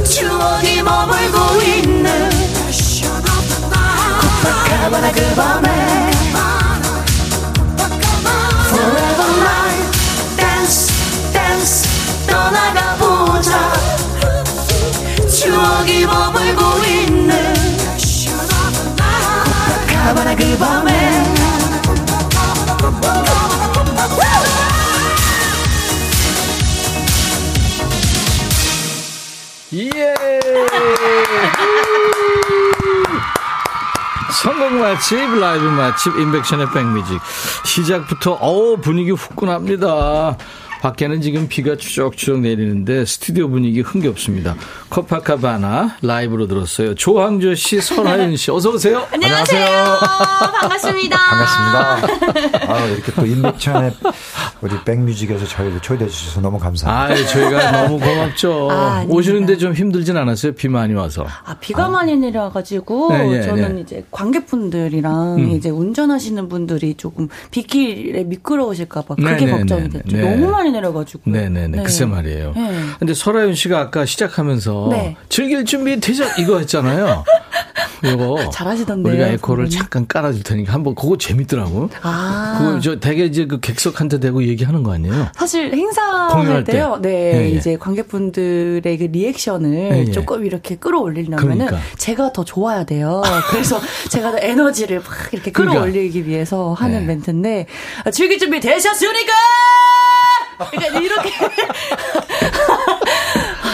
추억이 0.04 0.82
머물고 0.82 1.62
있는 1.62 2.30
코파카바나 4.42 5.12
그 5.12 5.36
밤에 5.36 6.15
맛집, 34.86 35.18
라이브 35.40 35.66
맛집, 35.66 36.16
인백션의 36.16 36.68
백뮤직. 36.72 37.20
시작부터, 37.64 38.34
어우, 38.34 38.78
분위기 38.78 39.10
후끈합니다. 39.10 40.38
밖에는 40.86 41.20
지금 41.22 41.48
비가 41.48 41.76
추적추적 41.76 42.42
내리는데 42.42 43.06
스튜디오 43.06 43.50
분위기 43.50 43.82
흥겹습니다. 43.82 44.56
코파카바나 44.90 45.98
라이브로 46.04 46.46
들었어요. 46.46 46.94
조항조 46.94 47.56
씨, 47.56 47.82
설하윤 47.82 48.36
씨, 48.36 48.52
어서 48.52 48.70
오세요. 48.70 49.04
안녕하세요. 49.12 49.66
반갑습니다. 50.62 51.18
반갑습니다. 51.18 52.70
아, 52.72 52.86
이렇게 52.86 53.12
또 53.14 53.26
인백천의 53.26 53.94
우리 54.62 54.76
백뮤직에서 54.84 55.48
저희를 55.48 55.80
초대해 55.82 56.08
주셔서 56.08 56.40
너무 56.42 56.60
감사합니다. 56.60 57.20
아, 57.20 57.26
저희가 57.30 57.72
너무 57.72 58.00
고맙죠. 58.00 58.70
아, 58.72 59.06
오시는데 59.10 59.58
좀 59.58 59.74
힘들진 59.74 60.16
않았어요? 60.18 60.52
비 60.54 60.68
많이 60.68 60.94
와서. 60.94 61.26
아, 61.46 61.56
비가 61.60 61.90
많이 61.90 62.16
내려가지고 62.16 63.12
네, 63.12 63.28
네, 63.28 63.42
저는 63.42 63.76
네. 63.76 63.82
이제 63.82 64.06
관객분들이랑 64.12 65.38
음. 65.38 65.50
이제 65.50 65.72
운전하시는 65.72 66.48
분들이 66.48 66.94
조금 66.94 67.28
빗길에 67.50 68.24
미끄러우실까봐 68.26 69.16
그게 69.16 69.32
네, 69.32 69.46
네, 69.46 69.52
걱정이 69.52 69.90
네, 69.90 69.90
됐죠. 69.90 70.18
네. 70.18 70.30
너무 70.30 70.52
많이 70.52 70.75
내려가지고. 70.76 71.30
네네네. 71.30 71.68
네. 71.68 71.84
글쎄 71.84 72.06
말이에요. 72.06 72.54
네. 72.56 72.80
근데 73.00 73.14
설아윤 73.14 73.56
씨가 73.56 73.80
아까 73.80 74.06
시작하면서 74.06 74.88
네. 74.92 75.16
즐길 75.30 75.66
준비 75.66 76.00
되죠? 76.00 76.24
이거 76.40 76.60
했잖아요. 76.60 77.24
이거. 78.04 78.50
잘하시던데요, 78.52 79.14
우리가 79.14 79.28
에코를. 79.30 79.70
잠깐 79.70 80.06
깔아줄 80.08 80.44
테니까 80.44 80.74
한번 80.74 80.94
그거 80.96 81.18
재밌더라고. 81.18 81.90
아. 82.04 82.58
그거 82.60 82.80
저 82.80 83.00
되게 83.00 83.26
이제 83.26 83.46
그 83.46 83.60
객석한테 83.60 84.20
대고 84.20 84.44
얘기하는 84.44 84.84
거 84.84 84.94
아니에요? 84.94 85.30
사실 85.36 85.74
행사할 85.74 86.64
때. 86.66 86.74
때요. 86.74 87.00
네, 87.02 87.10
예, 87.10 87.42
예. 87.46 87.50
이제 87.50 87.78
관객분들의 87.78 88.98
그 88.98 89.04
리액션을 89.06 89.74
예, 89.94 90.00
예. 90.08 90.12
조금 90.12 90.46
이렇게 90.46 90.76
끌어올리려면은 90.76 91.66
그러니까. 91.66 91.80
제가 91.98 92.34
더 92.34 92.44
좋아야 92.44 92.84
돼요. 92.84 93.24
그래서 93.50 93.80
제가 94.12 94.32
더 94.32 94.38
에너지를 94.40 95.00
막 95.00 95.08
이렇게 95.32 95.52
그러니까. 95.52 95.82
끌어올리기 95.82 96.28
위해서 96.28 96.74
하는 96.74 97.00
네. 97.02 97.06
멘트인데 97.06 97.66
아, 98.04 98.12
즐길 98.12 98.38
준비 98.38 98.60
되셨습니까? 98.60 99.34
그러니까 100.58 101.00
이렇게 101.00 101.30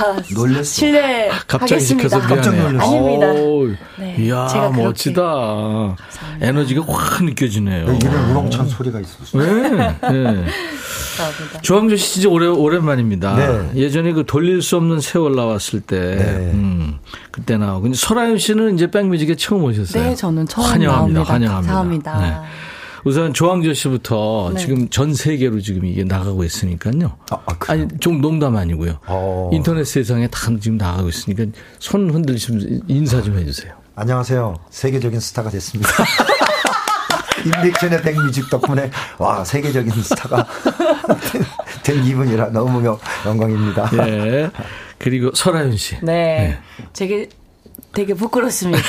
아, 0.03 0.15
놀랬어. 0.33 0.63
실례 0.63 1.29
갑자기 1.47 1.81
시켜서. 1.81 2.17
미안해. 2.17 2.35
깜짝 2.35 2.55
놀랐어. 2.55 2.87
아닙니다. 2.91 3.27
어우, 3.31 3.75
네, 3.99 4.15
이야. 4.19 4.71
멋지다. 4.75 5.95
에너지가 6.41 6.83
확 6.87 7.23
느껴지네요. 7.23 7.85
네, 7.85 7.99
이런 8.01 8.31
우렁찬 8.31 8.67
소리가 8.67 8.99
있었어. 8.99 9.37
네, 9.37 9.45
네. 9.69 9.99
감사합니다. 10.01 11.61
조항조 11.61 11.95
씨 11.97 12.13
진짜 12.15 12.29
오래, 12.29 12.47
오랜만입니다. 12.47 13.35
네. 13.35 13.69
예전에 13.75 14.13
그 14.13 14.23
돌릴 14.25 14.63
수 14.63 14.77
없는 14.77 15.01
세월 15.01 15.35
나왔을 15.35 15.81
때, 15.81 15.99
네. 15.99 16.23
음, 16.53 16.97
그때 17.29 17.57
나오고. 17.57 17.81
근데 17.83 17.95
설아윤 17.97 18.39
씨는 18.39 18.73
이제 18.75 18.89
백뮤직에 18.89 19.35
처음 19.35 19.65
오셨어요. 19.65 20.03
네, 20.03 20.15
저는 20.15 20.47
처음 20.47 20.65
환영합니다. 20.65 21.23
나옵니다. 21.23 21.33
환영합니다. 21.33 22.11
감사합니다. 22.11 22.43
네. 23.03 23.09
우선 23.09 23.33
조항조 23.33 23.73
씨부터 23.73 24.51
네. 24.53 24.59
지금 24.59 24.89
전 24.89 25.13
세계로 25.13 25.59
지금 25.61 25.85
이게 25.85 26.03
나가고 26.03 26.43
있으니까요. 26.43 27.17
아, 27.31 27.37
아, 27.45 27.57
그래요? 27.57 27.83
아니, 27.87 27.99
좀 27.99 28.21
농담 28.21 28.55
아니고요. 28.55 28.99
어. 29.07 29.49
인터넷 29.53 29.83
세상에 29.85 30.27
다 30.27 30.39
지금 30.59 30.77
나가고 30.77 31.09
있으니까 31.09 31.45
손 31.79 32.09
흔들시면 32.11 32.81
인사 32.87 33.21
좀 33.21 33.37
해주세요. 33.37 33.73
안녕하세요. 33.95 34.55
세계적인 34.69 35.19
스타가 35.19 35.49
됐습니다. 35.49 35.89
인백션의 37.43 38.01
백뮤직 38.03 38.49
덕분에 38.51 38.91
와 39.17 39.43
세계적인 39.43 39.91
스타가 40.03 40.45
된 41.83 42.03
기분이라 42.03 42.49
너무 42.51 42.85
영- 42.85 42.99
영광입니다. 43.25 43.89
예. 44.07 44.51
그리고 44.99 45.31
설아윤 45.33 45.75
씨. 45.75 45.97
네. 46.03 46.59
되게 46.93 47.27
되게 47.93 48.13
부끄럽습니다. 48.13 48.81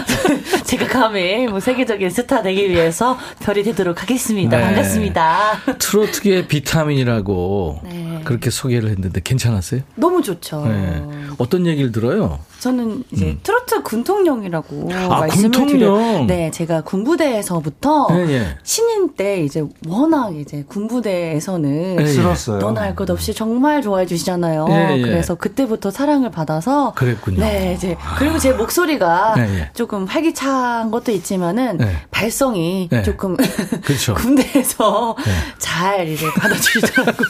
제가 0.64 0.86
감히 0.86 1.46
뭐 1.46 1.60
세계적인 1.60 2.10
스타 2.10 2.42
되기 2.42 2.70
위해서 2.70 3.18
별이 3.40 3.62
되도록 3.62 4.02
하겠습니다. 4.02 4.56
네. 4.56 4.62
반갑습니다. 4.64 5.60
트로트계의 5.78 6.48
비타민이라고 6.48 7.80
네. 7.84 8.20
그렇게 8.24 8.50
소개를 8.50 8.88
했는데 8.90 9.20
괜찮았어요? 9.22 9.82
너무 9.94 10.22
좋죠. 10.22 10.64
네. 10.66 11.02
어떤 11.38 11.66
얘기를 11.66 11.92
들어요? 11.92 12.40
저는 12.64 13.04
이제 13.10 13.26
음. 13.26 13.40
트로트 13.42 13.82
군통령이라고 13.82 14.88
아, 14.94 15.08
말씀을 15.20 15.50
군통령. 15.50 15.78
드려. 15.78 16.24
네, 16.26 16.50
제가 16.50 16.80
군부대에서부터 16.80 18.06
네, 18.08 18.24
네. 18.24 18.56
신인 18.62 19.12
때 19.12 19.42
이제 19.42 19.62
워낙 19.86 20.34
이제 20.34 20.64
군부대에서는 20.66 21.96
네, 21.96 22.06
쓸었어요. 22.06 22.60
너나 22.60 22.80
할 22.80 22.94
것 22.94 23.10
없이 23.10 23.34
정말 23.34 23.82
좋아해 23.82 24.06
주시잖아요. 24.06 24.68
네, 24.68 25.02
그래서 25.02 25.34
그때부터 25.34 25.90
사랑을 25.90 26.30
받아서 26.30 26.92
그랬군요. 26.94 27.40
네, 27.40 27.74
이제 27.76 27.98
그리고 28.16 28.38
제 28.38 28.52
목소리가 28.52 29.34
조금 29.74 30.06
활기찬 30.06 30.90
것도 30.90 31.12
있지만은 31.12 31.78
발성이 32.10 32.88
조금 33.04 33.36
그렇죠. 33.84 34.14
군대에서 34.14 35.16
잘 35.58 36.08
이제 36.08 36.24
받아주시더라고요. 36.38 37.26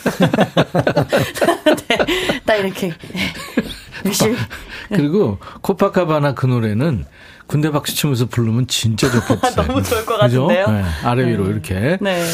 네, 1.88 1.98
딱 2.46 2.54
이렇게 2.56 2.92
열심히. 4.04 4.36
그리고 4.88 5.38
코파카바나 5.62 6.34
그 6.34 6.46
노래는 6.46 7.04
군대 7.46 7.70
박수 7.70 7.94
치면서 7.94 8.26
부르면 8.26 8.66
진짜 8.66 9.10
좋겠어요. 9.10 9.54
너무 9.66 9.82
좋을 9.82 10.06
것 10.06 10.18
같은데요? 10.18 10.66
네, 10.68 10.82
아래 11.04 11.26
위로 11.26 11.44
네. 11.44 11.50
이렇게. 11.50 11.98
네. 12.00 12.24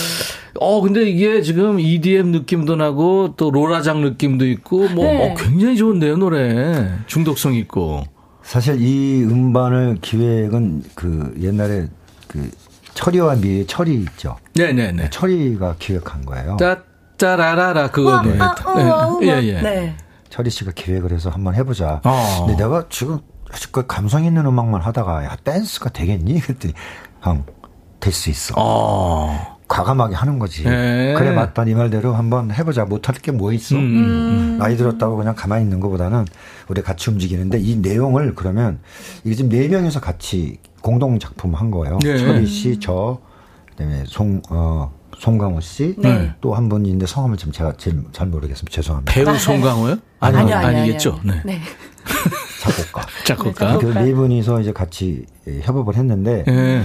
어, 0.59 0.81
근데 0.81 1.09
이게 1.09 1.43
지금 1.43 1.81
EDM 1.81 2.33
느낌도 2.33 2.77
나고 2.77 3.35
또 3.37 3.51
로라장 3.51 4.03
느낌도 4.03 4.47
있고 4.47 4.89
뭐 4.89 5.05
네. 5.05 5.31
어, 5.31 5.35
굉장히 5.35 5.77
좋은데요, 5.77 6.17
노래. 6.17 6.91
중독성 7.07 7.55
있고. 7.55 8.05
사실 8.43 8.81
이 8.81 9.23
음반을 9.23 9.99
기획은 10.01 10.83
그 10.95 11.35
옛날에 11.41 11.87
그 12.27 12.51
철이와 12.95 13.37
미의 13.37 13.67
철이 13.67 13.95
있죠. 13.95 14.37
네네네. 14.55 15.11
철이가 15.11 15.77
기획한 15.79 16.25
거예요. 16.25 16.57
따 16.57 16.83
따라라라 17.17 17.91
그거 17.91 18.23
노래. 18.23 18.39
아, 18.41 18.55
아, 18.65 19.19
네. 19.21 19.27
예, 19.27 19.49
예. 19.49 19.95
네. 20.31 20.37
철이 20.37 20.51
씨가 20.51 20.73
기획을 20.75 21.13
해서 21.13 21.31
한번 21.31 21.55
해보자. 21.55 22.01
어. 22.05 22.45
근데 22.47 22.63
내가 22.63 22.85
지금 22.89 23.19
그 23.73 23.87
감성 23.87 24.25
있는 24.25 24.47
음악만 24.47 24.81
하다가 24.81 25.25
야 25.25 25.37
댄스가 25.43 25.91
되겠니? 25.91 26.41
그랬더니 26.41 26.73
형 27.21 27.45
될 28.01 28.13
수 28.13 28.31
있어. 28.31 28.55
어. 28.57 29.59
과감하게 29.69 30.15
하는 30.17 30.39
거지. 30.39 30.65
네. 30.65 31.15
그래 31.17 31.31
맞다 31.33 31.65
네 31.65 31.75
말대로 31.75 32.15
한번 32.15 32.51
해보자. 32.51 32.87
못할 32.87 33.15
게 33.17 33.31
뭐 33.31 33.53
있어. 33.53 33.77
음, 33.77 33.81
음, 33.81 34.05
음. 34.55 34.59
나이 34.59 34.77
들었다고 34.77 35.17
그냥 35.17 35.35
가만히 35.37 35.63
있는 35.65 35.79
것보다는 35.81 36.25
우리 36.69 36.83
같이 36.83 37.11
움직이는데 37.11 37.59
이 37.61 37.77
내용을 37.77 38.35
그러면 38.35 38.81
이게 39.23 39.37
지금 39.37 39.51
네 39.51 39.69
명이서 39.69 40.01
같이 40.01 40.59
공동 40.81 41.19
작품 41.19 41.55
한 41.55 41.71
거예요. 41.71 41.99
네. 42.03 42.19
철이 42.19 42.47
씨, 42.47 42.81
저, 42.81 43.19
그다음에 43.71 44.05
송, 44.07 44.41
어, 44.49 44.93
송강호 45.21 45.61
씨. 45.61 45.95
네. 45.99 46.33
또한 46.41 46.71
분인데 46.71 47.05
성함을 47.05 47.37
지금 47.37 47.53
제가 47.53 47.75
제일 47.77 48.03
잘 48.11 48.27
모르겠습니다. 48.29 48.75
죄송합니다. 48.75 49.13
배우 49.13 49.37
송강호요? 49.37 49.99
아니, 50.19 50.37
아니, 50.39 50.53
아니, 50.53 50.79
아니겠죠. 50.79 51.21
네. 51.23 51.43
네. 51.45 51.61
작곡가. 52.63 53.07
작곡가. 53.25 53.79
그네 53.79 54.03
네 54.03 54.15
분이서 54.15 54.63
이제 54.63 54.73
같이 54.73 55.27
협업을 55.47 55.97
했는데 55.97 56.45
네. 56.47 56.83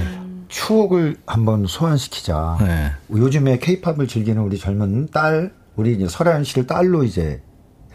추억을 0.49 1.15
한번 1.25 1.65
소환시키자. 1.65 2.57
네. 2.59 2.91
요즘에 3.09 3.57
케이팝을 3.59 4.07
즐기는 4.07 4.41
우리 4.41 4.57
젊은 4.57 5.07
딸, 5.11 5.53
우리 5.77 5.93
이제 5.93 6.05
설아연 6.09 6.43
씨를 6.43 6.67
딸로 6.67 7.05
이제 7.05 7.41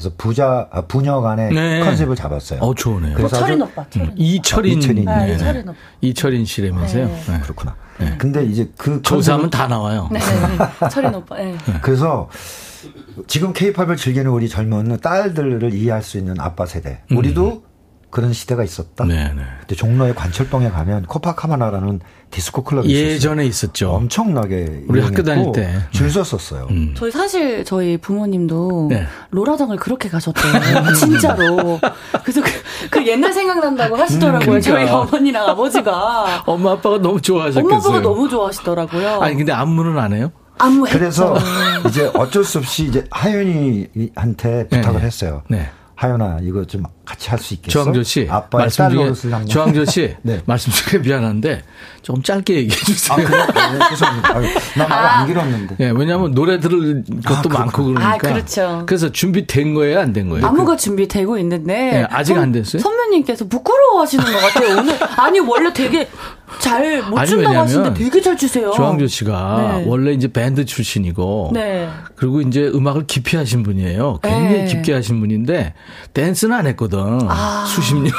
그래서 0.01 0.15
부자 0.17 0.67
아, 0.71 0.81
부녀 0.81 1.21
간의 1.21 1.53
네. 1.53 1.81
컨셉을 1.81 2.17
잡았어요. 2.17 2.61
어 2.61 2.75
좋네요. 2.75 3.15
그래서 3.17 3.37
뭐 3.37 3.47
철인 3.47 3.61
오빠. 3.61 3.85
철인. 3.91 4.09
음, 4.09 4.15
이철인 4.17 4.79
이철인 4.79 5.09
아, 5.09 5.27
네. 5.27 5.35
이철인 5.35 5.69
오빠. 5.69 5.79
이철인 6.01 6.45
씨라면서요. 6.47 7.07
네. 7.07 7.23
네. 7.29 7.41
그렇구나. 7.41 7.77
네. 7.99 8.15
근데 8.17 8.43
이제 8.47 8.71
그 8.79 9.03
조사하면 9.03 9.51
다 9.51 9.69
나와요. 9.69 10.09
네. 10.11 10.19
철인 10.91 11.15
오빠. 11.15 11.37
네. 11.37 11.55
그래서 11.83 12.31
지금 13.27 13.53
케이팝을 13.53 13.97
즐기는 13.97 14.31
우리 14.31 14.49
젊은 14.49 14.97
딸들을 15.01 15.75
이해할 15.75 16.03
수 16.03 16.17
있는 16.17 16.41
아빠 16.41 16.65
세대. 16.65 17.03
우리도 17.11 17.63
음. 17.63 17.70
그런 18.11 18.33
시대가 18.33 18.65
있었다. 18.65 19.05
네네. 19.05 19.43
근데 19.61 19.75
종로의 19.77 20.15
관철동에 20.15 20.69
가면 20.71 21.07
코파카마나라는 21.07 22.01
디스코 22.31 22.63
클럽이 22.65 22.93
예전에 22.93 23.45
있었죠 23.47 23.91
엄청나게 23.93 24.85
우리 24.89 25.01
학교 25.01 25.23
다닐 25.23 25.51
때 25.53 25.71
줄 25.93 26.11
섰었어요. 26.11 26.67
음. 26.71 26.95
저희 26.97 27.11
사실 27.11 27.65
저희 27.65 27.97
부모님도 27.99 28.89
네. 28.91 29.07
로라장을 29.31 29.77
그렇게 29.77 30.09
가셨대요. 30.09 30.53
진짜로. 30.95 31.79
그래서 32.23 32.41
그, 32.43 32.51
그, 32.91 33.07
옛날 33.07 33.33
생각난다고 33.33 33.97
하시더라고요. 33.97 34.39
음, 34.57 34.61
그러니까. 34.61 34.71
저희 34.71 34.89
어머니랑 34.89 35.49
아버지가. 35.49 36.43
엄마 36.47 36.73
아빠가 36.73 36.99
너무 36.99 37.21
좋아하셨겠어요. 37.21 37.65
엄마 37.65 37.77
아빠가 37.77 38.01
너무 38.01 38.29
좋아하시더라고요. 38.29 39.21
아니 39.21 39.37
근데 39.37 39.53
안무는 39.53 39.99
안 39.99 40.13
해요? 40.13 40.33
안무 40.59 40.85
그래서 40.89 41.37
이제 41.89 42.11
어쩔 42.15 42.45
수 42.45 42.59
없이 42.59 42.85
이제 42.87 43.05
하연이한테 43.11 44.69
부탁을 44.69 45.01
네. 45.01 45.07
했어요. 45.07 45.43
네. 45.49 45.71
하연아 45.95 46.39
이거 46.43 46.65
좀 46.65 46.83
같이 47.11 47.29
할 47.31 47.39
수 47.41 47.55
있겠어? 47.55 47.73
조항조 47.73 48.03
씨 48.05 48.27
아빠의 48.31 48.63
말씀 48.65 48.91
중에 48.91 49.45
조항조 49.47 49.85
씨 49.87 50.15
네. 50.23 50.41
말씀 50.47 50.71
중에 50.73 51.01
미안한데 51.01 51.63
좀 52.03 52.23
짧게 52.23 52.55
얘기해 52.55 52.77
주세요. 52.85 53.19
아, 53.19 53.23
그래? 53.23 53.47
네, 53.47 53.89
죄송합니다. 53.91 54.35
나말안 54.77 55.23
아. 55.23 55.27
길었는데. 55.27 55.77
네, 55.79 55.91
왜냐하면 55.95 56.33
노래 56.35 56.59
들을 56.61 57.05
것도 57.27 57.51
아, 57.51 57.59
많고 57.61 57.85
그러니까. 57.85 58.09
아, 58.09 58.17
그렇죠. 58.19 58.85
그래서 58.87 59.11
준비된 59.11 59.75
거예요, 59.75 60.01
안 60.01 60.13
된 60.13 60.29
거예요? 60.29 60.47
안무가 60.47 60.77
준비되고 60.77 61.39
있는데 61.39 61.73
네, 61.75 62.07
아직 62.11 62.35
선, 62.35 62.43
안 62.45 62.53
됐어요. 62.53 62.81
선배님께서 62.83 63.47
부끄러워하시는 63.49 64.25
것 64.25 64.33
같아요. 64.41 64.79
오늘 64.79 64.95
아니 65.17 65.41
원래 65.41 65.73
되게 65.73 66.09
잘못 66.59 67.25
준다고 67.27 67.57
하시는데 67.59 67.95
되게 68.03 68.21
잘 68.21 68.37
주세요. 68.37 68.71
조항조 68.73 69.07
씨가 69.07 69.75
네. 69.79 69.85
원래 69.87 70.13
이제 70.13 70.27
밴드 70.29 70.65
출신이고 70.65 71.51
네. 71.55 71.89
그리고 72.17 72.41
이제 72.41 72.63
음악을 72.75 73.07
깊이 73.07 73.37
하신 73.37 73.63
분이에요. 73.63 74.19
굉장히 74.23 74.49
네. 74.53 74.65
깊게 74.67 74.93
하신 74.95 75.21
분인데 75.21 75.75
댄스는 76.13 76.57
안 76.57 76.67
했거든. 76.67 77.00
아. 77.29 77.65
수십 77.67 77.97
년. 77.97 78.13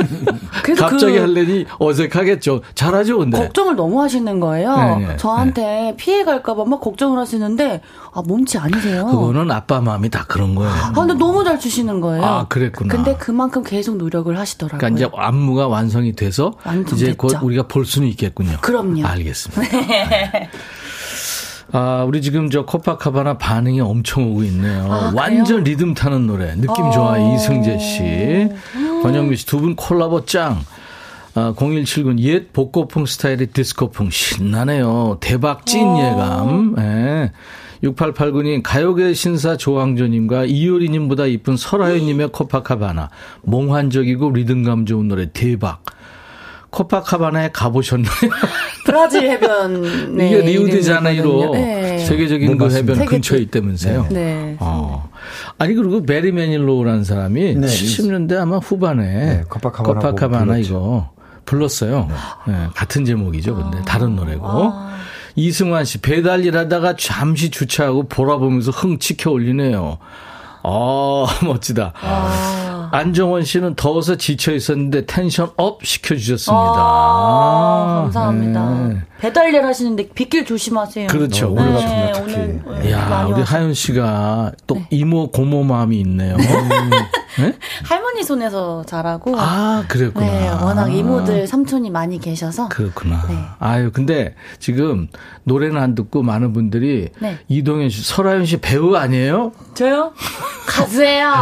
갑자기 0.76 1.14
그 1.14 1.20
할래니 1.20 1.66
어색하겠죠. 1.78 2.60
잘하죠, 2.74 3.18
근데. 3.18 3.38
걱정을 3.38 3.76
너무 3.76 4.02
하시는 4.02 4.40
거예요. 4.40 4.76
네네. 4.76 5.06
네. 5.06 5.16
저한테 5.16 5.62
네. 5.62 5.94
피해 5.96 6.24
갈까봐 6.24 6.64
막 6.64 6.80
걱정을 6.80 7.18
하시는데, 7.18 7.80
아, 8.12 8.22
몸치 8.22 8.58
아니세요? 8.58 9.06
그거는 9.06 9.50
아빠 9.50 9.80
마음이 9.80 10.08
다 10.10 10.24
그런 10.28 10.54
거예요. 10.54 10.70
아, 10.70 10.92
근데 10.92 11.14
너무 11.14 11.44
잘 11.44 11.58
주시는 11.58 12.00
거예요. 12.00 12.24
아, 12.24 12.46
그랬구나. 12.48 12.94
근데 12.94 13.16
그만큼 13.16 13.62
계속 13.62 13.96
노력을 13.96 14.36
하시더라고요. 14.38 14.78
그러니까 14.78 15.06
이제 15.06 15.10
안무가 15.16 15.68
완성이 15.68 16.14
돼서 16.14 16.54
이제 16.92 17.06
됐죠. 17.06 17.16
곧 17.16 17.38
우리가 17.42 17.64
볼 17.64 17.84
수는 17.84 18.08
있겠군요. 18.08 18.58
그럼요. 18.60 19.06
알겠습니다. 19.06 19.62
네. 19.86 20.50
아, 21.78 22.04
우리 22.04 22.22
지금 22.22 22.48
저 22.48 22.64
코파카바나 22.64 23.36
반응이 23.36 23.80
엄청 23.82 24.30
오고 24.30 24.44
있네요. 24.44 24.90
아, 24.90 25.12
완전 25.14 25.62
리듬 25.62 25.92
타는 25.92 26.26
노래. 26.26 26.54
느낌 26.54 26.90
좋아. 26.90 27.12
어. 27.18 27.34
이승재 27.34 27.78
씨. 27.78 28.02
음. 28.76 29.02
권영미 29.02 29.36
씨 29.36 29.44
두 29.46 29.60
분 29.60 29.76
콜라보 29.76 30.24
짱. 30.24 30.60
아, 31.34 31.52
0179, 31.54 32.16
옛 32.20 32.50
복고풍 32.54 33.04
스타일의 33.04 33.48
디스코풍 33.48 34.08
신나네요. 34.08 35.18
대박 35.20 35.66
찐 35.66 35.84
어. 35.86 35.98
예감. 35.98 36.74
예. 36.78 36.82
네. 36.82 37.32
6889님, 37.84 38.62
가요계 38.64 39.12
신사 39.12 39.58
조항조님과 39.58 40.46
이효리님보다 40.46 41.26
이쁜 41.26 41.58
설아유님의 41.58 42.28
코파카바나. 42.32 43.10
몽환적이고 43.42 44.30
리듬감 44.30 44.86
좋은 44.86 45.08
노래 45.08 45.30
대박. 45.30 45.82
코파카바나에 46.70 47.50
가보셨나요? 47.52 48.10
브라질 48.84 49.30
해변. 49.30 50.14
이게 50.14 50.40
리우데자네이로 50.42 51.52
네. 51.52 51.98
세계적인 51.98 52.58
그 52.58 52.70
해변 52.70 52.96
세계 52.96 53.06
근처에 53.06 53.38
있다면서요. 53.40 54.08
네. 54.10 54.56
어. 54.60 55.08
아니 55.58 55.74
그리고 55.74 56.02
베리 56.04 56.32
매닐로라는 56.32 57.04
사람이 57.04 57.54
네. 57.54 57.66
70년대 57.66 58.38
아마 58.38 58.58
후반에 58.58 59.02
네. 59.04 59.42
코파카바나, 59.48 60.00
코파카바나 60.00 60.58
이거 60.58 61.10
불렀어요. 61.44 62.08
네. 62.46 62.52
네. 62.52 62.66
같은 62.74 63.04
제목이죠. 63.04 63.54
근데 63.56 63.78
아. 63.78 63.82
다른 63.82 64.16
노래고. 64.16 64.46
아. 64.46 64.96
이승환 65.36 65.84
씨 65.84 65.98
배달 65.98 66.44
일하다가 66.44 66.96
잠시 66.96 67.50
주차하고 67.50 68.08
보라 68.08 68.38
보면서 68.38 68.70
흥 68.70 68.98
치켜 68.98 69.30
올리네요. 69.30 69.98
아, 70.62 71.26
멋지다. 71.44 71.92
아. 72.00 72.65
안정원 72.96 73.44
씨는 73.44 73.74
더워서 73.74 74.16
지쳐 74.16 74.54
있었는데 74.54 75.04
tension 75.04 75.50
up 75.58 75.84
시켜주셨습니다. 75.84 76.74
아, 76.76 78.00
감사합니다. 78.04 78.88
네. 78.88 79.02
배달 79.20 79.52
일 79.52 79.66
하시는데 79.66 80.08
빗길 80.14 80.46
조심하세요. 80.46 81.08
그렇죠. 81.08 81.50
네. 81.50 81.60
오늘 81.60 81.72
같은 81.74 81.88
날 81.88 82.12
특히. 82.12 82.90
야, 82.92 83.26
우리 83.30 83.42
하윤 83.42 83.74
씨가 83.74 84.52
또 84.66 84.76
네. 84.76 84.86
이모 84.90 85.30
고모 85.30 85.62
마음이 85.64 86.00
있네요. 86.00 86.38
네? 87.38 87.54
할머니 87.84 88.22
손에서 88.22 88.82
자라고. 88.86 89.34
아, 89.38 89.84
그랬구나. 89.88 90.26
네, 90.26 90.48
워낙 90.48 90.88
이모들, 90.88 91.46
삼촌이 91.46 91.90
많이 91.90 92.18
계셔서. 92.18 92.68
그렇구나. 92.68 93.26
네. 93.28 93.36
아유, 93.58 93.90
근데 93.92 94.34
지금 94.58 95.08
노래는 95.44 95.80
안 95.80 95.94
듣고 95.94 96.22
많은 96.22 96.54
분들이 96.54 97.10
네. 97.20 97.38
이동현 97.48 97.90
씨, 97.90 98.02
설아윤 98.02 98.46
씨 98.46 98.56
배우 98.58 98.94
아니에요? 98.94 99.52
저요? 99.74 100.12
가수예요. 100.66 101.34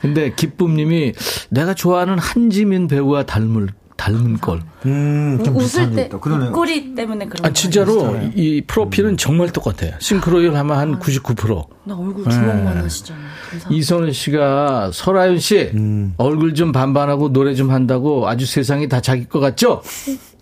근데 0.00 0.19
기쁨님이 0.28 1.14
내가 1.48 1.74
좋아하는 1.74 2.18
한지민 2.18 2.86
배우와 2.88 3.24
닮을 3.24 3.68
닮은 4.00 4.38
꼴. 4.38 4.62
음, 4.86 5.42
좀 5.44 5.56
웃을 5.56 5.90
때 5.94 6.08
꼬리 6.08 6.94
때문에 6.94 7.26
그런 7.26 7.44
아, 7.44 7.52
진짜로 7.52 8.18
이 8.34 8.62
프로필은 8.66 9.10
음. 9.10 9.16
정말 9.18 9.50
똑같아요. 9.52 9.92
싱크로율 9.98 10.56
하면 10.56 10.78
한 10.78 10.94
아, 10.94 10.98
99%. 10.98 11.66
나 11.84 11.94
얼굴 11.94 12.24
주먹만 12.30 12.76
네. 12.76 12.80
하시잖아요. 12.80 13.26
이선은 13.68 14.12
씨가 14.12 14.90
설아윤 14.94 15.38
씨 15.38 15.70
음. 15.74 16.14
얼굴 16.16 16.54
좀 16.54 16.72
반반하고 16.72 17.30
노래 17.34 17.54
좀 17.54 17.70
한다고 17.70 18.26
아주 18.26 18.46
세상이 18.46 18.88
다 18.88 19.02
자기 19.02 19.26
것 19.26 19.38
같죠? 19.38 19.82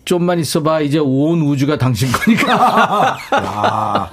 좀만 0.05 0.39
있어봐 0.39 0.79
이제 0.79 0.97
온 0.99 1.41
우주가 1.41 1.77
당신 1.77 2.09
거니까. 2.13 3.17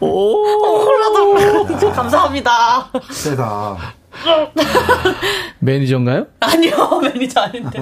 오, 0.00 0.46
억울하다. 0.46 1.92
감사합니다. 1.92 2.90
세다. 3.10 3.99
매니저인가요? 5.60 6.26
아니요, 6.40 7.00
매니저 7.02 7.40
아닌데. 7.40 7.80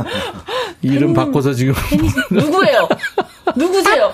이름 0.82 1.14
바꿔서 1.14 1.52
지금. 1.52 1.74
누구예요? 2.30 2.88
누구세요? 3.56 4.12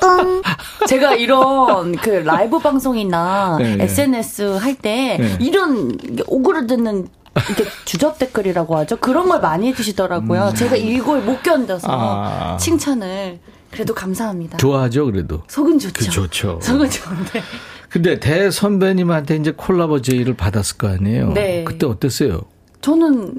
제가 0.89 1.15
이런 1.15 1.97
그 1.97 2.11
라이브 2.11 2.59
방송이나 2.59 3.57
네, 3.59 3.77
네. 3.77 3.85
SNS 3.85 4.59
할때 4.59 5.17
네. 5.19 5.39
이런 5.41 5.97
오그라드는 6.27 7.09
이렇게 7.49 7.65
주접 7.85 8.19
댓글이라고 8.19 8.77
하죠. 8.79 8.97
그런 8.97 9.29
걸 9.29 9.41
많이 9.41 9.69
해주시더라고요. 9.69 10.49
음. 10.51 10.55
제가 10.55 10.77
이걸 10.77 11.21
못 11.23 11.43
견뎌서 11.43 11.89
아. 11.91 12.57
칭찬을. 12.59 13.41
그래도 13.73 13.93
감사합니다. 13.93 14.57
좋아하죠, 14.59 15.05
그래도. 15.07 15.43
속은 15.49 15.81
좋죠. 15.81 15.93
그 15.99 16.05
좋죠. 16.09 16.61
속은 16.63 16.89
좋은데. 16.89 17.43
근데 17.95 18.19
대 18.19 18.51
선배님한테 18.51 19.37
이제 19.37 19.53
콜라보 19.53 20.03
제의를 20.03 20.35
받았을 20.35 20.79
거 20.79 20.89
아니에요. 20.89 21.33
네. 21.33 21.63
그때 21.63 21.87
어땠어요? 21.87 22.41
저는 22.81 23.37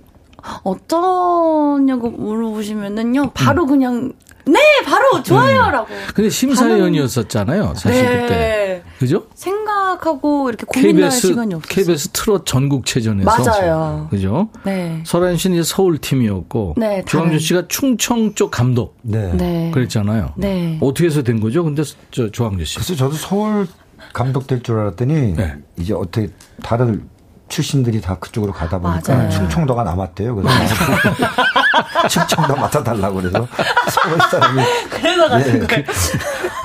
어쩌냐고 0.64 2.10
물어보시면은요, 2.12 3.32
바로 3.34 3.64
음. 3.64 3.68
그냥 3.68 4.14
네, 4.46 4.60
바로 4.86 5.22
좋아요라고. 5.22 5.90
네. 5.90 5.96
근데 6.14 6.30
심사위원이었었잖아요, 6.30 7.74
사실 7.76 8.02
네. 8.02 8.22
그때. 8.22 8.84
그죠? 8.98 9.26
생각하고 9.34 10.48
이렇게 10.48 10.66
고민할 10.66 11.10
KBS, 11.10 11.28
시간이 11.28 11.54
없었어요. 11.56 11.76
KBS 11.76 12.10
트롯 12.14 12.46
전국체전에서. 12.46 13.30
맞아요. 13.30 14.08
그죠? 14.10 14.48
네. 14.64 15.02
설아연 15.06 15.36
씨는 15.36 15.58
이제 15.58 15.70
서울 15.70 15.98
팀이었고. 15.98 16.76
네. 16.78 17.04
조항준 17.06 17.40
씨가 17.40 17.64
충청 17.68 18.34
쪽 18.36 18.52
감독. 18.52 18.96
네. 19.02 19.34
네. 19.34 19.72
그랬잖아요. 19.74 20.36
네. 20.38 20.78
어떻게 20.82 21.08
해서 21.08 21.24
된 21.24 21.42
거죠? 21.42 21.66
근데 21.66 21.84
저 22.12 22.32
조항준 22.32 22.64
씨. 22.64 22.78
글쎄 22.78 22.96
저도 22.96 23.16
서울 23.16 23.68
감독 24.16 24.48
될 24.48 24.64
줄 24.64 24.80
알았더니 24.80 25.34
네. 25.34 25.56
이제 25.78 25.94
어떻게 25.94 26.30
다른 26.64 27.08
출신들이 27.50 28.00
다 28.02 28.16
그쪽으로 28.18 28.54
가다 28.54 28.80
보니까 28.80 29.14
맞아요. 29.14 29.30
충청도가 29.30 29.84
남았대요. 29.84 30.36
그래서 30.36 30.50
충청도 32.10 32.56
맡아달라고 32.56 33.16
그래서 33.16 33.48
서울 33.92 34.18
사람이 34.32 34.62
그래서 34.90 35.28
가는 35.28 35.60
네. 35.60 35.68
거예요. 35.68 35.86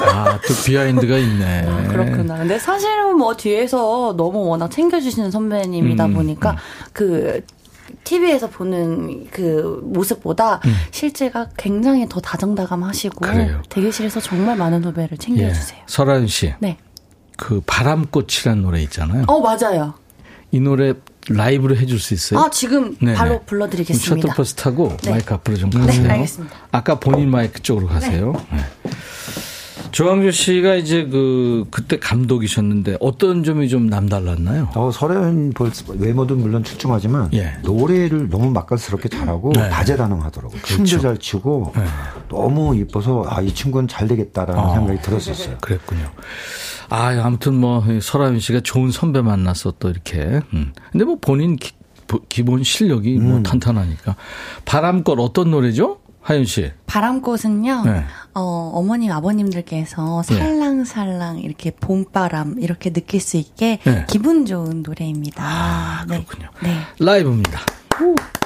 아또 0.01 0.55
비하인드가 0.64 1.18
있네. 1.18 1.66
아, 1.68 1.88
그렇구나. 1.88 2.38
근데 2.38 2.57
사실은 2.59 3.16
뭐 3.18 3.34
뒤에서 3.36 4.14
너무 4.16 4.46
워낙 4.46 4.70
챙겨주시는 4.70 5.30
선배님이다 5.32 6.07
음, 6.07 6.14
보니까 6.14 6.53
음. 6.53 6.57
그 6.92 7.44
TV에서 8.05 8.48
보는 8.48 9.26
그 9.30 9.80
모습보다 9.82 10.61
음. 10.64 10.74
실제가 10.92 11.48
굉장히 11.57 12.09
더 12.09 12.20
다정다감하시고 12.20 13.20
그래요. 13.20 13.61
대기실에서 13.68 14.20
정말 14.20 14.57
많은 14.57 14.84
후배를 14.84 15.18
챙겨주세요. 15.18 15.78
예. 15.80 15.84
설아윤 15.86 16.28
씨. 16.28 16.55
네. 16.61 16.78
그 17.41 17.62
바람꽃이라는 17.66 18.62
노래 18.62 18.82
있잖아요. 18.82 19.24
어 19.26 19.41
맞아요. 19.41 19.95
이 20.53 20.61
노래 20.61 20.93
라이브로 21.28 21.74
해줄 21.74 21.99
수 21.99 22.12
있어요? 22.12 22.41
아 22.41 22.51
지금 22.51 22.95
네네. 22.99 23.14
바로 23.14 23.41
불러드리겠습니다. 23.47 24.28
셔틀버스 24.28 24.55
타고 24.57 24.95
네. 25.03 25.11
마이크 25.12 25.32
앞으로 25.32 25.57
좀 25.57 25.70
가세요. 25.70 26.03
네, 26.03 26.11
알겠습니다. 26.11 26.55
아까 26.70 27.01
본인 27.01 27.30
마이크 27.30 27.62
쪽으로 27.62 27.86
가세요. 27.86 28.34
네. 28.53 28.59
네. 28.59 28.91
조항조 29.93 30.30
씨가 30.30 30.76
이제 30.76 31.05
그 31.07 31.64
그때 31.70 31.99
감독이셨는데 31.99 32.97
어떤 33.01 33.43
점이 33.45 33.68
좀 33.68 33.86
남달랐나요? 33.88 34.68
어, 34.74 34.91
설현 34.93 35.53
외모도 35.99 36.36
물론 36.36 36.62
출중하지만 36.64 37.30
예. 37.34 37.55
노래를 37.62 38.28
너무 38.28 38.51
맛깔스럽게 38.51 39.09
잘하고 39.09 39.53
네. 39.55 39.68
다재다능하더라고요. 39.68 40.61
그렇죠. 40.62 40.84
춤도 40.84 41.01
잘 41.03 41.18
추고 41.18 41.72
네. 41.76 41.82
너무 42.28 42.76
이뻐서 42.76 43.24
아 43.28 43.41
이 43.41 43.53
친구는 43.55 43.88
잘 43.88 44.07
되겠다라는 44.07 44.62
어. 44.62 44.74
생각이 44.74 45.01
들었었어요. 45.01 45.57
그랬군요. 45.62 46.11
아, 46.91 47.18
아무튼 47.22 47.55
뭐 47.55 47.82
설아윤 48.03 48.38
씨가 48.38 48.61
좋은 48.61 48.91
선배 48.91 49.22
만나서 49.22 49.74
또 49.78 49.88
이렇게. 49.88 50.41
음. 50.53 50.72
근데 50.93 51.05
뭐 51.07 51.16
본인 51.20 51.57
기, 51.57 52.43
본 52.43 52.62
실력이 52.62 53.14
뭐 53.14 53.22
음. 53.24 53.30
뭐 53.30 53.43
탄탄하니까. 53.43 54.16
바람꽃 54.66 55.18
어떤 55.20 55.51
노래죠? 55.53 55.99
하윤 56.23 56.45
씨. 56.45 56.71
바람꽃은요. 56.87 57.83
네. 57.85 58.05
어, 58.35 58.71
어머님 58.75 59.11
아버님들께서 59.12 60.23
네. 60.29 60.37
살랑살랑 60.37 61.37
네. 61.37 61.43
이렇게 61.43 61.71
봄바람 61.71 62.57
이렇게 62.59 62.91
느낄 62.91 63.21
수 63.21 63.37
있게 63.37 63.79
네. 63.85 64.05
기분 64.09 64.47
좋은 64.47 64.83
노래입니다. 64.83 65.43
아, 65.43 66.05
네. 66.09 66.25
그렇군요. 66.25 66.51
네. 66.62 66.77
라이브입니다. 66.99 67.61
오. 68.03 68.39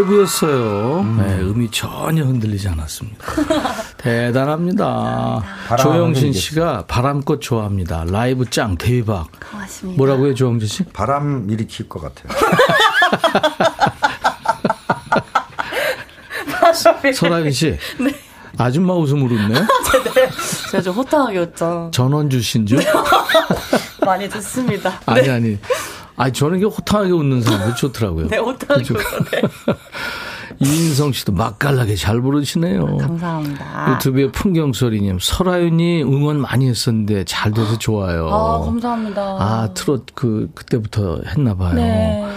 라이브였어요. 0.00 1.00
음. 1.00 1.16
네, 1.18 1.40
음이 1.40 1.70
전혀 1.70 2.24
흔들리지 2.24 2.68
않았습니다. 2.68 3.24
대단합니다. 3.98 5.42
조영신 5.78 6.32
씨가 6.32 6.84
바람꽃 6.86 7.40
좋아합니다. 7.40 8.04
라이브 8.08 8.48
짱 8.48 8.76
대박. 8.76 9.28
고맙습니다. 9.50 9.98
뭐라고요, 9.98 10.34
조영진 10.34 10.68
씨? 10.68 10.84
바람 10.84 11.48
일으킬 11.50 11.88
것 11.88 12.00
같아요. 12.00 12.32
설아윤 17.14 17.50
씨. 17.50 17.76
네. 17.98 18.14
아줌마 18.56 18.94
웃음으로 18.94 19.34
웃네. 19.34 19.54
네. 20.14 20.30
제가 20.70 20.82
좀 20.82 20.94
호탕하게 20.94 21.38
웃죠. 21.38 21.90
전원주 21.92 22.40
신주? 22.40 22.78
많이 24.04 24.28
듣습니다. 24.28 25.00
아니, 25.06 25.22
네. 25.22 25.30
아니. 25.30 25.58
아니, 26.20 26.32
저는 26.34 26.58
이게 26.58 26.66
호탕하게 26.66 27.12
웃는 27.12 27.40
사람이 27.40 27.74
좋더라고요. 27.76 28.28
네, 28.30 28.36
호탕하게 28.36 28.84
네. 28.84 29.42
이인성 30.60 31.12
씨도 31.14 31.32
맛깔나게 31.32 31.94
잘 31.96 32.20
부르시네요. 32.20 32.98
감사합니다. 32.98 33.92
유튜브에 33.94 34.30
풍경소리님, 34.30 35.18
설아윤이 35.18 36.02
응원 36.02 36.38
많이 36.38 36.68
했었는데 36.68 37.24
잘 37.24 37.52
돼서 37.52 37.78
좋아요. 37.78 38.28
아, 38.28 38.60
감사합니다. 38.60 39.22
아, 39.22 39.70
트롯 39.72 40.08
그, 40.14 40.50
그때부터 40.54 41.20
했나봐요. 41.26 41.74
네. 41.74 42.28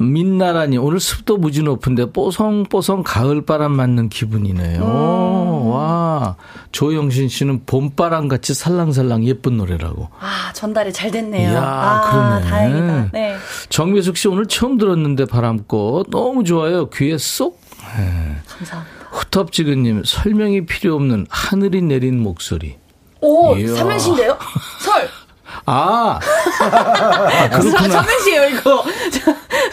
민나라니 0.00 0.78
오늘 0.78 0.98
습도 0.98 1.36
무지 1.36 1.62
높은데 1.62 2.10
뽀송뽀송 2.10 3.02
가을바람 3.02 3.72
맞는 3.72 4.08
기분이네요. 4.08 4.80
음. 4.82 5.66
와 5.68 6.36
조영신 6.72 7.28
씨는 7.28 7.64
봄바람 7.66 8.28
같이 8.28 8.54
살랑살랑 8.54 9.24
예쁜 9.24 9.58
노래라고. 9.58 10.08
아 10.18 10.52
전달이 10.54 10.92
잘 10.94 11.10
됐네요. 11.10 11.50
이야, 11.52 11.62
아, 11.62 12.10
그러네. 12.10 12.46
다행이다. 12.50 13.08
네. 13.12 13.36
정미숙 13.68 14.16
씨 14.16 14.28
오늘 14.28 14.46
처음 14.46 14.78
들었는데 14.78 15.26
바람꽃 15.26 16.08
너무 16.10 16.44
좋아요. 16.44 16.88
귀에 16.88 17.18
쏙. 17.18 17.60
네. 17.98 18.36
감사합니다. 18.48 19.00
후텁지근님 19.10 20.04
설명이 20.06 20.64
필요 20.64 20.94
없는 20.94 21.26
하늘이 21.28 21.82
내린 21.82 22.22
목소리. 22.22 22.78
오 23.20 23.54
삼면시인데요? 23.76 24.38
설. 24.80 25.08
아, 25.66 26.18
그렇구나. 27.50 27.88
삼면시예요 28.02 28.44
이거. 28.48 28.84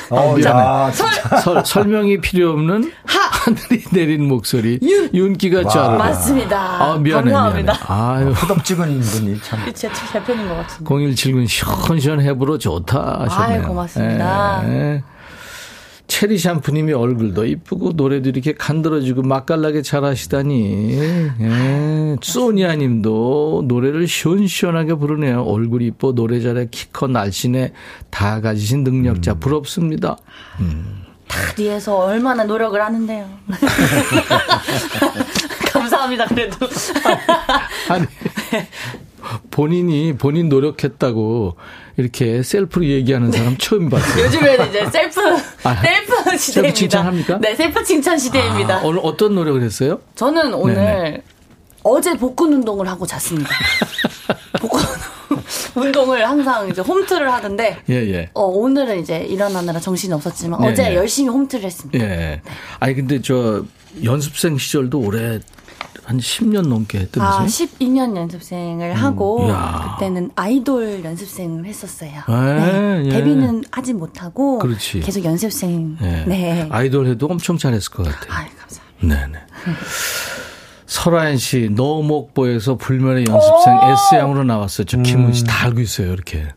어, 0.10 0.36
야, 0.44 0.92
설, 0.92 1.40
설, 1.42 1.66
설명이 1.66 2.22
필요 2.22 2.52
없는 2.52 2.92
하. 3.06 3.20
하늘이 3.48 3.84
내린 3.92 4.28
목소리. 4.28 4.78
윤. 4.82 5.10
윤기가 5.14 5.64
쫙. 5.70 5.96
맞습니다. 5.98 6.60
아, 6.60 6.98
미안해, 6.98 7.32
감사합니다. 7.32 7.74
미안해. 7.74 8.24
아유. 8.26 8.30
후덥지근 8.32 9.00
분이 9.00 9.42
참. 9.42 9.60
제, 9.74 9.90
제 10.12 10.22
편인 10.24 10.48
것 10.50 10.56
같은데. 10.56 10.84
0179 10.86 11.48
시원시원 11.48 12.22
해부로 12.22 12.58
좋다 12.58 13.22
하셨네요. 13.22 13.60
아유, 13.62 13.68
고맙습니다. 13.68 14.62
네. 14.66 15.04
체리 16.18 16.40
샴푸님이 16.40 16.94
얼굴도 16.94 17.46
이쁘고 17.46 17.92
노래도 17.92 18.30
이렇게 18.30 18.54
간들어지고 18.54 19.22
맛깔나게 19.22 19.84
잘하시다니. 19.84 20.98
예. 21.42 22.16
소니아 22.20 22.76
님도 22.76 23.66
노래를 23.68 24.08
시원시원하게 24.08 24.96
부르네요. 24.96 25.44
얼굴 25.44 25.84
이뻐, 25.84 26.14
노래 26.14 26.40
잘해, 26.40 26.70
키 26.72 26.92
커, 26.92 27.06
날씬해, 27.06 27.72
다 28.10 28.42
가지신 28.42 28.84
능력자. 28.84 29.34
음. 29.34 29.40
부럽습니다. 29.40 30.18
음. 30.60 31.04
다 31.28 31.54
뒤에서 31.54 31.96
얼마나 31.96 32.46
노력을 32.46 32.84
하는데요. 32.84 33.30
감사합니다, 35.72 36.26
그래도. 36.26 36.68
아니, 37.90 38.08
본인이 39.52 40.18
본인 40.18 40.50
노력했다고 40.50 41.58
이렇게 41.98 42.44
셀프로 42.44 42.86
얘기하는 42.86 43.32
사람 43.32 43.58
처음 43.58 43.90
봤어요. 43.90 44.26
요즘에는 44.26 44.70
이제 44.70 44.88
셀프 44.92 45.20
아, 45.64 45.82
셀프 45.82 46.38
시대입니다. 46.38 46.38
셀프 46.38 46.74
칭찬합니까? 46.74 47.40
네, 47.40 47.56
셀프 47.56 47.84
칭찬 47.84 48.18
시대입니다. 48.18 48.78
아, 48.78 48.82
오늘 48.84 49.02
어떤 49.04 49.34
노력을 49.34 49.62
했어요? 49.62 50.00
저는 50.16 50.54
오늘 50.54 50.76
네네. 50.76 51.22
어제 51.84 52.16
복근 52.16 52.54
운동을 52.54 52.88
하고 52.88 53.06
잤습니다. 53.08 53.50
복근 54.62 54.82
운동을 55.76 56.28
항상 56.28 56.70
이제 56.70 56.82
홈트를 56.82 57.32
하는데 57.32 57.78
예, 57.90 57.94
예. 57.94 58.30
어, 58.34 58.44
오늘은 58.44 59.00
이제 59.00 59.20
일어나느라 59.20 59.80
정신이 59.80 60.14
없었지만 60.14 60.64
예, 60.64 60.68
어제 60.68 60.92
예. 60.92 60.96
열심히 60.96 61.30
홈트를 61.30 61.66
했습니다. 61.66 62.00
예. 62.00 62.08
네. 62.08 62.42
아니 62.80 62.94
근데 62.94 63.22
저 63.22 63.64
연습생 64.04 64.58
시절도 64.58 65.00
오래 65.00 65.40
한 66.08 66.20
10년 66.20 66.70
넘게 66.70 67.00
했다면서요? 67.00 67.44
아, 67.44 67.46
12년 67.46 68.16
연습생을 68.16 68.92
음, 68.92 68.96
하고 68.96 69.46
야. 69.50 69.96
그때는 70.00 70.32
아이돌 70.38 71.04
연습생을 71.04 71.66
했었어요. 71.66 72.22
네, 72.30 73.04
예. 73.08 73.10
데뷔는 73.10 73.66
하지 73.70 73.92
못하고 73.92 74.60
그렇지. 74.60 75.02
계속 75.02 75.26
연습생. 75.26 75.98
예. 76.02 76.24
네. 76.26 76.68
아이돌 76.72 77.08
해도 77.08 77.28
엄청 77.30 77.58
잘했을 77.58 77.92
것 77.92 78.04
같아요. 78.04 78.32
아, 78.32 78.46
감사합니다. 78.58 79.28
네 79.28 79.28
네. 79.34 79.74
설아연 80.86 81.36
씨, 81.36 81.68
노목보에서 81.74 82.76
불면의 82.78 83.26
연습생 83.28 83.78
S양으로 84.14 84.46
나왔어요. 84.46 84.86
저 84.86 84.98
김은 85.02 85.34
씨다 85.34 85.66
알고 85.66 85.82
있어요, 85.82 86.14
이렇게. 86.14 86.48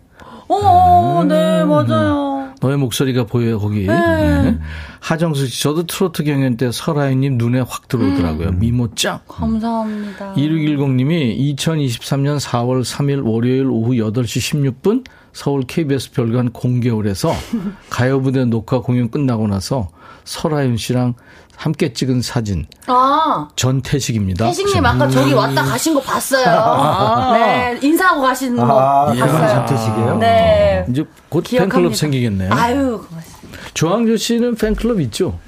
어, 0.47 1.23
음. 1.23 1.29
네, 1.29 1.65
맞아요. 1.65 2.40
너의 2.61 2.77
목소리가 2.77 3.25
보여요, 3.25 3.59
거기. 3.59 3.87
네. 3.87 4.43
네. 4.43 4.59
하정수 5.01 5.47
씨, 5.47 5.63
저도 5.63 5.85
트로트 5.85 6.25
경연 6.25 6.57
때 6.57 6.71
설아연님 6.71 7.39
눈에 7.39 7.61
확 7.61 7.89
들어오더라고요. 7.89 8.49
음. 8.49 8.59
미모 8.59 8.95
짱. 8.95 9.21
감사합니다. 9.27 10.35
2610님이 10.35 11.57
2023년 11.57 12.39
4월 12.39 12.85
3일 12.85 13.27
월요일 13.27 13.67
오후 13.67 13.93
8시 13.93 14.75
16분 14.83 15.05
서울 15.33 15.63
KBS 15.63 16.13
별관 16.13 16.51
공개홀에서 16.51 17.33
가요부대 17.89 18.45
녹화 18.47 18.81
공연 18.81 19.11
끝나고 19.11 19.47
나서 19.47 19.89
설아윤 20.25 20.77
씨랑 20.77 21.15
함께 21.61 21.93
찍은 21.93 22.23
사진. 22.23 22.65
아. 22.87 23.47
전태식입니다. 23.55 24.47
태식님 24.47 24.87
아까 24.87 25.05
음. 25.05 25.11
저기 25.11 25.35
왔다 25.35 25.63
가신 25.63 25.93
거 25.93 26.01
봤어요. 26.01 26.47
아. 26.49 27.33
네. 27.37 27.79
인사하고 27.83 28.23
가시는 28.23 28.57
거 28.57 28.81
아, 28.81 29.13
봤어요. 29.13 29.67
전태식이에요? 29.67 30.17
네. 30.17 30.87
이제 30.89 31.05
곧 31.29 31.43
기억합니다. 31.45 31.77
팬클럽 31.77 31.97
생기겠네요. 31.97 32.51
아유, 32.51 33.05
고맙습니다. 33.07 33.59
조항조 33.75 34.17
씨는 34.17 34.55
팬클럽 34.55 35.01
있죠? 35.03 35.39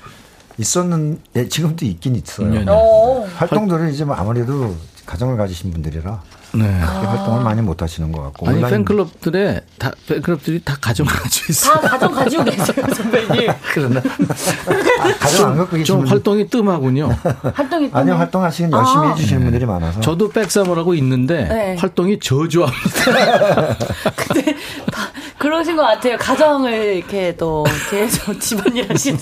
있었는, 0.59 1.19
네, 1.33 1.49
지금도 1.49 1.87
있긴 1.87 2.15
있어요. 2.17 2.51
네, 2.51 2.63
네. 2.63 3.27
활동들은 3.37 3.91
이제 3.91 4.05
뭐 4.05 4.15
아무래도 4.15 4.77
가정을 5.07 5.39
가지신 5.39 5.73
분들이라 5.73 6.23
네. 6.55 6.67
아. 6.83 6.87
활동을 6.87 7.43
많이 7.45 7.63
못 7.63 7.81
하시는 7.83 8.13
것 8.13 8.23
같고. 8.23 8.49
아니, 8.49 8.61
팬클럽들에, 8.61 9.61
다, 9.79 9.91
팬클럽들이 10.07 10.61
다 10.65 10.77
가정 10.81 11.07
가지고 11.07 11.47
있어요. 11.51 11.81
다 11.81 11.89
가정 11.89 12.13
가지고 12.13 12.45
계세요, 12.45 12.87
선배님. 12.95 13.51
그러나. 13.73 14.01
아, 14.01 15.15
가정 15.19 15.51
안 15.51 15.57
갖고 15.57 15.77
계시는 15.77 15.85
좀 15.85 16.07
활동이 16.07 16.49
뜸하군요. 16.49 17.09
활동이 17.55 17.91
뜸. 17.91 17.97
아니요, 17.97 18.15
활동하시는, 18.15 18.71
열심히 18.71 19.07
아. 19.07 19.11
해주시는 19.11 19.41
네. 19.41 19.45
분들이 19.47 19.67
많아서. 19.67 20.01
저도 20.01 20.29
백사모라고 20.29 20.95
있는데, 20.95 21.45
네. 21.49 21.77
활동이 21.79 22.19
저조합니다. 22.21 23.77
근데, 24.17 24.57
다, 24.93 25.11
그러신 25.39 25.77
것 25.77 25.83
같아요. 25.83 26.17
가정을 26.19 26.97
이렇게 26.97 27.35
또 27.37 27.65
계속 27.91 28.39
집안일 28.41 28.89
하시는. 28.91 29.19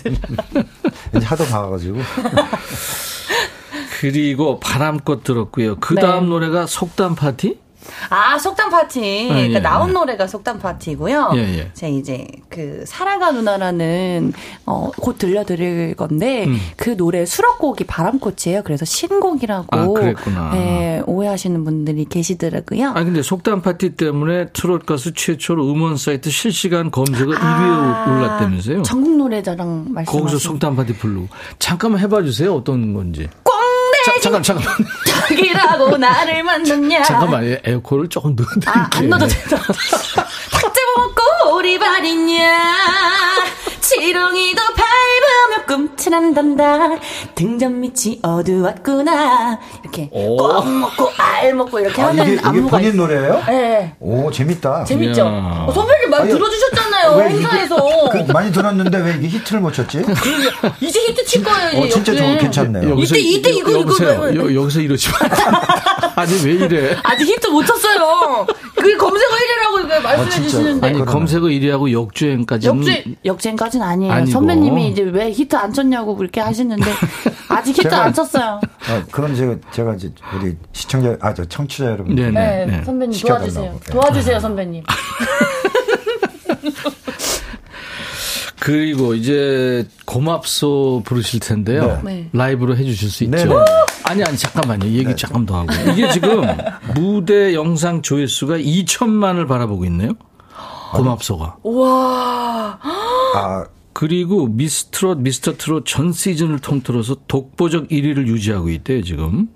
이제 1.16 1.26
하도 1.26 1.44
봐가지고. 1.46 1.98
그리고 4.00 4.58
바람꽃 4.60 5.24
들었고요. 5.24 5.76
그 5.78 5.94
다음 5.94 6.24
네. 6.24 6.30
노래가 6.30 6.66
속담 6.66 7.16
파티? 7.16 7.58
아, 8.10 8.38
속담 8.38 8.70
파티. 8.70 9.00
예, 9.00 9.28
그러니까 9.28 9.58
예, 9.58 9.60
나온 9.60 9.88
예. 9.90 9.92
노래가 9.92 10.26
속담 10.26 10.58
파티고요. 10.58 11.32
예, 11.34 11.38
예. 11.38 11.70
제가 11.74 11.92
이제 11.92 12.26
그 12.48 12.84
사랑아 12.86 13.30
누나라는 13.32 14.32
어, 14.66 14.90
곧 14.96 15.18
들려드릴 15.18 15.94
건데 15.96 16.44
음. 16.46 16.58
그 16.76 16.96
노래 16.96 17.24
수록곡이 17.24 17.84
바람꽃이에요. 17.84 18.62
그래서 18.64 18.84
신곡이라고 18.84 19.66
아, 19.70 19.86
그랬구나. 19.88 20.50
네, 20.52 21.02
오해하시는 21.06 21.64
분들이 21.64 22.04
계시더라고요. 22.04 22.90
아 22.90 23.04
근데 23.04 23.22
속담 23.22 23.62
파티 23.62 23.90
때문에 23.96 24.48
트롯 24.52 24.86
가수 24.86 25.12
최초로 25.12 25.70
음원 25.70 25.96
사이트 25.96 26.30
실시간 26.30 26.90
검색어 26.90 27.34
아, 27.34 28.06
1위에 28.06 28.16
올랐다면서요? 28.16 28.82
전국 28.82 29.16
노래자랑 29.16 29.86
말씀 29.90 30.12
거기서 30.12 30.38
속담 30.38 30.76
파티 30.76 30.94
부르고 30.94 31.28
잠깐만 31.58 32.00
해봐 32.00 32.22
주세요. 32.22 32.54
어떤 32.54 32.94
건지. 32.94 33.28
자, 34.14 34.20
잠깐, 34.22 34.42
잠깐. 34.42 34.64
자기라고 35.06 35.96
나를 35.96 36.42
만났냐. 36.42 37.02
잠깐만, 37.04 37.58
에어컨을 37.64 38.08
조금 38.08 38.34
넣어야 38.36 38.48
아, 38.66 38.88
안 38.94 39.08
넣어도 39.08 39.26
된다. 39.26 39.56
탁제 40.52 40.80
먹고 40.96 41.54
오리발이냐. 41.56 42.60
지렁이도 43.80 44.62
밟 44.74 44.84
으며 45.50 45.64
꿈틀한단다. 45.66 47.00
등잔 47.34 47.80
밑이 47.80 48.20
어두웠구나. 48.22 49.58
이렇게 49.82 50.08
꼭 50.08 50.68
먹고 50.68 51.10
알 51.18 51.52
먹고 51.54 51.80
이렇게 51.80 52.00
아, 52.00 52.06
하는 52.08 52.24
이게, 52.24 52.34
이게 52.34 52.60
본인 52.68 52.88
있... 52.90 52.94
노래예요? 52.94 53.42
네. 53.48 53.94
오 53.98 54.30
재밌다. 54.30 54.84
재밌죠. 54.84 55.26
어, 55.26 55.72
선배님 55.74 56.10
많이 56.10 56.22
아니, 56.22 56.32
들어주셨잖아요 56.32 57.20
행사에서. 57.22 58.10
그, 58.10 58.32
많이 58.32 58.52
들었는데 58.52 58.98
왜 58.98 59.14
이게 59.18 59.28
히트를 59.28 59.60
못 59.60 59.72
쳤지? 59.72 59.98
이제 60.80 61.00
히트 61.00 61.24
칠 61.24 61.42
거예요. 61.42 61.80
어, 61.82 61.88
진짜 61.88 62.14
좀 62.14 62.38
괜찮네요. 62.38 62.90
여기서, 62.90 63.16
이때 63.16 63.28
이때 63.28 63.50
이거 63.50 63.72
여보세요. 63.72 64.30
이거 64.32 64.54
여, 64.54 64.64
기서 64.66 64.80
이러지 64.80 65.08
마. 65.10 65.18
아니 66.22 66.32
왜 66.44 66.52
이래? 66.52 66.96
아직 67.02 67.26
히트 67.26 67.48
못 67.48 67.64
쳤어요. 67.64 68.46
그 68.76 68.96
검색어 68.96 69.30
1위라고 69.30 70.02
말씀해 70.02 70.26
아, 70.26 70.42
주시는데. 70.42 70.86
아니 70.86 71.04
검색어 71.04 71.42
1위하고 71.46 71.90
역주행까지는 71.92 72.76
역주행 72.78 73.16
역주행까지는 73.24 73.86
아니에요. 73.86 74.12
아니고. 74.12 74.30
선배님이 74.32 74.88
이제 74.88 75.02
왜 75.02 75.30
히트 75.40 75.56
안 75.56 75.72
쳤냐고 75.72 76.14
그렇게 76.16 76.40
하시는데 76.40 76.84
아직 77.48 77.70
히트 77.72 77.82
제가, 77.84 78.04
안 78.04 78.12
쳤어요. 78.14 78.60
아, 78.88 79.02
그럼 79.10 79.34
제가 79.34 79.56
제가 79.72 79.94
이제 79.94 80.12
우리 80.36 80.56
시청자 80.72 81.16
아 81.20 81.32
저 81.34 81.44
청취자 81.44 81.86
여러분 81.86 82.14
네, 82.14 82.30
네, 82.30 82.66
네. 82.66 82.84
선배님 82.84 83.18
도와주세요. 83.20 83.80
도와주세요 83.90 84.40
선배님. 84.40 84.84
그리고 88.60 89.14
이제 89.14 89.86
고맙소 90.04 91.02
부르실 91.06 91.40
텐데요. 91.40 92.02
네. 92.04 92.28
라이브로 92.34 92.76
해주실 92.76 93.08
수 93.10 93.24
있죠. 93.24 93.36
네네. 93.36 93.54
아니 94.04 94.22
아니 94.22 94.36
잠깐만요. 94.36 94.84
얘기 94.86 95.04
네. 95.06 95.14
잠깐 95.16 95.46
더 95.46 95.60
하고 95.60 95.72
이게 95.92 96.10
지금 96.10 96.42
무대 96.94 97.54
영상 97.54 98.02
조회수가 98.02 98.58
2천만을 98.58 99.48
바라보고 99.48 99.86
있네요. 99.86 100.12
고맙소가. 100.92 101.56
와. 101.62 102.78
아 103.34 103.64
그리고 103.92 104.46
미스트롯, 104.46 105.18
미스터 105.20 105.56
트롯 105.56 105.84
전 105.86 106.12
시즌을 106.12 106.60
통틀어서 106.60 107.16
독보적 107.28 107.88
1위를 107.88 108.26
유지하고 108.28 108.70
있대요, 108.70 109.02
지금. 109.02 109.48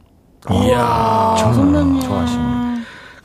이야, 0.51 1.35
정말 1.39 2.01
좋아하시네. 2.03 2.65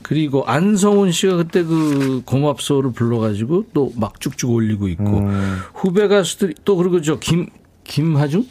그리고 0.02 0.44
안성훈 0.44 1.12
씨가 1.12 1.36
그때 1.36 1.62
그 1.62 2.22
고맙소를 2.24 2.92
불러가지고 2.92 3.66
또 3.72 3.92
막 3.96 4.18
쭉쭉 4.20 4.50
올리고 4.50 4.88
있고 4.88 5.04
음. 5.18 5.58
후배 5.72 6.08
가수들이 6.08 6.54
또 6.64 6.76
그리고 6.76 7.00
저 7.00 7.16
김 7.20 7.46
김하중 7.84 8.44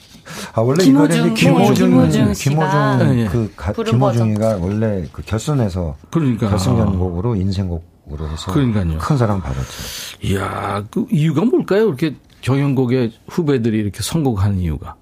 아 0.53 0.61
원래 0.61 0.83
김호중, 0.83 1.33
김호중, 1.33 1.73
김호중, 1.89 2.33
김호중 2.33 2.97
네, 3.15 3.27
그 3.29 3.51
가, 3.57 3.73
김호중이가 3.73 4.57
원래 4.61 5.05
그 5.11 5.21
결선에서 5.21 5.97
그러니까 6.11 6.49
결승전곡으로 6.49 7.35
인생곡으로 7.35 8.29
해서 8.29 8.51
그러니까요. 8.53 8.97
큰 8.97 9.17
사랑 9.17 9.41
받았죠. 9.41 10.17
이야 10.23 10.83
그 10.89 11.07
이유가 11.11 11.43
뭘까요? 11.43 11.87
이렇게 11.87 12.15
경연곡의 12.41 13.13
후배들이 13.27 13.77
이렇게 13.77 14.01
선곡하는 14.01 14.59
이유가 14.59 14.95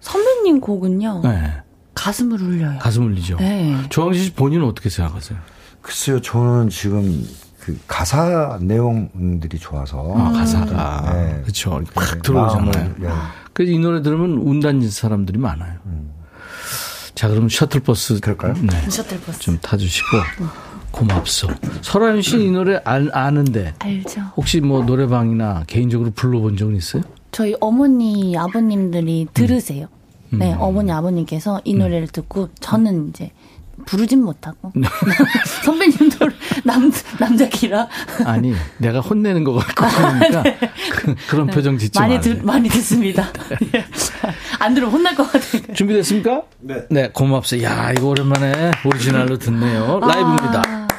선배님 0.00 0.60
곡은요. 0.60 1.20
네. 1.24 1.62
가슴을 1.94 2.40
울려요. 2.40 2.78
가슴 2.78 3.06
울리죠. 3.06 3.36
네. 3.36 3.76
조항지 3.90 4.24
씨 4.24 4.32
본인은 4.32 4.64
어떻게 4.66 4.88
생각하세요? 4.88 5.38
글쎄요, 5.82 6.20
저는 6.20 6.70
지금 6.70 7.26
그 7.58 7.78
가사 7.86 8.58
내용들이 8.62 9.58
좋아서. 9.58 10.14
아, 10.16 10.32
가사가. 10.32 11.12
네. 11.12 11.40
그렇죠. 11.42 11.82
팍 11.94 12.22
들어오잖아요. 12.22 12.94
네. 12.98 13.08
그래서 13.52 13.72
이 13.72 13.78
노래 13.78 14.00
들으면 14.00 14.38
운다는 14.38 14.88
사람들이 14.90 15.38
많아요. 15.38 15.78
음. 15.86 16.10
자, 17.14 17.28
그럼 17.28 17.50
셔틀버스. 17.50 18.20
그럴까요? 18.20 18.54
네. 18.54 18.88
셔틀버스. 18.88 19.40
좀 19.40 19.58
타주시고. 19.60 20.16
고맙소. 20.90 21.48
설아윤 21.82 22.22
씨 22.22 22.44
이 22.46 22.50
노래 22.50 22.80
알, 22.84 23.08
아는데. 23.12 23.74
알죠. 23.78 24.20
혹시 24.36 24.60
뭐 24.60 24.82
노래방이나 24.82 25.64
개인적으로 25.66 26.10
불러본 26.10 26.56
적은 26.56 26.76
있어요? 26.76 27.02
저희 27.32 27.54
어머니, 27.60 28.36
아버님들이 28.36 29.28
들으세요. 29.32 29.86
음. 30.32 30.38
네, 30.40 30.54
어머니, 30.58 30.90
아버님께서 30.92 31.60
이 31.64 31.74
노래를 31.74 32.08
듣고 32.08 32.48
저는 32.60 33.10
이제 33.10 33.30
부르진 33.84 34.22
못하고 34.22 34.72
선배님도 35.64 36.28
남 36.64 36.90
남자 37.18 37.48
기라 37.48 37.88
아니 38.24 38.54
내가 38.78 39.00
혼내는 39.00 39.44
것 39.44 39.54
같고 39.54 39.84
그러니까 39.96 40.42
네. 40.42 40.58
그, 41.28 41.36
런 41.36 41.46
표정 41.46 41.78
짓지 41.78 41.98
많이. 41.98 42.20
들, 42.20 42.42
많이 42.42 42.68
듣습니다. 42.68 43.32
네. 43.72 43.84
안 44.58 44.74
들으면 44.74 44.92
혼날 44.94 45.14
것 45.14 45.30
같아요. 45.30 45.74
준비됐습니까? 45.74 46.42
네. 46.60 46.86
네 46.90 47.10
고맙습니다. 47.12 47.70
야 47.70 47.92
이거 47.92 48.08
오랜만에 48.08 48.70
오리지널로 48.84 49.38
듣네요. 49.38 50.00
라이브입니다. 50.00 50.62
아. 50.66 50.89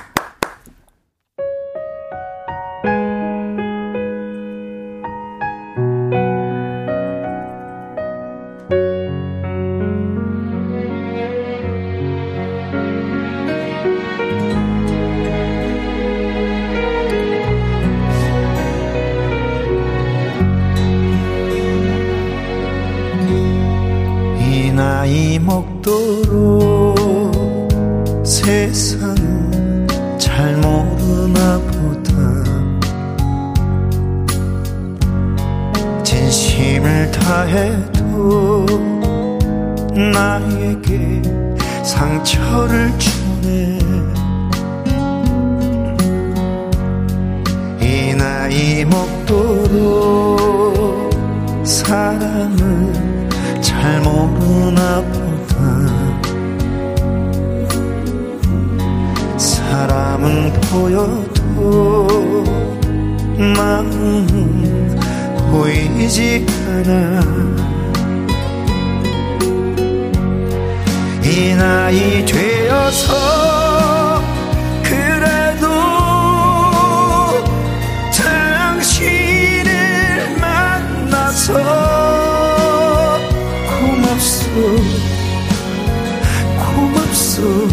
고맙소 86.57 87.67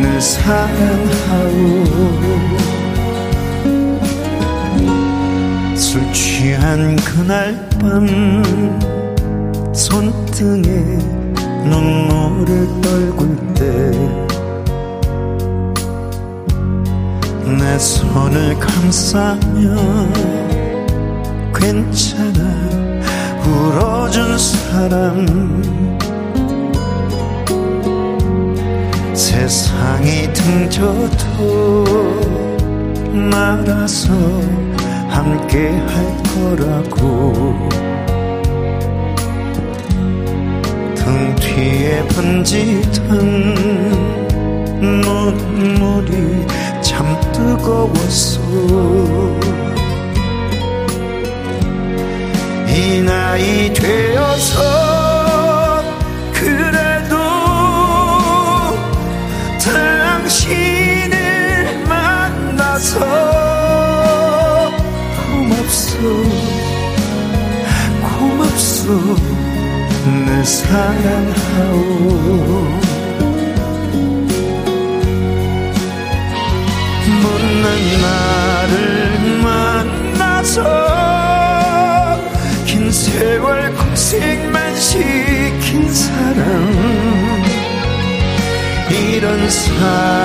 늘 0.00 0.20
사랑하오. 0.20 1.84
술 5.76 6.12
취한 6.12 6.96
그날 6.96 7.68
밤 7.80 8.06
손등에 9.74 10.68
눈물을 11.68 12.80
떨굴 12.82 13.36
때 13.54 14.24
내 17.74 17.78
손을 17.78 18.58
감싸며 18.58 19.76
괜찮아. 21.54 22.53
울어준 23.46 24.38
사람 24.38 25.26
세상이 29.14 30.32
등져도 30.32 31.84
날아서 33.12 34.12
함께 35.08 35.68
할 35.70 36.16
거라고. 36.34 37.32
등 40.96 41.34
뒤에 41.36 42.02
번지던 42.08 43.08
눈물이 44.80 46.46
참 46.82 47.06
뜨거웠어. 47.32 48.40
이 52.74 53.00
나이 53.02 53.72
되어서 53.72 54.60
그래도 56.32 57.16
당신을 59.62 61.14
만나서 61.86 62.98
고맙소 65.16 66.00
고맙소 68.02 69.16
늘 70.26 70.44
사랑하오. 70.44 71.74
못난 77.22 77.62
나를 78.02 78.72
만나서 79.44 80.58
긴 80.64 81.03
세월 83.14 83.72
고생만 83.72 84.74
시킨 84.76 85.94
사람. 85.94 87.44
이런 88.90 89.48
사람이라서 89.48 90.24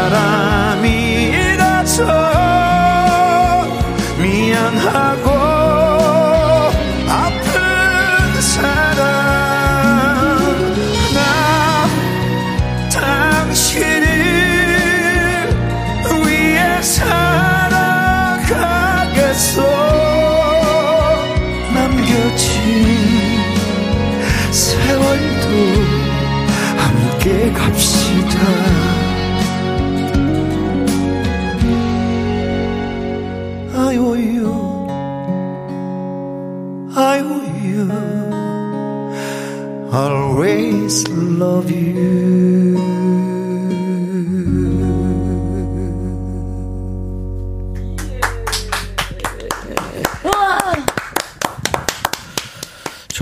미안하고 4.20 5.29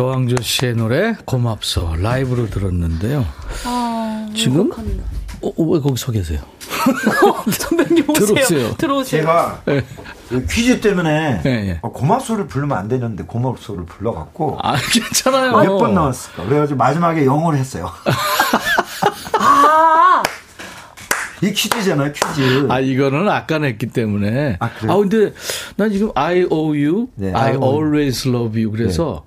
조항조 0.01 0.43
씨의 0.43 0.75
노래 0.75 1.15
고맙소 1.25 1.95
라이브로 1.99 2.51
들었는데요. 2.51 3.25
아, 3.65 4.29
지금 4.35 4.69
어, 5.41 5.47
어, 5.47 5.63
왜 5.63 5.79
거기 5.79 5.97
서 5.97 6.11
계세요? 6.11 6.39
선배님 7.49 8.07
오세요. 8.07 8.27
들어오세요. 8.27 8.75
들어오세요. 8.77 9.21
제가 9.21 9.61
네. 9.65 9.83
퀴즈 10.51 10.81
때문에 10.81 11.41
네, 11.41 11.63
네. 11.63 11.79
고맙소를 11.81 12.45
부르면 12.45 12.77
안 12.77 12.87
되는데 12.87 13.23
고맙소를 13.23 13.87
불러갖고 13.87 14.59
아 14.61 14.75
괜찮아요. 14.75 15.53
몇 15.63 15.79
번 15.79 15.95
나왔을까? 15.95 16.45
그래가지고 16.45 16.77
마지막에 16.77 17.25
영어를 17.25 17.57
했어요. 17.57 17.89
아. 19.39 20.21
이 21.41 21.51
퀴즈잖아요, 21.53 22.11
퀴즈. 22.13 22.67
아, 22.69 22.79
이거는 22.79 23.29
아까 23.29 23.59
냈기 23.59 23.87
때문에. 23.87 24.57
아, 24.59 24.69
그래요? 24.71 24.91
아, 24.91 24.97
근데 24.97 25.33
난 25.75 25.91
지금 25.91 26.11
I 26.15 26.45
owe 26.49 26.83
you, 26.85 27.09
네, 27.15 27.31
I, 27.31 27.51
I 27.51 27.57
always 27.57 28.27
love 28.27 28.59
you. 28.59 28.71
그래서 28.71 29.23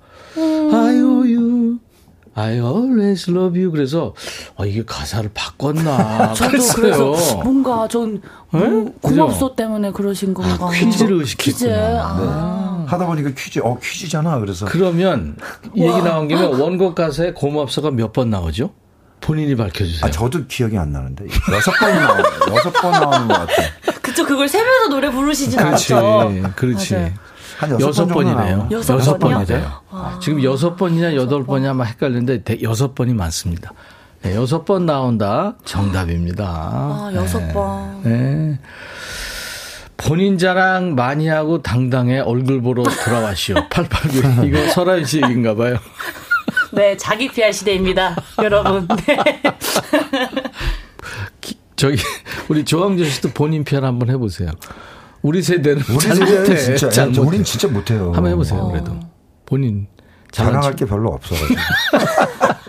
I 2.33 2.53
always 2.59 3.29
love 3.29 3.59
you. 3.59 3.71
그래서 3.71 4.13
아, 4.57 4.65
이게 4.65 4.83
가사를 4.85 5.29
바꿨나. 5.33 6.33
저도 6.35 6.57
그래서 6.75 7.37
뭔가 7.43 7.87
전 7.87 8.21
뭐 8.53 8.93
고맙소 9.01 9.55
때문에 9.55 9.91
그러신 9.91 10.33
건가. 10.33 10.57
아, 10.67 10.71
퀴즈를 10.71 11.19
의식했구나. 11.21 11.53
퀴즈. 11.53 11.69
아. 11.99 12.83
네. 12.85 12.85
하다 12.91 13.05
보니까 13.05 13.29
퀴즈, 13.37 13.59
어 13.63 13.77
퀴즈잖아. 13.81 14.39
그래서 14.39 14.65
그러면 14.65 15.37
얘기 15.77 16.01
나온 16.01 16.27
김에 16.27 16.41
원곡 16.59 16.95
가사에 16.95 17.31
고맙소가 17.31 17.91
몇 17.91 18.11
번 18.11 18.29
나오죠? 18.29 18.71
본인이 19.21 19.55
밝혀주세요. 19.55 20.01
아, 20.03 20.09
저도 20.11 20.47
기억이 20.47 20.77
안 20.77 20.91
나는데. 20.91 21.25
여섯 21.53 21.71
번이 21.79 21.93
나와요. 21.93 22.23
여섯 22.49 22.71
번 22.73 22.91
나오는 22.91 23.27
것 23.27 23.33
같아요. 23.35 23.67
그쵸, 24.01 24.25
그걸 24.25 24.49
세면서 24.49 24.89
노래 24.89 25.09
부르시진 25.11 25.59
그렇지, 25.59 25.93
않죠. 25.93 26.51
그렇지. 26.55 26.93
맞아요. 26.95 27.11
한 27.61 27.69
여섯, 27.69 27.87
여섯 27.89 28.05
번이네요. 28.07 28.69
여섯, 28.71 28.95
여섯 28.95 29.19
번이래요. 29.19 29.71
아. 29.91 30.17
지금 30.19 30.43
여섯 30.43 30.75
번이냐 30.75 31.13
여덟 31.13 31.45
번이냐 31.45 31.75
막 31.75 31.83
헷갈리는데 31.83 32.63
여섯 32.63 32.95
번이 32.95 33.13
많습니다. 33.13 33.71
네, 34.23 34.35
여섯 34.35 34.65
번 34.65 34.87
나온다 34.87 35.53
정답입니다. 35.63 36.43
아 36.43 37.11
여섯 37.13 37.39
네. 37.39 37.53
번. 37.53 38.01
네. 38.01 38.59
본인 39.95 40.39
자랑 40.39 40.95
많이 40.95 41.27
하고 41.27 41.61
당당해 41.61 42.17
얼굴 42.17 42.63
보러 42.63 42.81
돌아와시오. 42.83 43.53
889 43.69 44.47
이거 44.47 44.67
설아연 44.69 45.05
씨 45.05 45.21
얘기인가 45.21 45.53
봐요. 45.53 45.77
네, 46.73 46.97
자기 46.97 47.27
PR 47.27 47.51
시대입니다, 47.51 48.15
여러분. 48.41 48.87
네. 49.05 49.43
저기 51.75 51.97
우리 52.49 52.65
조항조 52.65 53.05
씨도 53.05 53.29
본인 53.35 53.63
PR 53.63 53.85
한번 53.85 54.09
해보세요. 54.09 54.49
우리 55.21 55.41
세대는 55.41 55.83
우리 55.89 55.99
세대는 55.99 56.57
진짜 56.57 56.89
잘 56.89 57.07
못해. 57.07 57.21
우린 57.21 57.43
진짜 57.43 57.67
못해요. 57.67 58.11
한번 58.13 58.31
해보세요. 58.31 58.67
그래도 58.67 58.99
본인 59.45 59.87
자랑할 60.31 60.75
게 60.75 60.85
별로 60.85 61.09
없어가지고. 61.09 61.59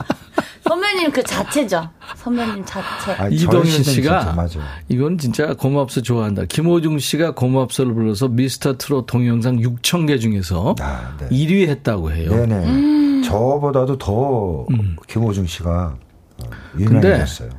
선배님 0.62 1.10
그 1.10 1.22
자체죠. 1.22 1.88
선배님 2.16 2.64
자체. 2.64 3.12
아, 3.12 3.28
이동현 3.28 3.66
씨가 3.66 4.46
이건 4.88 5.18
진짜 5.18 5.54
고맙소 5.54 6.02
좋아한다. 6.02 6.44
김호중 6.46 6.98
씨가 6.98 7.34
고맙소를 7.34 7.92
불러서 7.94 8.28
미스터 8.28 8.78
트롯 8.78 9.06
동영상 9.06 9.58
6천 9.58 10.06
개 10.06 10.18
중에서 10.18 10.74
아, 10.80 11.14
네. 11.18 11.28
1위 11.28 11.68
했다고 11.68 12.12
해요. 12.12 12.30
네네. 12.30 12.54
음. 12.66 13.22
저보다도 13.24 13.98
더 13.98 14.66
음. 14.70 14.96
김호중 15.08 15.46
씨가 15.46 15.96
어, 16.44 16.50
유명해졌어요. 16.78 17.50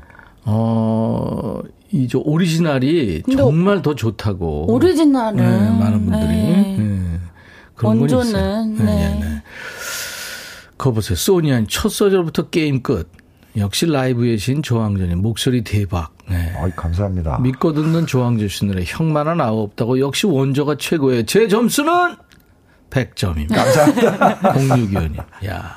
어, 0.45 1.59
이 1.93 2.07
저 2.07 2.19
오리지널이 2.19 3.23
정말 3.37 3.81
더 3.81 3.93
좋다고. 3.95 4.71
오리지널은 4.71 5.35
네, 5.35 5.43
많은 5.79 6.05
분들이 6.05 6.21
네. 6.27 6.75
네. 6.79 7.19
그런 7.75 7.99
원조는 7.99 8.75
네. 8.77 8.83
네. 8.83 9.19
네. 9.19 9.43
그거 10.75 10.91
보세요. 10.91 11.15
소니안 11.15 11.67
첫 11.69 11.89
소절부터 11.89 12.49
게임 12.49 12.81
끝. 12.81 13.09
역시 13.55 13.85
라이브의 13.85 14.39
신 14.39 14.63
조항전이 14.63 15.13
목소리 15.15 15.63
대박. 15.63 16.11
네. 16.27 16.51
아, 16.57 16.67
감사합니다. 16.75 17.37
믿고 17.39 17.73
듣는 17.73 18.07
조항전 18.07 18.47
씨 18.47 18.65
노래 18.65 18.83
형만한 18.83 19.39
아우 19.39 19.59
없다고 19.61 19.99
역시 19.99 20.25
원조가 20.25 20.77
최고예요. 20.79 21.23
제 21.27 21.47
점수는 21.47 22.15
100점입니다. 22.89 23.53
감사합니다. 23.55 24.39
0625님. 24.53 25.17
야. 25.47 25.75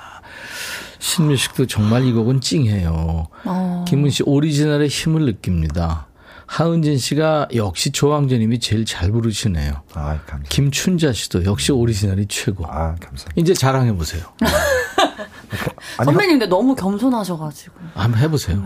신뮤식도 0.99 1.67
정말 1.67 2.05
이 2.05 2.13
곡은 2.13 2.41
찡해요. 2.41 3.27
어. 3.45 3.85
김은 3.87 4.09
씨 4.11 4.23
오리지널의 4.25 4.89
힘을 4.89 5.27
느낍니다. 5.27 6.06
하은진 6.47 6.97
씨가 6.99 7.49
역시 7.55 7.91
조항조님이 7.91 8.61
제일 8.61 8.85
잘 8.85 9.11
부르시네요. 9.11 9.73
아, 9.95 10.03
감사합니다. 10.19 10.49
김춘자 10.49 11.13
씨도 11.13 11.45
역시 11.45 11.73
오리지널이 11.73 12.27
최고. 12.29 12.65
아, 12.67 12.95
감사합니다. 12.95 13.33
이제 13.37 13.53
자랑해 13.53 13.93
보세요. 13.95 14.25
선배님 16.05 16.39
근데 16.39 16.47
너무 16.47 16.75
겸손하셔가지고. 16.75 17.75
한번 17.95 18.21
해보세요. 18.21 18.63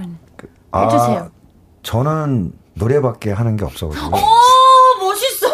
아, 0.73 0.85
해주세요. 0.85 1.31
저는 1.83 2.53
노래밖에 2.75 3.33
하는 3.33 3.57
게 3.57 3.65
없어가지고. 3.65 4.17
어, 4.17 4.21
멋있어. 5.01 5.49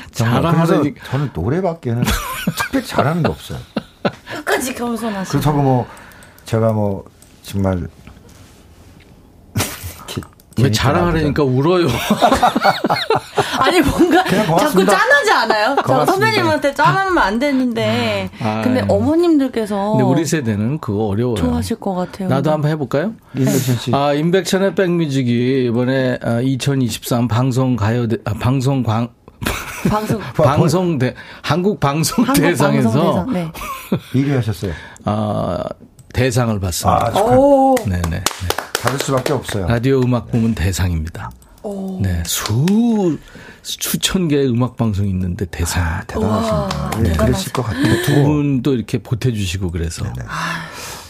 자랑하는 0.12 0.94
저는 1.04 1.30
노래밖에는 1.34 2.04
특별히 2.56 2.86
잘하는 2.86 3.22
게 3.22 3.28
없어요. 3.28 3.58
끝까지 4.36 4.74
겸손하시고. 4.74 5.30
그렇다고 5.38 5.62
뭐 5.62 5.86
제가 6.44 6.72
뭐 6.72 7.04
정말 7.42 7.88
왜 10.58 10.70
자랑하려니까 10.70 11.42
울어요. 11.42 11.86
아 13.58 13.64
아니 13.64 13.80
뭔가 13.80 14.24
자꾸 14.24 14.84
짠하지 14.84 15.30
않아요? 15.30 15.76
선배님한테 15.86 16.74
짠하면 16.74 17.18
안 17.18 17.38
되는데. 17.38 18.28
아, 18.40 18.62
근데 18.62 18.84
어머님들께서. 18.88 19.92
근데 19.92 20.04
우리 20.04 20.24
세대는 20.24 20.78
그거 20.80 21.06
어려워요. 21.06 21.36
좋아하실 21.36 21.76
것 21.78 21.94
같아요. 21.94 22.28
나도 22.28 22.50
한번 22.50 22.70
해볼까요? 22.72 23.12
임백천 23.36 23.76
씨. 23.76 23.90
아 23.94 24.12
임백천의 24.12 24.74
백뮤직이 24.74 25.66
이번에 25.66 26.18
2023 26.42 27.24
아, 27.24 27.28
방송 27.28 27.76
가요 27.76 28.06
아, 28.24 28.34
방송 28.34 28.82
광 28.82 29.08
방송 29.88 30.20
방송대 30.34 31.14
한국 31.42 31.80
방송 31.80 32.24
한국 32.24 32.42
대상에서 32.42 32.90
방송 32.90 33.32
네. 33.32 33.52
1위 34.12 34.34
하셨어요. 34.34 34.72
아 35.04 35.62
대상을 36.12 36.58
받습니다. 36.60 37.12
아, 37.14 37.20
오. 37.20 37.74
네네. 37.86 38.00
네. 38.10 38.22
받을 38.82 38.98
수밖에 38.98 39.32
없어요. 39.32 39.66
라디오 39.66 40.00
음악 40.00 40.30
부문 40.30 40.54
대상입니다. 40.54 41.30
오. 41.62 42.00
네, 42.02 42.22
수 42.24 43.18
수천 43.62 44.28
개의 44.28 44.48
음악 44.48 44.76
방송이 44.76 45.10
있는데 45.10 45.44
대상. 45.46 45.82
아, 45.82 46.02
대단하십니다. 46.06 46.90
네, 47.02 47.12
그랬을 47.12 47.52
것 47.52 47.62
같아요. 47.62 48.02
두 48.02 48.22
분도 48.22 48.74
이렇게 48.74 48.98
보태주시고 48.98 49.70
그래서. 49.70 50.04
네네. 50.04 50.26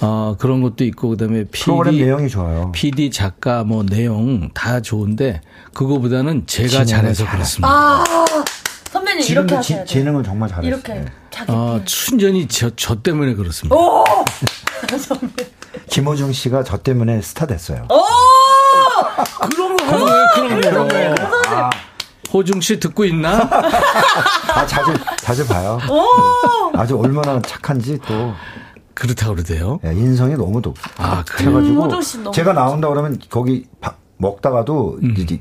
어, 0.03 0.35
그런 0.39 0.63
것도 0.63 0.85
있고 0.85 1.11
그다음에 1.11 1.45
PD 1.45 1.65
프로그램 1.65 1.95
내용이 1.97 2.29
좋아요. 2.29 2.73
PD 2.73 3.11
작가 3.11 3.65
뭐 3.65 3.85
내용 3.85 4.51
다 4.53 4.81
좋은데 4.81 5.43
그거보다는 5.75 6.45
제가 6.47 6.85
잘해서 6.85 7.27
그렇습니다. 7.29 7.69
아, 7.71 8.05
선배님 8.91 9.25
이렇게 9.31 9.55
하셔야 9.55 9.85
지, 9.85 9.95
재능은 9.95 10.25
정말 10.25 10.49
잘했어요. 10.49 10.69
이렇게 10.69 10.95
네. 10.95 11.05
자기 11.31 11.53
어, 11.53 11.81
순전히 11.87 12.49
저, 12.49 12.71
저 12.75 13.01
때문에 13.03 13.35
그렇습니다. 13.35 13.77
오! 14.81 15.17
김호중 15.89 16.33
씨가 16.33 16.65
저 16.65 16.77
때문에 16.79 17.21
스타 17.23 17.47
됐어요. 17.47 17.87
오! 17.91 18.01
그런 19.51 19.77
거 19.77 19.85
하는 19.85 20.05
거예요, 20.05 20.27
그런 20.35 20.89
거. 20.89 20.95
그런. 20.95 21.19
아. 21.49 21.71
호중 22.33 22.61
씨 22.61 22.79
듣고 22.79 23.05
있나? 23.05 23.41
아, 24.55 24.67
자주, 24.67 24.95
자주 25.19 25.47
봐요. 25.47 25.79
아주 26.75 26.99
얼마나 26.99 27.41
착한지 27.43 27.99
또. 28.07 28.33
그렇다고 28.95 29.35
그러대요. 29.35 29.81
네, 29.83 29.95
인성이 29.95 30.35
너무 30.35 30.61
높. 30.61 30.77
아, 30.99 31.25
그래가지고 31.25 31.85
음, 31.85 32.33
제가 32.33 32.53
나온다 32.53 32.89
그러면 32.89 33.19
거기 33.31 33.67
바, 33.81 33.95
먹다가도 34.19 34.99
음. 35.03 35.15
이제 35.17 35.41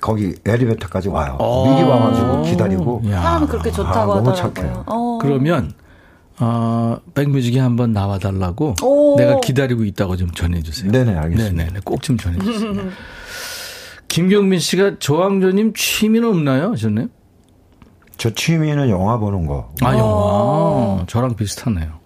거기 0.00 0.34
엘리베이터까지 0.46 1.10
와요. 1.10 1.36
어. 1.38 1.68
미리 1.68 1.82
와가지고 1.86 2.42
기다리고. 2.42 3.02
사람 3.04 3.46
그렇게 3.46 3.70
좋다고 3.70 4.12
아, 4.12 4.16
하더라고요. 4.16 4.22
너무 4.22 4.36
착해요. 4.36 4.84
어. 4.86 5.18
그러면 5.20 5.74
어, 6.40 6.98
백뮤직에 7.14 7.60
한번 7.60 7.92
나와달라고 7.92 8.74
내가 9.18 9.40
기다리고 9.40 9.84
있다고 9.84 10.16
좀 10.16 10.30
전해주세요. 10.30 10.90
네네 10.90 11.14
알겠습니다. 11.16 11.64
네네 11.64 11.80
꼭 11.84 12.00
좀 12.02 12.16
전해주세요. 12.16 12.74
김경민 14.08 14.58
씨가 14.58 14.98
조항조님 14.98 15.72
취미는 15.74 16.28
없나요, 16.28 16.74
저는? 16.76 17.08
저 18.18 18.30
취미는 18.30 18.90
영화 18.90 19.16
보는 19.18 19.46
거. 19.46 19.72
아 19.80 19.96
영화. 19.96 21.04
저랑 21.06 21.34
비슷하네요. 21.34 22.00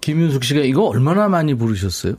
김윤숙 0.00 0.44
씨가 0.44 0.60
이거 0.60 0.84
얼마나 0.84 1.28
많이 1.28 1.54
부르셨어요? 1.54 2.14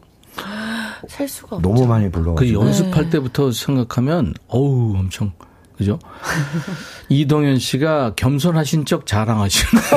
셀 1.08 1.28
수가 1.28 1.58
없죠. 1.58 1.70
너무 1.70 1.88
많이 1.88 2.10
불러. 2.12 2.36
그 2.36 2.52
연습할 2.52 3.06
네. 3.06 3.10
때부터 3.12 3.52
생각하면 3.52 4.34
어우 4.48 4.96
엄청 4.98 5.32
그죠? 5.80 5.98
이동현 7.08 7.58
씨가 7.58 8.14
겸손하신 8.18 8.84
척 8.84 9.08
자랑하시는. 9.08 9.82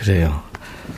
그래요. 0.00 0.42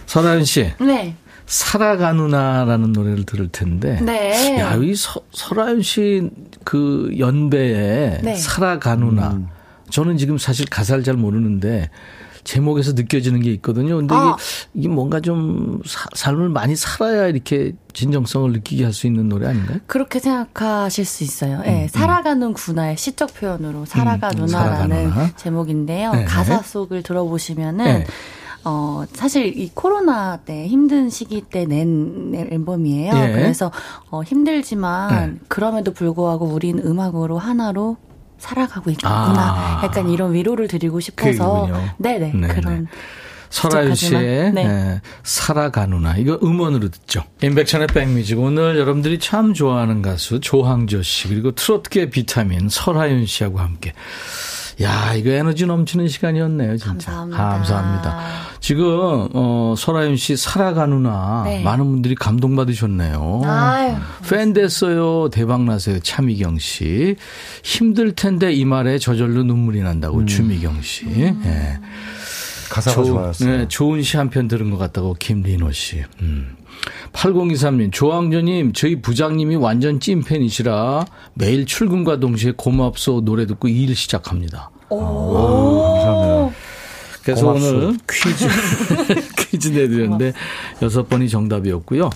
설아연 0.07 0.45
씨. 0.45 0.73
네. 0.81 1.15
살아가누나라는 1.47 2.93
노래를 2.93 3.25
들을 3.25 3.49
텐데. 3.49 4.01
네. 4.03 4.59
야, 4.59 4.75
이 4.75 4.97
서, 4.97 5.21
설아연 5.31 5.81
씨그 5.81 7.15
연배에 7.19 8.21
네. 8.23 8.35
살아가누나. 8.35 9.31
음. 9.31 9.49
저는 9.91 10.19
지금 10.19 10.39
사실 10.39 10.67
가사를 10.67 11.05
잘 11.05 11.15
모르는데 11.15 11.89
제목에서 12.53 12.93
느껴지는 12.93 13.41
게 13.43 13.53
있거든요. 13.55 13.97
근데 13.97 14.15
아. 14.15 14.37
이게, 14.39 14.81
이게 14.81 14.89
뭔가 14.89 15.21
좀 15.21 15.83
사, 15.85 16.09
삶을 16.15 16.49
많이 16.49 16.75
살아야 16.77 17.27
이렇게 17.29 17.73
진정성을 17.93 18.53
느끼게 18.53 18.85
할 18.85 18.93
수 18.95 19.07
있는 19.07 19.29
노래 19.29 19.49
아닌가요? 19.49 19.79
그렇게 19.87 20.19
생각하실 20.19 21.05
수 21.05 21.25
있어요. 21.25 21.61
예, 21.67 21.71
네, 21.71 21.83
음, 21.85 21.89
살아가는 21.89 22.53
구나의 22.55 22.97
시적 22.97 23.35
표현으로 23.35 23.85
살아가누나라는 23.85 24.97
음, 24.97 25.11
살아가누나. 25.11 25.37
제목인데요. 25.37 26.13
네. 26.13 26.25
가사 26.25 26.63
속을 26.63 27.03
들어보시면은 27.03 27.85
네. 27.85 28.07
어, 28.65 29.05
사실 29.13 29.57
이 29.59 29.71
코로나 29.75 30.39
때 30.39 30.67
힘든 30.67 31.11
시기 31.11 31.43
때 31.43 31.65
낸 31.67 32.33
앨범이에요. 32.35 33.13
예. 33.15 33.33
그래서 33.33 33.71
어, 34.11 34.23
힘들지만 34.23 35.33
네. 35.35 35.39
그럼에도 35.49 35.93
불구하고 35.93 36.47
우린 36.47 36.79
음악으로 36.79 37.39
하나로 37.39 37.97
살아가고 38.39 38.91
있구나. 38.91 39.11
아. 39.11 39.81
약간 39.85 40.09
이런 40.09 40.33
위로를 40.33 40.69
드리고 40.69 41.01
싶어서. 41.01 41.69
네네. 41.99 42.33
네네. 42.33 42.55
그런. 42.55 42.89
설아유 43.51 43.95
씨의 43.95 44.53
네. 44.53 44.65
네. 44.65 45.01
살아가누나 45.23 46.17
이거 46.17 46.39
음원으로 46.43 46.91
듣죠. 46.91 47.25
인백천의 47.43 47.89
백뮤직 47.89 48.39
오늘 48.39 48.79
여러분들이 48.79 49.19
참 49.19 49.55
좋아하는 49.55 50.03
가수 50.03 50.41
조항조 50.41 51.03
씨 51.03 51.29
그리고 51.29 51.53
트로트계 51.53 52.11
비타민 52.11 52.69
설아윤 52.69 53.27
씨하고 53.27 53.59
함께 53.59 53.93
야, 54.81 55.13
이거 55.15 55.31
에너지 55.31 55.67
넘치는 55.67 56.07
시간이었네요, 56.09 56.77
진짜. 56.77 57.11
감사합니다. 57.11 57.49
감사합니다. 57.49 58.19
지금 58.61 59.29
어 59.33 59.75
설아윤 59.77 60.17
씨 60.17 60.37
살아가누나 60.37 61.43
네. 61.47 61.63
많은 61.63 61.85
분들이 61.85 62.15
감동받으셨네요. 62.15 63.41
아유, 63.45 63.95
팬 64.29 64.53
됐어요. 64.53 65.31
대박 65.31 65.65
나세요. 65.65 65.99
차미경 66.01 66.59
씨. 66.59 67.17
힘들 67.65 68.13
텐데 68.13 68.53
이 68.53 68.65
말에 68.65 68.99
저절로 68.99 69.43
눈물이 69.43 69.81
난다고 69.83 70.19
음. 70.19 70.27
주미경 70.27 70.83
씨. 70.83 71.07
음. 71.07 71.41
네. 71.43 71.79
가사가 72.71 72.95
조, 72.97 73.05
좋았어요. 73.05 73.51
네, 73.51 73.69
좋은 73.69 74.03
시 74.03 74.17
한 74.19 74.29
편 74.31 74.47
들은 74.47 74.71
것 74.71 74.77
같다고 74.79 75.15
김리노 75.19 75.73
씨. 75.73 76.05
음. 76.21 76.55
8023님, 77.13 77.93
조항조님, 77.93 78.73
저희 78.73 79.01
부장님이 79.01 79.57
완전 79.57 80.01
찐팬이시라 80.01 81.05
매일 81.35 81.67
출근과 81.67 82.21
동시에 82.21 82.53
고맙소 82.57 83.23
노래 83.25 83.47
듣고 83.47 83.69
일 83.69 83.95
시작합니다. 83.95 84.71
오, 84.91 84.97
오 84.97 85.93
감사합니다. 85.95 86.57
그래서 87.25 87.47
고맙소. 87.47 87.69
오늘 87.69 87.99
퀴즈, 88.09 88.49
퀴즈 89.51 89.69
내드렸는데 89.69 90.33
여섯 90.83 91.09
번이 91.09 91.29
정답이었고요. 91.29 92.11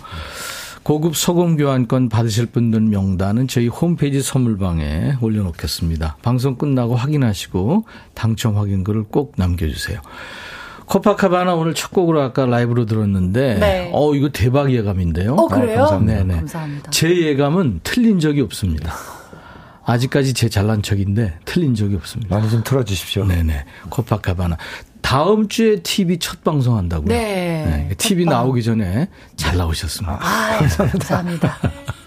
고급 0.83 1.17
소금 1.17 1.57
교환권 1.57 2.09
받으실 2.09 2.47
분들 2.47 2.81
명단은 2.81 3.47
저희 3.47 3.69
홈페이지 3.69 4.21
선물방에 4.21 5.17
올려놓겠습니다. 5.21 6.17
방송 6.23 6.57
끝나고 6.57 6.97
확인하시고 6.97 7.87
당첨 8.15 8.57
확인글을 8.57 9.05
꼭 9.05 9.35
남겨주세요. 9.37 10.01
코파카바나 10.93 11.55
오늘 11.55 11.73
첫 11.73 11.91
곡으로 11.91 12.21
아까 12.21 12.45
라이브로 12.45 12.85
들었는데, 12.85 13.55
네. 13.55 13.91
어 13.95 14.15
이거 14.15 14.29
대박 14.29 14.71
예감인데요. 14.71 15.37
어 15.37 15.49
그래요? 15.49 15.85
아, 15.85 15.87
감사합니다. 15.87 16.19
네네. 16.19 16.35
감사합니다. 16.35 16.91
제 16.91 17.17
예감은 17.17 17.81
틀린 17.83 18.21
적이 18.21 18.43
없습니다. 18.43 18.93
아직까지 19.87 20.35
제 20.35 20.51
잘난 20.51 20.83
척인데 20.83 21.39
틀린 21.47 21.75
적이 21.75 21.97
없습니다. 21.97 22.37
많이 22.37 22.51
좀 22.51 22.63
틀어주십시오. 22.63 23.25
네네. 23.25 23.65
코파카바나. 23.89 24.59
다음 25.01 25.49
주에 25.49 25.77
TV 25.83 26.19
첫 26.19 26.45
방송 26.45 26.77
한다고요. 26.77 27.09
네. 27.09 27.87
네. 27.89 27.95
TV 27.97 28.27
나오기 28.27 28.63
전에 28.63 29.09
잘 29.37 29.57
나오셨습니다. 29.57 30.19
아, 30.21 30.59
감사합니다. 30.59 30.99
감사합니다. 30.99 31.59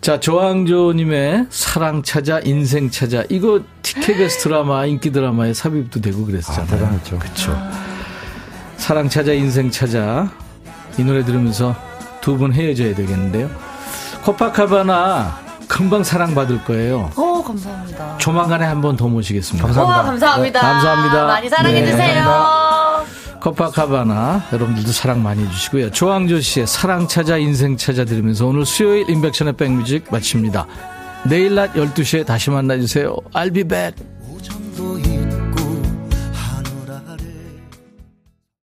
자, 0.00 0.18
조항조님의 0.18 1.46
사랑 1.50 2.02
찾아, 2.02 2.40
인생 2.42 2.90
찾아. 2.90 3.22
이거 3.28 3.60
TKBS 3.82 4.38
드라마, 4.38 4.86
인기 4.86 5.12
드라마에 5.12 5.52
삽입도 5.52 6.00
되고 6.00 6.24
그랬었잖아요. 6.24 6.64
아, 6.64 6.76
대단했죠. 6.78 7.18
그쵸. 7.18 7.56
사랑 8.78 9.10
찾아, 9.10 9.32
인생 9.32 9.70
찾아. 9.70 10.30
이 10.98 11.02
노래 11.04 11.22
들으면서 11.24 11.74
두 12.22 12.36
분 12.38 12.52
헤어져야 12.52 12.94
되겠는데요. 12.94 13.50
코파카바나 14.24 15.38
금방 15.68 16.02
사랑받을 16.02 16.64
거예요. 16.64 17.10
오, 17.16 17.42
감사합니다. 17.42 18.16
조만간에 18.18 18.64
한 18.64 18.80
번 18.80 18.96
더 18.96 19.06
모시겠습니다. 19.06 19.66
감사합니다. 19.66 20.00
오, 20.00 20.04
감사합니다. 20.06 20.60
네, 20.60 20.66
감사합니다. 20.66 21.26
많이 21.26 21.48
사랑해주세요. 21.48 21.96
네, 21.96 22.20
커파카바나 23.40 24.48
여러분들도 24.52 24.92
사랑 24.92 25.22
많이 25.22 25.42
해주시고요. 25.44 25.90
조항조 25.90 26.40
씨의 26.40 26.66
사랑 26.66 27.08
찾아 27.08 27.38
인생 27.38 27.76
찾아 27.76 28.04
들으면서 28.04 28.46
오늘 28.46 28.66
수요일 28.66 29.08
인백션의 29.08 29.54
백뮤직 29.54 30.04
마칩니다. 30.10 30.66
내일 31.24 31.54
낮 31.54 31.72
12시에 31.74 32.24
다시 32.24 32.50
만나주세요. 32.50 33.16
I'll 33.32 33.52
be 33.52 33.64
back. 33.64 33.96